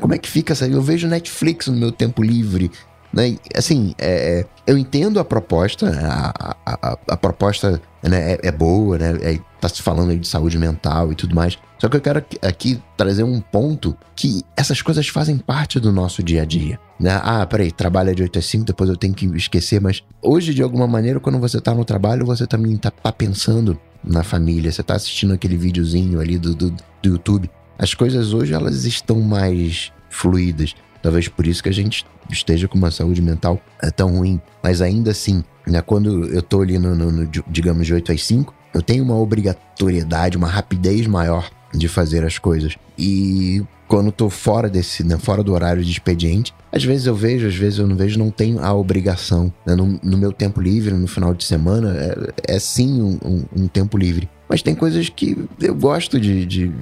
[0.00, 0.66] Como é que fica essa?
[0.66, 2.68] Eu vejo Netflix no meu tempo livre.
[3.12, 3.36] Né?
[3.54, 8.52] Assim, é, é, eu entendo a proposta, a, a, a, a proposta né, é, é,
[8.52, 9.18] boa, né?
[9.20, 11.58] É, tá se falando aí de saúde mental e tudo mais.
[11.78, 16.22] Só que eu quero aqui trazer um ponto que essas coisas fazem parte do nosso
[16.22, 16.80] dia a dia.
[16.98, 17.20] Né?
[17.22, 20.62] Ah, peraí, trabalha de 8 a 5, depois eu tenho que esquecer, mas hoje, de
[20.62, 24.82] alguma maneira, quando você tá no trabalho, você também tá, tá pensando na família, você
[24.82, 27.50] tá assistindo aquele videozinho ali do, do, do YouTube.
[27.78, 30.74] As coisas hoje, elas estão mais fluídas.
[31.02, 34.40] Talvez por isso que a gente esteja com uma saúde mental é, tão ruim.
[34.62, 38.24] Mas ainda assim, né, quando eu tô ali no, no, no, digamos, de 8 às
[38.24, 42.76] 5, eu tenho uma obrigatoriedade, uma rapidez maior de fazer as coisas.
[42.96, 47.46] E quando tô fora desse, né, fora do horário de expediente, às vezes eu vejo,
[47.46, 49.52] às vezes eu não vejo, não tenho a obrigação.
[49.66, 49.74] Né?
[49.74, 51.94] No, no, meu tempo livre, no final de semana,
[52.46, 54.30] é, é sim um, um, um tempo livre.
[54.48, 56.72] Mas tem coisas que eu gosto de, de,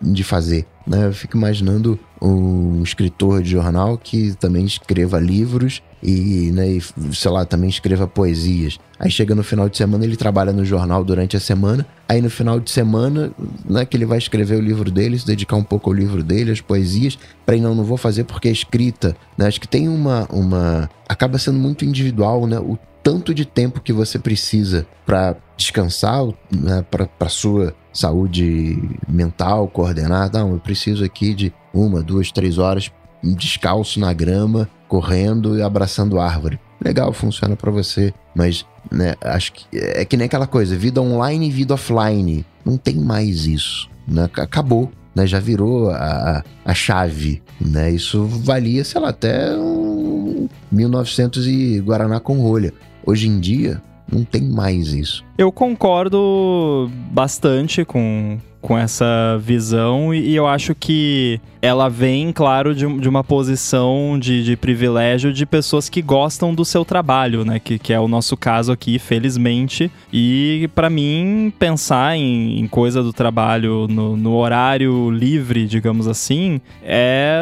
[0.00, 0.66] de fazer.
[0.86, 1.06] Né?
[1.06, 6.82] Eu fico imaginando um escritor de jornal que também escreva livros e, né, e,
[7.12, 8.78] sei lá, também escreva poesias.
[8.98, 11.86] Aí chega no final de semana, ele trabalha no jornal durante a semana.
[12.08, 13.32] Aí no final de semana,
[13.68, 16.52] né, que ele vai escrever o livro dele, se dedicar um pouco ao livro dele,
[16.52, 17.18] às poesias.
[17.44, 19.16] Para não, não vou fazer porque é escrita.
[19.36, 19.46] Né?
[19.46, 20.88] Acho que tem uma, uma.
[21.08, 22.58] Acaba sendo muito individual, né?
[22.58, 28.76] O tanto de tempo que você precisa para descansar, né, para sua saúde
[29.08, 30.40] mental coordenada.
[30.40, 32.90] Não, eu preciso aqui de uma, duas, três horas
[33.22, 36.58] descalço na grama, correndo e abraçando árvore.
[36.82, 41.48] Legal, funciona para você, mas né, acho que é que nem aquela coisa, vida online
[41.48, 42.44] e vida offline.
[42.64, 44.24] Não tem mais isso, né?
[44.24, 45.26] Acabou, né?
[45.26, 47.90] Já virou a, a chave, né?
[47.90, 52.72] Isso valia, sei lá, até um 1900 e Guaraná com rolha.
[53.04, 53.80] Hoje em dia,
[54.10, 55.24] não tem mais isso.
[55.38, 62.86] Eu concordo bastante com, com essa visão e, eu acho que ela vem, claro, de,
[62.98, 67.58] de uma posição de, de, privilégio de pessoas que gostam do seu trabalho, né?
[67.58, 69.90] Que, que é o nosso caso aqui, felizmente.
[70.12, 76.60] E para mim, pensar em, em, coisa do trabalho no, no, horário livre, digamos assim,
[76.84, 77.40] é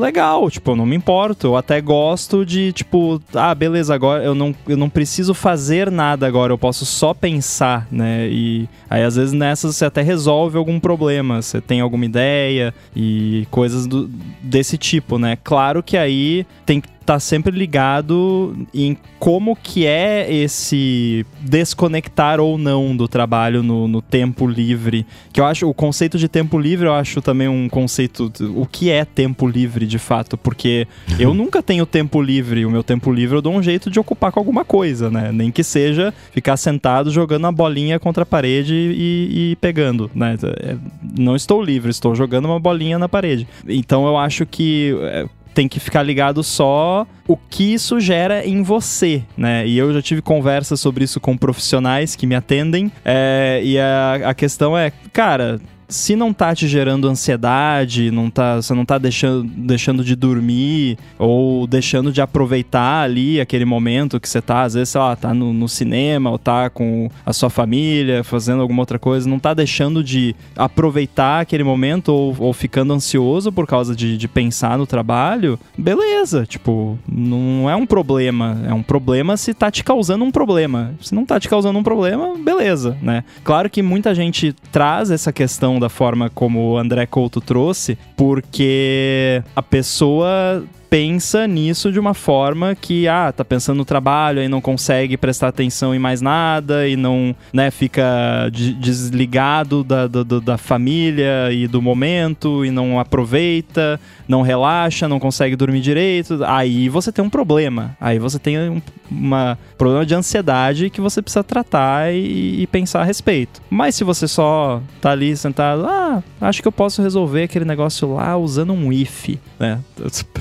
[0.00, 0.50] legal.
[0.50, 1.48] Tipo, eu não me importo.
[1.48, 6.26] Eu até gosto de, tipo, ah, beleza, agora eu não, eu não preciso fazer nada
[6.26, 8.28] agora, eu posso só pensar, né?
[8.28, 13.46] E aí, às vezes, nessas você até resolve algum problema, você tem alguma ideia e
[13.50, 14.08] coisas do,
[14.42, 15.36] desse tipo, né?
[15.42, 22.58] Claro que aí tem que tá sempre ligado em como que é esse desconectar ou
[22.58, 25.06] não do trabalho no, no, tempo livre.
[25.32, 28.90] Que eu acho, o conceito de tempo livre eu acho também um conceito, o que
[28.90, 30.88] é tempo livre de fato, porque
[31.18, 34.32] eu nunca tenho tempo livre, o meu tempo livre eu dou um jeito de ocupar
[34.32, 35.30] com alguma coisa, né?
[35.32, 40.36] Nem que seja ficar sentado jogando uma bolinha contra a parede e, e pegando, né?
[40.58, 40.76] É,
[41.16, 43.46] não estou livre, estou jogando uma bolinha na parede.
[43.68, 45.26] Então eu acho que é,
[45.56, 49.66] tem que ficar ligado só o que isso gera em você, né?
[49.66, 54.28] E eu já tive conversas sobre isso com profissionais que me atendem, é, e a,
[54.28, 55.58] a questão é, cara,
[55.88, 60.98] se não tá te gerando ansiedade, não tá, você não tá deixando, deixando de dormir
[61.18, 65.32] ou deixando de aproveitar ali aquele momento que você tá, às vezes, sei lá, tá
[65.32, 69.54] no, no, cinema ou tá com a sua família fazendo alguma outra coisa, não tá
[69.54, 74.86] deixando de aproveitar aquele momento ou, ou ficando ansioso por causa de, de pensar no
[74.86, 80.30] trabalho, beleza, tipo, não é um problema, é um problema se tá te causando um
[80.30, 80.94] problema.
[81.00, 83.24] Se não tá te causando um problema, beleza, né?
[83.44, 89.42] Claro que muita gente traz essa questão da forma como o André Couto trouxe, porque
[89.54, 90.64] a pessoa
[90.96, 95.48] pensa nisso de uma forma que, ah, tá pensando no trabalho, aí não consegue prestar
[95.48, 101.82] atenção em mais nada e não, né, fica desligado da, da, da família e do
[101.82, 106.42] momento e não aproveita, não relaxa, não consegue dormir direito.
[106.46, 107.94] Aí você tem um problema.
[108.00, 113.00] Aí você tem um uma, problema de ansiedade que você precisa tratar e, e pensar
[113.00, 113.62] a respeito.
[113.70, 118.14] Mas se você só tá ali sentado, ah, acho que eu posso resolver aquele negócio
[118.14, 119.80] lá usando um if, né?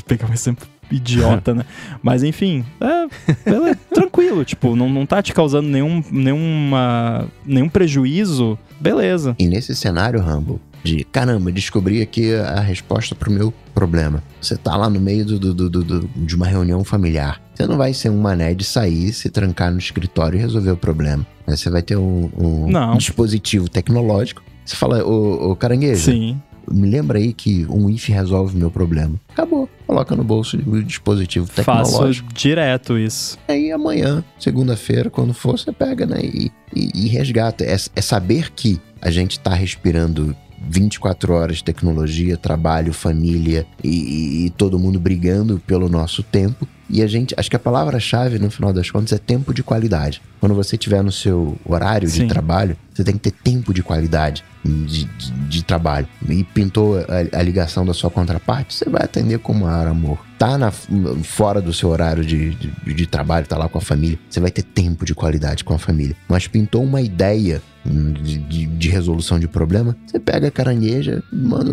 [0.07, 1.65] Pegar um exemplo idiota, né?
[2.01, 3.07] Mas enfim, é,
[3.49, 9.35] é, tranquilo, tipo, não, não tá te causando nenhum, nenhuma, nenhum prejuízo, beleza.
[9.39, 14.23] E nesse cenário, Rambo, de caramba, descobri aqui a resposta pro meu problema.
[14.39, 17.41] Você tá lá no meio do, do, do, do, de uma reunião familiar.
[17.53, 20.77] Você não vai ser um mané de sair, se trancar no escritório e resolver o
[20.77, 21.25] problema.
[21.47, 24.43] Você vai ter um, um dispositivo tecnológico.
[24.63, 26.39] Você fala, ô, ô caranguejo, Sim
[26.71, 29.15] me lembra aí que um if resolve meu problema.
[29.29, 29.69] Acabou.
[29.85, 32.27] Coloca no bolso o dispositivo tecnológico.
[32.29, 33.37] Faço direto isso.
[33.47, 36.19] Aí amanhã, segunda-feira, quando for, você pega, né?
[36.21, 37.63] E, e, e resgata.
[37.63, 40.35] É, é saber que a gente tá respirando
[40.67, 46.67] 24 horas de tecnologia, trabalho, família e, e, e, todo mundo brigando pelo nosso tempo.
[46.89, 50.21] E a gente, acho que a palavra-chave no final das contas é tempo de qualidade.
[50.39, 52.23] Quando você estiver no seu horário Sim.
[52.23, 56.07] de trabalho, você tem que ter tempo de qualidade de, de, de trabalho.
[56.27, 60.19] E pintou a, a, ligação da sua contraparte, você vai atender como ar, amor.
[60.37, 64.19] Tá na, fora do seu horário de, de, de trabalho, tá lá com a família,
[64.29, 66.15] você vai ter tempo de qualidade com a família.
[66.27, 71.71] Mas pintou uma ideia de, de, de, resolução de problema, você pega a carangueja, manda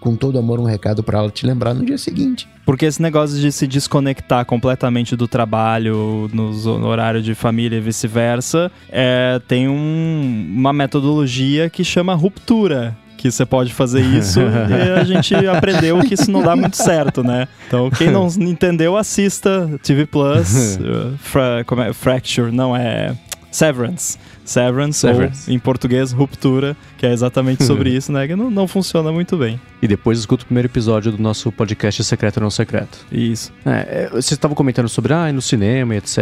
[0.00, 2.48] com todo amor um recado para ela te lembrar no dia seguinte.
[2.64, 7.80] Porque esse negócio de se desconectar completamente do trabalho, no, no horário de família e
[7.80, 15.00] vice-versa, é, tem um, uma metodologia que chama ruptura, que você pode fazer isso e
[15.00, 17.46] a gente aprendeu que isso não dá muito certo, né?
[17.68, 21.92] Então, quem não entendeu, assista TV Plus, uh, fra, como é?
[21.92, 23.14] Fracture, não é
[23.52, 24.18] Severance.
[24.44, 25.50] Severance, Severance.
[25.50, 28.26] ou em português, Ruptura, que é exatamente sobre isso, né?
[28.26, 29.60] Que não, não funciona muito bem.
[29.80, 33.04] E depois escuta o primeiro episódio do nosso podcast Secreto ou Não Secreto.
[33.10, 33.52] Isso.
[33.66, 36.18] É, é você estava comentando sobre, ah, no cinema, etc.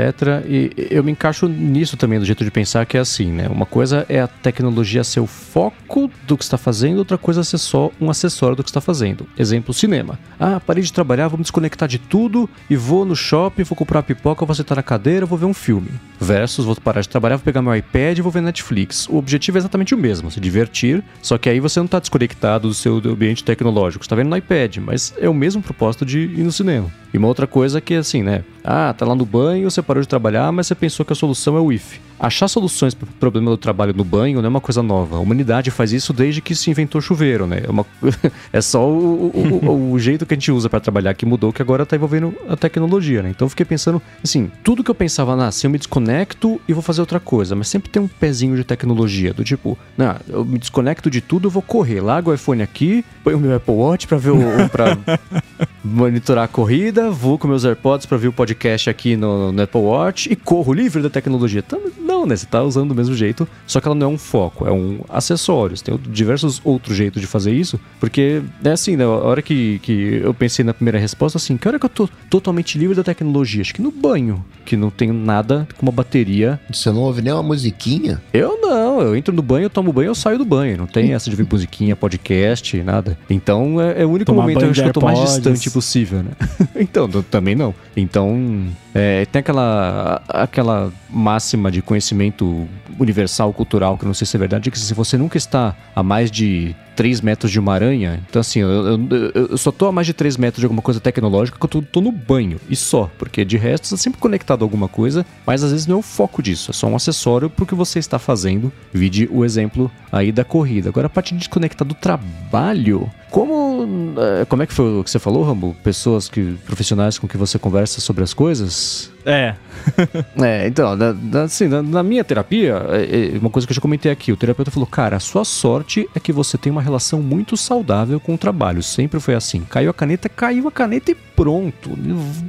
[0.49, 3.49] E eu me encaixo nisso também, do jeito de pensar que é assim, né?
[3.49, 7.45] Uma coisa é a tecnologia ser o foco do que está fazendo, outra coisa é
[7.45, 9.27] ser só um acessório do que está fazendo.
[9.39, 10.19] Exemplo, cinema.
[10.39, 14.03] Ah, parei de trabalhar, vou me desconectar de tudo e vou no shopping, vou comprar
[14.03, 15.91] pipoca, vou sentar na cadeira, vou ver um filme.
[16.19, 19.09] Versus, vou parar de trabalhar, vou pegar meu iPad e vou ver Netflix.
[19.09, 22.69] O objetivo é exatamente o mesmo, se divertir, só que aí você não está desconectado
[22.69, 26.43] do seu ambiente tecnológico, está vendo no iPad, mas é o mesmo propósito de ir
[26.43, 26.91] no cinema.
[27.13, 28.45] E uma outra coisa que é assim, né?
[28.65, 31.57] Ah, tá lá no banho, você parou de trabalhar, mas você pensou que a solução
[31.57, 31.99] é o if.
[32.21, 35.17] Achar soluções para o problema do trabalho no banho não é uma coisa nova.
[35.17, 37.63] A humanidade faz isso desde que se inventou chuveiro, né?
[37.67, 37.87] É, uma...
[38.53, 41.63] é só o, o, o, jeito que a gente usa para trabalhar que mudou, que
[41.63, 43.31] agora tá envolvendo a tecnologia, né?
[43.31, 46.75] Então eu fiquei pensando, assim, tudo que eu pensava, ah, se eu me desconecto e
[46.75, 50.45] vou fazer outra coisa, mas sempre tem um pezinho de tecnologia, do tipo, não, eu
[50.45, 53.75] me desconecto de tudo, eu vou correr, largo o iPhone aqui, põe o meu Apple
[53.75, 54.69] Watch para ver o.
[54.71, 54.97] Pra
[55.83, 59.81] monitorar a corrida, vou com meus AirPods para ver o podcast aqui no, no, Apple
[59.81, 61.63] Watch e corro livre da tecnologia.
[61.67, 61.81] Então,
[62.11, 62.37] não, né?
[62.37, 65.01] Você tá usando do mesmo jeito, só que ela não é um foco, é um
[65.09, 65.81] acessório.
[65.81, 69.05] Tem diversos outros jeitos de fazer isso, porque é assim, né?
[69.05, 72.09] A hora que, que eu pensei na primeira resposta, assim, que hora que eu tô
[72.29, 73.61] totalmente livre da tecnologia?
[73.61, 76.61] Acho que no banho, que não tenho nada com uma bateria.
[76.73, 78.21] Você não ouve nem uma musiquinha?
[78.33, 80.77] Eu não, eu entro no banho, eu tomo banho, eu saio do banho.
[80.77, 83.17] Não tem essa de ver musiquinha, podcast, nada.
[83.29, 86.31] Então é, é o único Tomar momento que eu tô mais distante possível, né?
[86.77, 87.75] então, também não.
[87.97, 92.69] Então, é, tem aquela, aquela máxima de conhecimento
[92.99, 96.31] universal, cultural, que não sei se é verdade, que se você nunca está a mais
[96.31, 100.07] de 3 metros de uma aranha, então assim, eu, eu, eu só tô a mais
[100.07, 103.45] de 3 metros de alguma coisa tecnológica que eu tô, no banho, e só, porque
[103.45, 106.03] de resto você tá sempre conectado a alguma coisa, mas às vezes não é o
[106.03, 110.33] foco disso, é só um acessório pro que você está fazendo, vide o exemplo aí
[110.33, 110.89] da corrida.
[110.89, 115.11] Agora, a parte de desconectar do trabalho, como, é, como é que foi o que
[115.11, 115.77] você falou, Rambo?
[115.83, 119.11] Pessoas que, profissionais com que você conversa sobre as coisas?
[119.25, 119.55] É.
[120.43, 123.75] é, então, na, na, assim, na, na minha terapia, é, é, uma coisa que eu
[123.77, 126.83] já comentei aqui, o terapeuta falou, cara, a sua sorte é que você tem uma
[126.83, 128.83] relação muito saudável com o trabalho.
[128.83, 129.61] Sempre foi assim.
[129.69, 131.99] Caiu a caneta, caiu a caneta e pronto.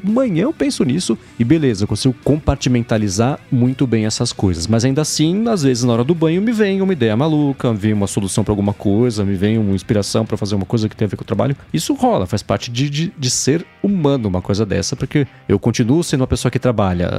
[0.06, 4.68] Amanhã eu penso nisso e beleza, eu consigo compartimentalizar muito bem essas coisas.
[4.68, 7.78] Mas ainda assim, às vezes na hora do banho me vem uma ideia maluca, me
[7.78, 10.96] vem uma solução para alguma coisa, me vem uma inspiração para fazer uma coisa que
[10.96, 11.56] tem a ver com o trabalho.
[11.74, 16.04] Isso rola, faz parte de, de, de ser humano uma coisa dessa, porque eu continuo
[16.04, 17.10] sendo uma pessoa que trabalha?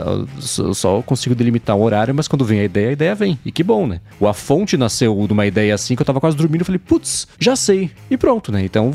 [0.59, 3.39] Eu só consigo delimitar um horário, mas quando vem a ideia, a ideia vem.
[3.47, 4.03] E que bom, né?
[4.20, 6.61] O A Fonte nasceu de uma ideia assim que eu tava quase dormindo.
[6.61, 7.90] Eu falei, putz, já sei.
[8.11, 8.62] E pronto, né?
[8.62, 8.93] Então,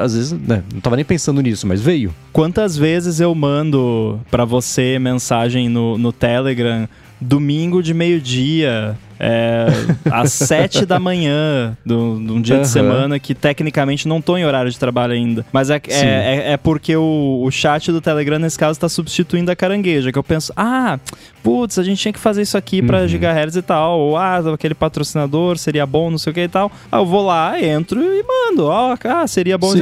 [0.00, 2.14] às vezes, né, não tava nem pensando nisso, mas veio.
[2.34, 6.86] Quantas vezes eu mando para você mensagem no, no Telegram
[7.18, 9.66] domingo de meio-dia, é,
[10.10, 12.62] às sete da manhã de um dia uhum.
[12.62, 15.44] de semana que tecnicamente não tô em horário de trabalho ainda.
[15.52, 19.50] Mas é, é, é, é, porque o, o chat do Telegram, nesse caso, está substituindo
[19.50, 20.12] a carangueja.
[20.12, 20.98] Que eu penso, ah,
[21.42, 23.08] putz, a gente tinha que fazer isso aqui para uhum.
[23.08, 23.98] gigahertz e tal.
[23.98, 26.70] Ou, ah, aquele patrocinador seria bom, não sei o que e tal.
[26.90, 28.66] Aí eu vou lá, entro e mando.
[28.66, 29.72] Ó, oh, ah, seria bom,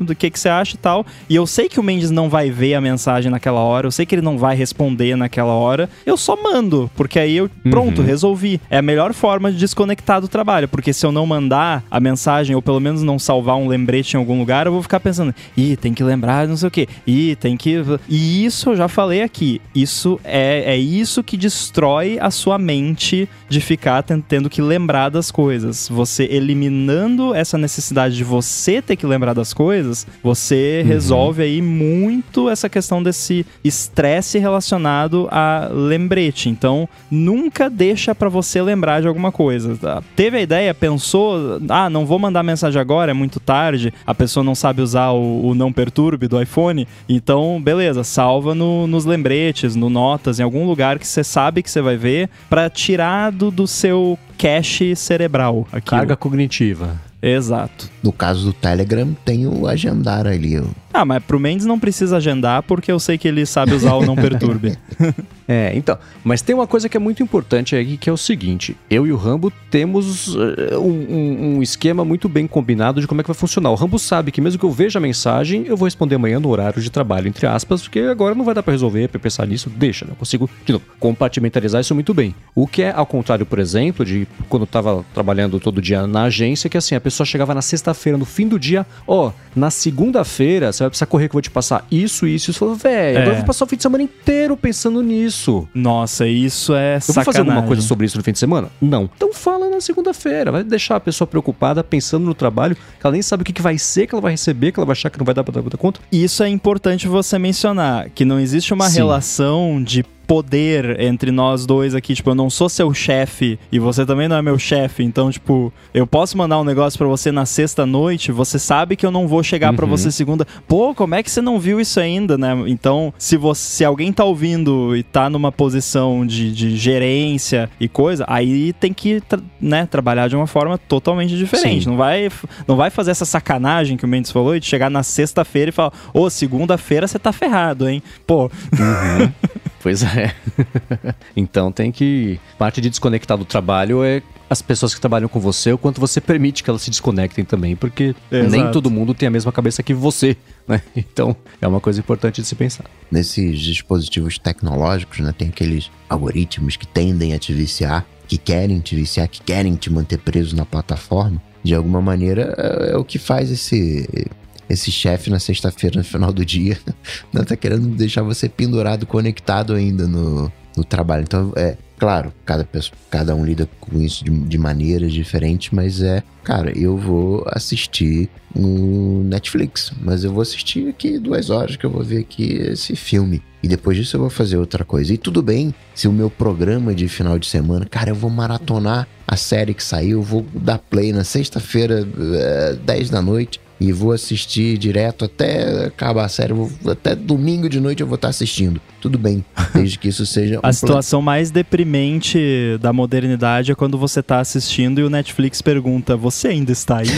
[0.00, 1.04] do que, que você acha e tal.
[1.28, 4.06] E eu sei que o Mendes não vai ver a mensagem naquela hora, eu sei
[4.06, 5.88] que ele não vai responder naquela hora.
[6.04, 8.06] Eu só mando, porque aí eu, pronto, uhum.
[8.06, 8.60] resolvi ouvir.
[8.70, 12.54] É a melhor forma de desconectar do trabalho, porque se eu não mandar a mensagem,
[12.54, 15.76] ou pelo menos não salvar um lembrete em algum lugar, eu vou ficar pensando, ih,
[15.76, 17.76] tem que lembrar não sei o quê, ih, tem que.
[18.08, 19.60] E isso eu já falei aqui.
[19.74, 25.30] Isso é, é isso que destrói a sua mente de ficar tendo que lembrar das
[25.30, 25.88] coisas.
[25.88, 30.88] Você eliminando essa necessidade de você ter que lembrar das coisas, você uhum.
[30.88, 36.48] resolve aí muito essa questão desse estresse relacionado a lembrete.
[36.48, 39.76] Então, nunca deixa para você lembrar de alguma coisa.
[39.76, 40.02] Tá?
[40.14, 44.44] Teve a ideia, pensou, ah, não vou mandar mensagem agora, é muito tarde, a pessoa
[44.44, 49.74] não sabe usar o, o não perturbe do iPhone, então, beleza, salva no, nos lembretes,
[49.74, 53.50] no notas, em algum lugar que você sabe que você vai ver, para tirar do,
[53.50, 55.66] do seu cache cerebral.
[55.72, 55.96] Aquilo.
[55.98, 57.00] Carga cognitiva.
[57.22, 57.90] Exato.
[58.06, 60.62] No caso do Telegram, tem o agendar ali.
[60.94, 64.06] Ah, mas pro Mendes não precisa agendar porque eu sei que ele sabe usar o
[64.06, 64.78] não perturbe.
[65.46, 65.98] é, então.
[66.22, 69.12] Mas tem uma coisa que é muito importante aí que é o seguinte: eu e
[69.12, 73.36] o Rambo temos uh, um, um, esquema muito bem combinado de como é que vai
[73.36, 73.70] funcionar.
[73.70, 76.48] O Rambo sabe que mesmo que eu veja a mensagem, eu vou responder amanhã no
[76.48, 79.68] horário de trabalho, entre aspas, porque agora não vai dar para resolver, pra pensar nisso,
[79.68, 80.12] deixa, né?
[80.12, 82.32] Eu consigo, de novo, compartimentalizar isso muito bem.
[82.54, 86.22] O que é ao contrário, por exemplo, de quando eu tava trabalhando todo dia na
[86.22, 87.60] agência, que assim, a pessoa chegava na
[87.96, 91.42] sexta-feira, no fim do dia, ó, na segunda-feira você vai precisar correr que eu vou
[91.42, 92.74] te passar isso, isso, isso.
[92.74, 93.20] Velho, é.
[93.20, 95.66] agora eu vou passar o fim de semana inteiro pensando nisso.
[95.74, 97.14] Nossa, isso é Eu sacanagem.
[97.14, 98.68] vou fazer alguma coisa sobre isso no fim de semana?
[98.80, 99.08] Não.
[99.16, 100.52] Então fala na segunda-feira.
[100.52, 103.62] Vai deixar a pessoa preocupada, pensando no trabalho, que ela nem sabe o que, que
[103.62, 105.60] vai ser, que ela vai receber, que ela vai achar que não vai dar pra
[105.60, 106.00] dar conta.
[106.12, 108.98] Isso é importante você mencionar, que não existe uma Sim.
[108.98, 112.14] relação de poder entre nós dois aqui.
[112.14, 115.02] Tipo, eu não sou seu chefe e você também não é meu chefe.
[115.02, 119.06] Então, tipo, eu posso mandar um negócio para você na sexta noite, você sabe que
[119.06, 119.76] eu não vou chegar uhum.
[119.76, 120.46] para você segunda.
[120.66, 122.54] Pô, como é que você não viu isso ainda, né?
[122.66, 127.88] Então, se você se alguém tá ouvindo e tá numa posição de, de gerência e
[127.88, 129.22] coisa, aí tem que,
[129.60, 131.84] né, trabalhar de uma forma totalmente diferente.
[131.84, 131.90] Sim.
[131.90, 132.30] Não vai
[132.66, 135.92] não vai fazer essa sacanagem que o Mendes falou de chegar na sexta-feira e falar:
[136.14, 138.44] "Ô, oh, segunda-feira você tá ferrado, hein?" Pô.
[138.44, 139.32] Uhum.
[139.86, 140.34] Pois é.
[141.36, 142.40] então tem que.
[142.58, 146.20] Parte de desconectar do trabalho é as pessoas que trabalham com você, o quanto você
[146.20, 148.50] permite que elas se desconectem também, porque Exato.
[148.50, 150.36] nem todo mundo tem a mesma cabeça que você,
[150.66, 150.82] né?
[150.96, 152.84] Então é uma coisa importante de se pensar.
[153.12, 158.96] Nesses dispositivos tecnológicos, né, tem aqueles algoritmos que tendem a te viciar, que querem te
[158.96, 161.40] viciar, que querem te manter preso na plataforma.
[161.62, 164.28] De alguma maneira é, é o que faz esse
[164.68, 166.78] esse chefe na sexta-feira, no final do dia,
[167.32, 171.22] não tá querendo deixar você pendurado, conectado ainda no, no trabalho.
[171.22, 176.02] Então, é claro, cada, pessoa, cada um lida com isso de, de maneiras diferentes, mas
[176.02, 181.84] é, cara, eu vou assistir no Netflix, mas eu vou assistir aqui duas horas que
[181.84, 183.42] eu vou ver aqui esse filme.
[183.62, 185.12] E depois disso eu vou fazer outra coisa.
[185.12, 189.08] E tudo bem se o meu programa de final de semana, cara, eu vou maratonar
[189.26, 194.12] a série que saiu, vou dar play na sexta-feira, é, 10 da noite e vou
[194.12, 196.52] assistir direto até acabar a série.
[196.52, 198.80] Vou, até domingo de noite eu vou estar assistindo.
[199.00, 199.44] Tudo bem,
[199.74, 200.58] desde que isso seja.
[200.62, 202.38] a situação mais deprimente
[202.80, 207.08] da modernidade é quando você está assistindo e o Netflix pergunta: Você ainda está aí?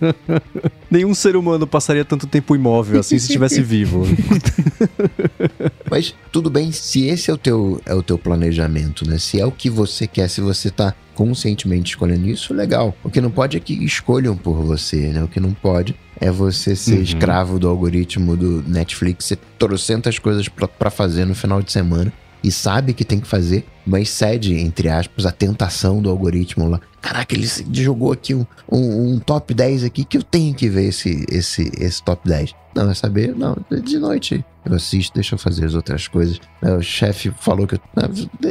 [0.90, 4.06] Nenhum ser humano passaria tanto tempo imóvel assim se estivesse vivo.
[5.90, 9.18] Mas tudo bem se esse é o teu, é o teu planejamento, né?
[9.18, 12.94] Se é o que você quer, se você está conscientemente escolhendo isso, legal.
[13.02, 15.20] O que não pode é que escolham por você, né?
[15.20, 17.02] O que não pode é você ser uhum.
[17.02, 22.52] escravo do algoritmo do Netflix, você trocentas coisas para fazer no final de semana e
[22.52, 26.80] sabe que tem que fazer, mas cede, entre aspas, a tentação do algoritmo lá.
[27.02, 30.84] Caraca, ele jogou aqui um, um, um, top 10 aqui que eu tenho que ver
[30.84, 32.54] esse, esse, esse top 10.
[32.76, 36.40] Não, é saber, não, de noite eu assisto, deixa eu fazer as outras coisas.
[36.62, 37.80] O chefe falou que eu.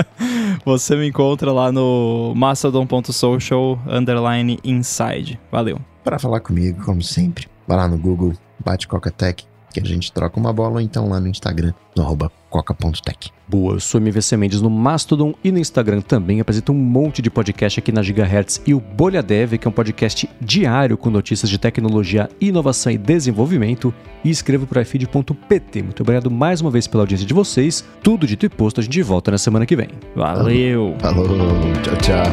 [0.66, 5.40] você me encontra lá no mastodon.social underline inside.
[5.52, 5.80] Valeu.
[6.04, 8.34] Para falar comigo, como sempre, vai lá no Google,
[8.64, 12.32] bate Coca-Tech, que a gente troca uma bola, ou então lá no Instagram, no arroba
[12.52, 13.32] coca.tech.
[13.48, 16.40] Boa, eu sou MVC Mendes no Mastodon e no Instagram também.
[16.40, 19.74] Apresento um monte de podcast aqui na Gigahertz e o Bolha Dev, que é um
[19.74, 23.94] podcast diário com notícias de tecnologia, inovação e desenvolvimento.
[24.24, 25.82] E escrevo para ifeed.pt.
[25.82, 27.84] Muito obrigado mais uma vez pela audiência de vocês.
[28.04, 29.90] Tudo dito e posto, a gente volta na semana que vem.
[30.16, 30.96] Valeu!
[31.00, 31.28] Falou,
[31.82, 32.26] tchau, tchau.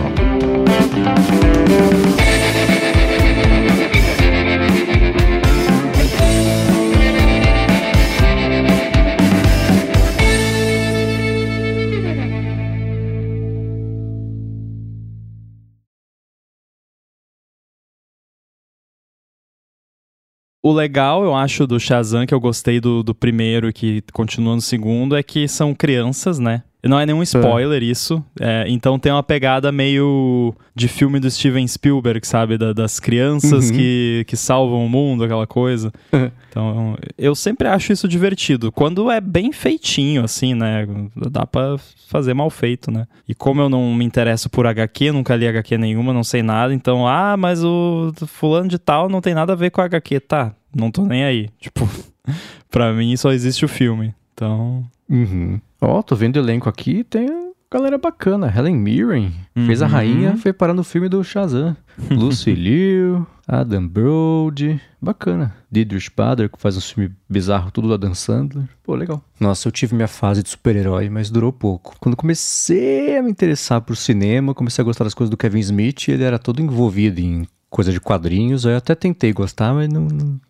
[20.68, 24.54] O legal, eu acho, do Shazam, que eu gostei do, do primeiro e que continua
[24.54, 26.62] no segundo, é que são crianças, né?
[26.84, 27.86] Não é nenhum spoiler é.
[27.86, 28.22] isso.
[28.38, 32.58] É, então tem uma pegada meio de filme do Steven Spielberg, sabe?
[32.58, 33.76] Da, das crianças uhum.
[33.76, 35.90] que, que salvam o mundo, aquela coisa.
[36.12, 36.30] Uhum.
[36.50, 38.70] Então eu sempre acho isso divertido.
[38.70, 40.86] Quando é bem feitinho, assim, né?
[41.30, 41.76] Dá pra
[42.08, 43.06] fazer mal feito, né?
[43.26, 46.72] E como eu não me interesso por HQ, nunca li HQ nenhuma, não sei nada.
[46.72, 50.20] Então, ah, mas o fulano de tal não tem nada a ver com HQ.
[50.20, 51.48] Tá, não tô nem aí.
[51.60, 51.88] Tipo,
[52.70, 54.14] pra mim só existe o filme.
[54.34, 54.84] Então.
[55.08, 55.60] Uhum.
[55.80, 57.28] Ó, oh, tô vendo o elenco aqui, tem
[57.70, 58.52] galera bacana.
[58.54, 59.66] Helen Mirren uhum.
[59.66, 59.92] fez a uhum.
[59.92, 61.76] rainha, foi parar no filme do Shazam.
[62.10, 65.54] Lucy Liu, Adam Brody, bacana.
[65.70, 68.68] Didrich Bader, que faz um filme bizarro, tudo do Adam Sandler.
[68.82, 69.22] Pô, legal.
[69.38, 71.96] Nossa, eu tive minha fase de super-herói, mas durou pouco.
[72.00, 76.08] Quando comecei a me interessar por cinema, comecei a gostar das coisas do Kevin Smith,
[76.08, 78.64] ele era todo envolvido em coisa de quadrinhos.
[78.64, 80.40] Aí eu até tentei gostar, mas não, não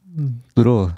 [0.54, 0.90] durou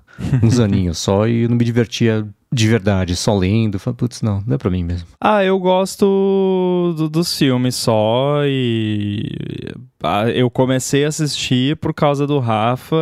[0.42, 3.78] uns aninhos só e não me divertia de verdade, só lendo.
[3.78, 5.08] Falei, putz, não, não é pra mim mesmo.
[5.20, 9.74] Ah, eu gosto do, dos filmes só e.
[10.02, 12.96] Ah, eu comecei a assistir por causa do Rafa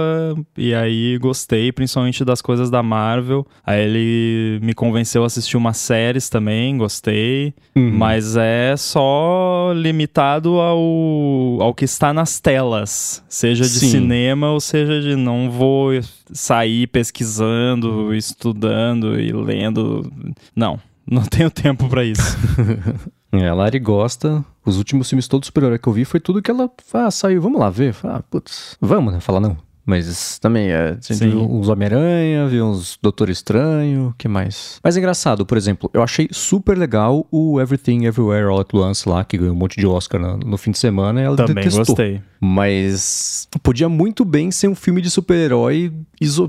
[0.57, 3.47] e aí gostei, principalmente das coisas da Marvel.
[3.65, 7.55] Aí ele me convenceu a assistir umas séries também, gostei.
[7.77, 7.93] Uhum.
[7.93, 13.91] Mas é só limitado ao, ao que está nas telas, seja de Sim.
[13.91, 15.91] cinema ou seja de não vou
[16.33, 20.13] sair pesquisando, estudando e lendo.
[20.55, 22.37] Não, não tenho tempo para isso.
[23.33, 24.45] é, a Lari gosta.
[24.65, 27.41] Os últimos filmes todos super que eu vi foi tudo que ela ah, saiu.
[27.41, 27.95] Vamos lá ver.
[28.05, 29.21] Ah, putz, vamos, né?
[29.21, 29.57] Fala não.
[29.89, 30.99] Mas também é.
[30.99, 34.79] A gente viu uns Homem-Aranha, viu uns Doutor Estranho, que mais?
[34.85, 39.09] Mas é engraçado, por exemplo, eu achei super legal o Everything Everywhere All at Once
[39.09, 41.23] lá, que ganhou um monte de Oscar no, no fim de semana.
[41.23, 41.87] E ela também detestou.
[41.87, 42.21] gostei.
[42.41, 45.93] Mas podia muito bem ser um filme de super-herói.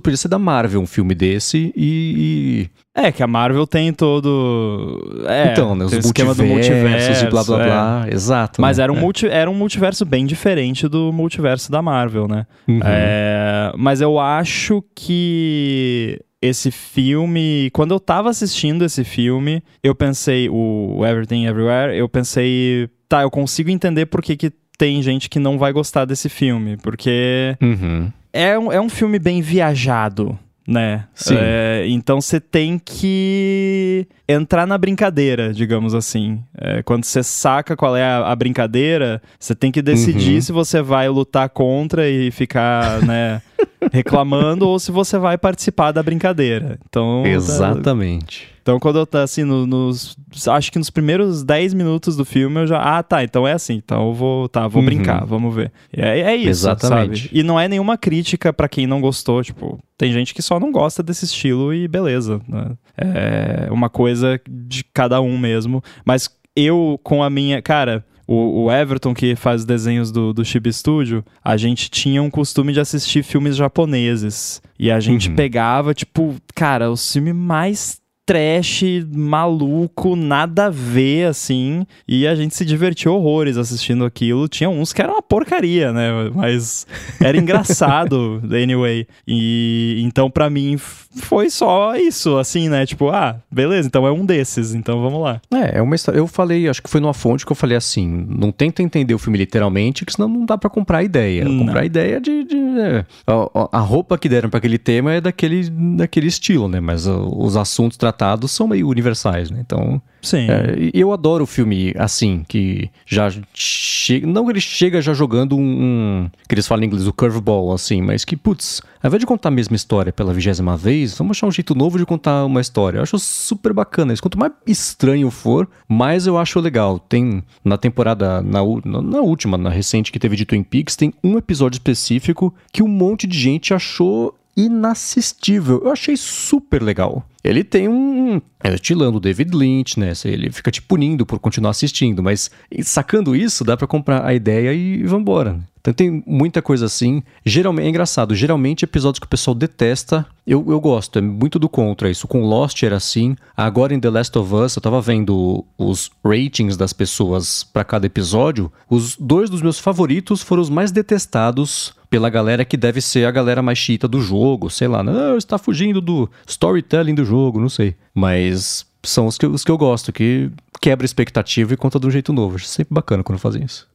[0.03, 5.24] Podia ser da Marvel um filme desse e, É, que a Marvel tem todo.
[5.28, 5.86] É, então, né?
[5.86, 7.66] Os esquema do multiverso e blá blá é.
[7.66, 8.06] blá.
[8.11, 8.61] Exato.
[8.61, 8.84] Mas né?
[8.84, 8.99] era, um é.
[8.99, 9.28] multi...
[9.28, 12.45] era um multiverso bem diferente do multiverso da Marvel, né?
[12.68, 12.80] Uhum.
[12.84, 13.72] É...
[13.76, 17.70] Mas eu acho que esse filme.
[17.74, 23.32] Quando eu tava assistindo esse filme, eu pensei, o Everything Everywhere, eu pensei, tá, eu
[23.32, 28.10] consigo entender por que, que tem gente que não vai gostar desse filme, porque uhum.
[28.31, 31.06] é, um, é um filme bem viajado, né?
[31.14, 31.35] Sim.
[31.38, 36.39] É, então você tem que entrar na brincadeira, digamos assim.
[36.56, 40.41] É, quando você saca qual é a, a brincadeira, você tem que decidir uhum.
[40.41, 43.41] se você vai lutar contra e ficar, né?
[43.91, 46.77] reclamando ou se você vai participar da brincadeira.
[46.88, 48.47] Então, Exatamente.
[48.47, 48.60] Tá...
[48.61, 50.15] Então, quando eu tá assim, no, nos.
[50.47, 52.77] Acho que nos primeiros 10 minutos do filme eu já.
[52.80, 53.73] Ah, tá, então é assim.
[53.84, 54.47] Então eu vou.
[54.47, 54.85] Tá, vou uhum.
[54.85, 55.72] brincar, vamos ver.
[55.91, 56.49] É, é isso.
[56.49, 57.23] Exatamente.
[57.23, 57.39] Sabe?
[57.39, 59.41] E não é nenhuma crítica para quem não gostou.
[59.41, 62.41] Tipo, tem gente que só não gosta desse estilo e beleza.
[62.47, 62.72] Né?
[62.95, 65.83] É uma coisa de cada um mesmo.
[66.05, 67.61] Mas eu, com a minha.
[67.61, 72.29] Cara, o, o, Everton, que faz desenhos do, do Chibi Studio, a gente tinha um
[72.29, 74.61] costume de assistir filmes japoneses.
[74.77, 75.35] E a gente uhum.
[75.35, 81.83] pegava, tipo, cara, o filme mais trash, maluco, nada a ver, assim.
[82.07, 84.47] E a gente se divertiu horrores assistindo aquilo.
[84.47, 86.29] Tinha uns que eram uma porcaria, né?
[86.35, 86.85] Mas
[87.19, 89.07] era engraçado, anyway.
[89.27, 90.77] E então, para mim,
[91.15, 92.86] foi só isso, assim, né?
[92.86, 95.41] Tipo, ah, beleza, então é um desses, então vamos lá.
[95.52, 96.19] É, é uma história.
[96.19, 99.19] Eu falei, acho que foi numa fonte que eu falei assim: não tenta entender o
[99.19, 101.45] filme literalmente, que senão não dá para comprar a ideia.
[101.45, 101.65] Não.
[101.65, 102.44] Comprar a ideia de.
[102.44, 106.80] de é, a, a, roupa que deram para aquele tema é daquele, daquele estilo, né?
[106.80, 109.60] Mas os assuntos tratados são meio universais, né?
[109.65, 110.02] Então.
[110.21, 110.47] Sim.
[110.49, 114.27] É, eu adoro o filme assim, que já chega.
[114.27, 116.29] Não ele chega já jogando um, um.
[116.47, 119.49] que eles falam em inglês, o curveball, assim, mas que, putz, ao invés de contar
[119.49, 122.97] a mesma história pela vigésima vez, vamos achar um jeito novo de contar uma história.
[122.97, 124.21] Eu acho super bacana isso.
[124.21, 126.99] Quanto mais estranho for, mais eu acho legal.
[126.99, 131.37] Tem na temporada, na, na última, na recente que teve de Twin Peaks, tem um
[131.37, 135.81] episódio específico que um monte de gente achou inassistível.
[135.83, 137.25] Eu achei super legal.
[137.44, 138.41] Ele tem um.
[138.61, 140.11] É estilando o David Lynch, né?
[140.26, 142.52] Ele fica te punindo por continuar assistindo, mas
[142.84, 145.60] sacando isso, dá para comprar a ideia e vambora.
[145.80, 147.24] Então tem muita coisa assim.
[147.45, 151.70] Geralmente, é engraçado, geralmente episódios que o pessoal detesta, eu, eu gosto, é muito do
[151.70, 152.28] contra isso.
[152.28, 156.76] Com Lost era assim, agora em The Last of Us, eu tava vendo os ratings
[156.76, 158.72] das pessoas para cada episódio.
[158.90, 163.31] Os dois dos meus favoritos foram os mais detestados pela galera que deve ser a
[163.31, 167.69] galera mais chita do jogo, sei lá, não, está fugindo do storytelling do jogo, não
[167.69, 167.95] sei.
[168.14, 172.11] Mas são os que, os que eu gosto, que quebra expectativa e conta de um
[172.11, 172.56] jeito novo.
[172.56, 173.88] Acho sempre bacana quando fazem isso.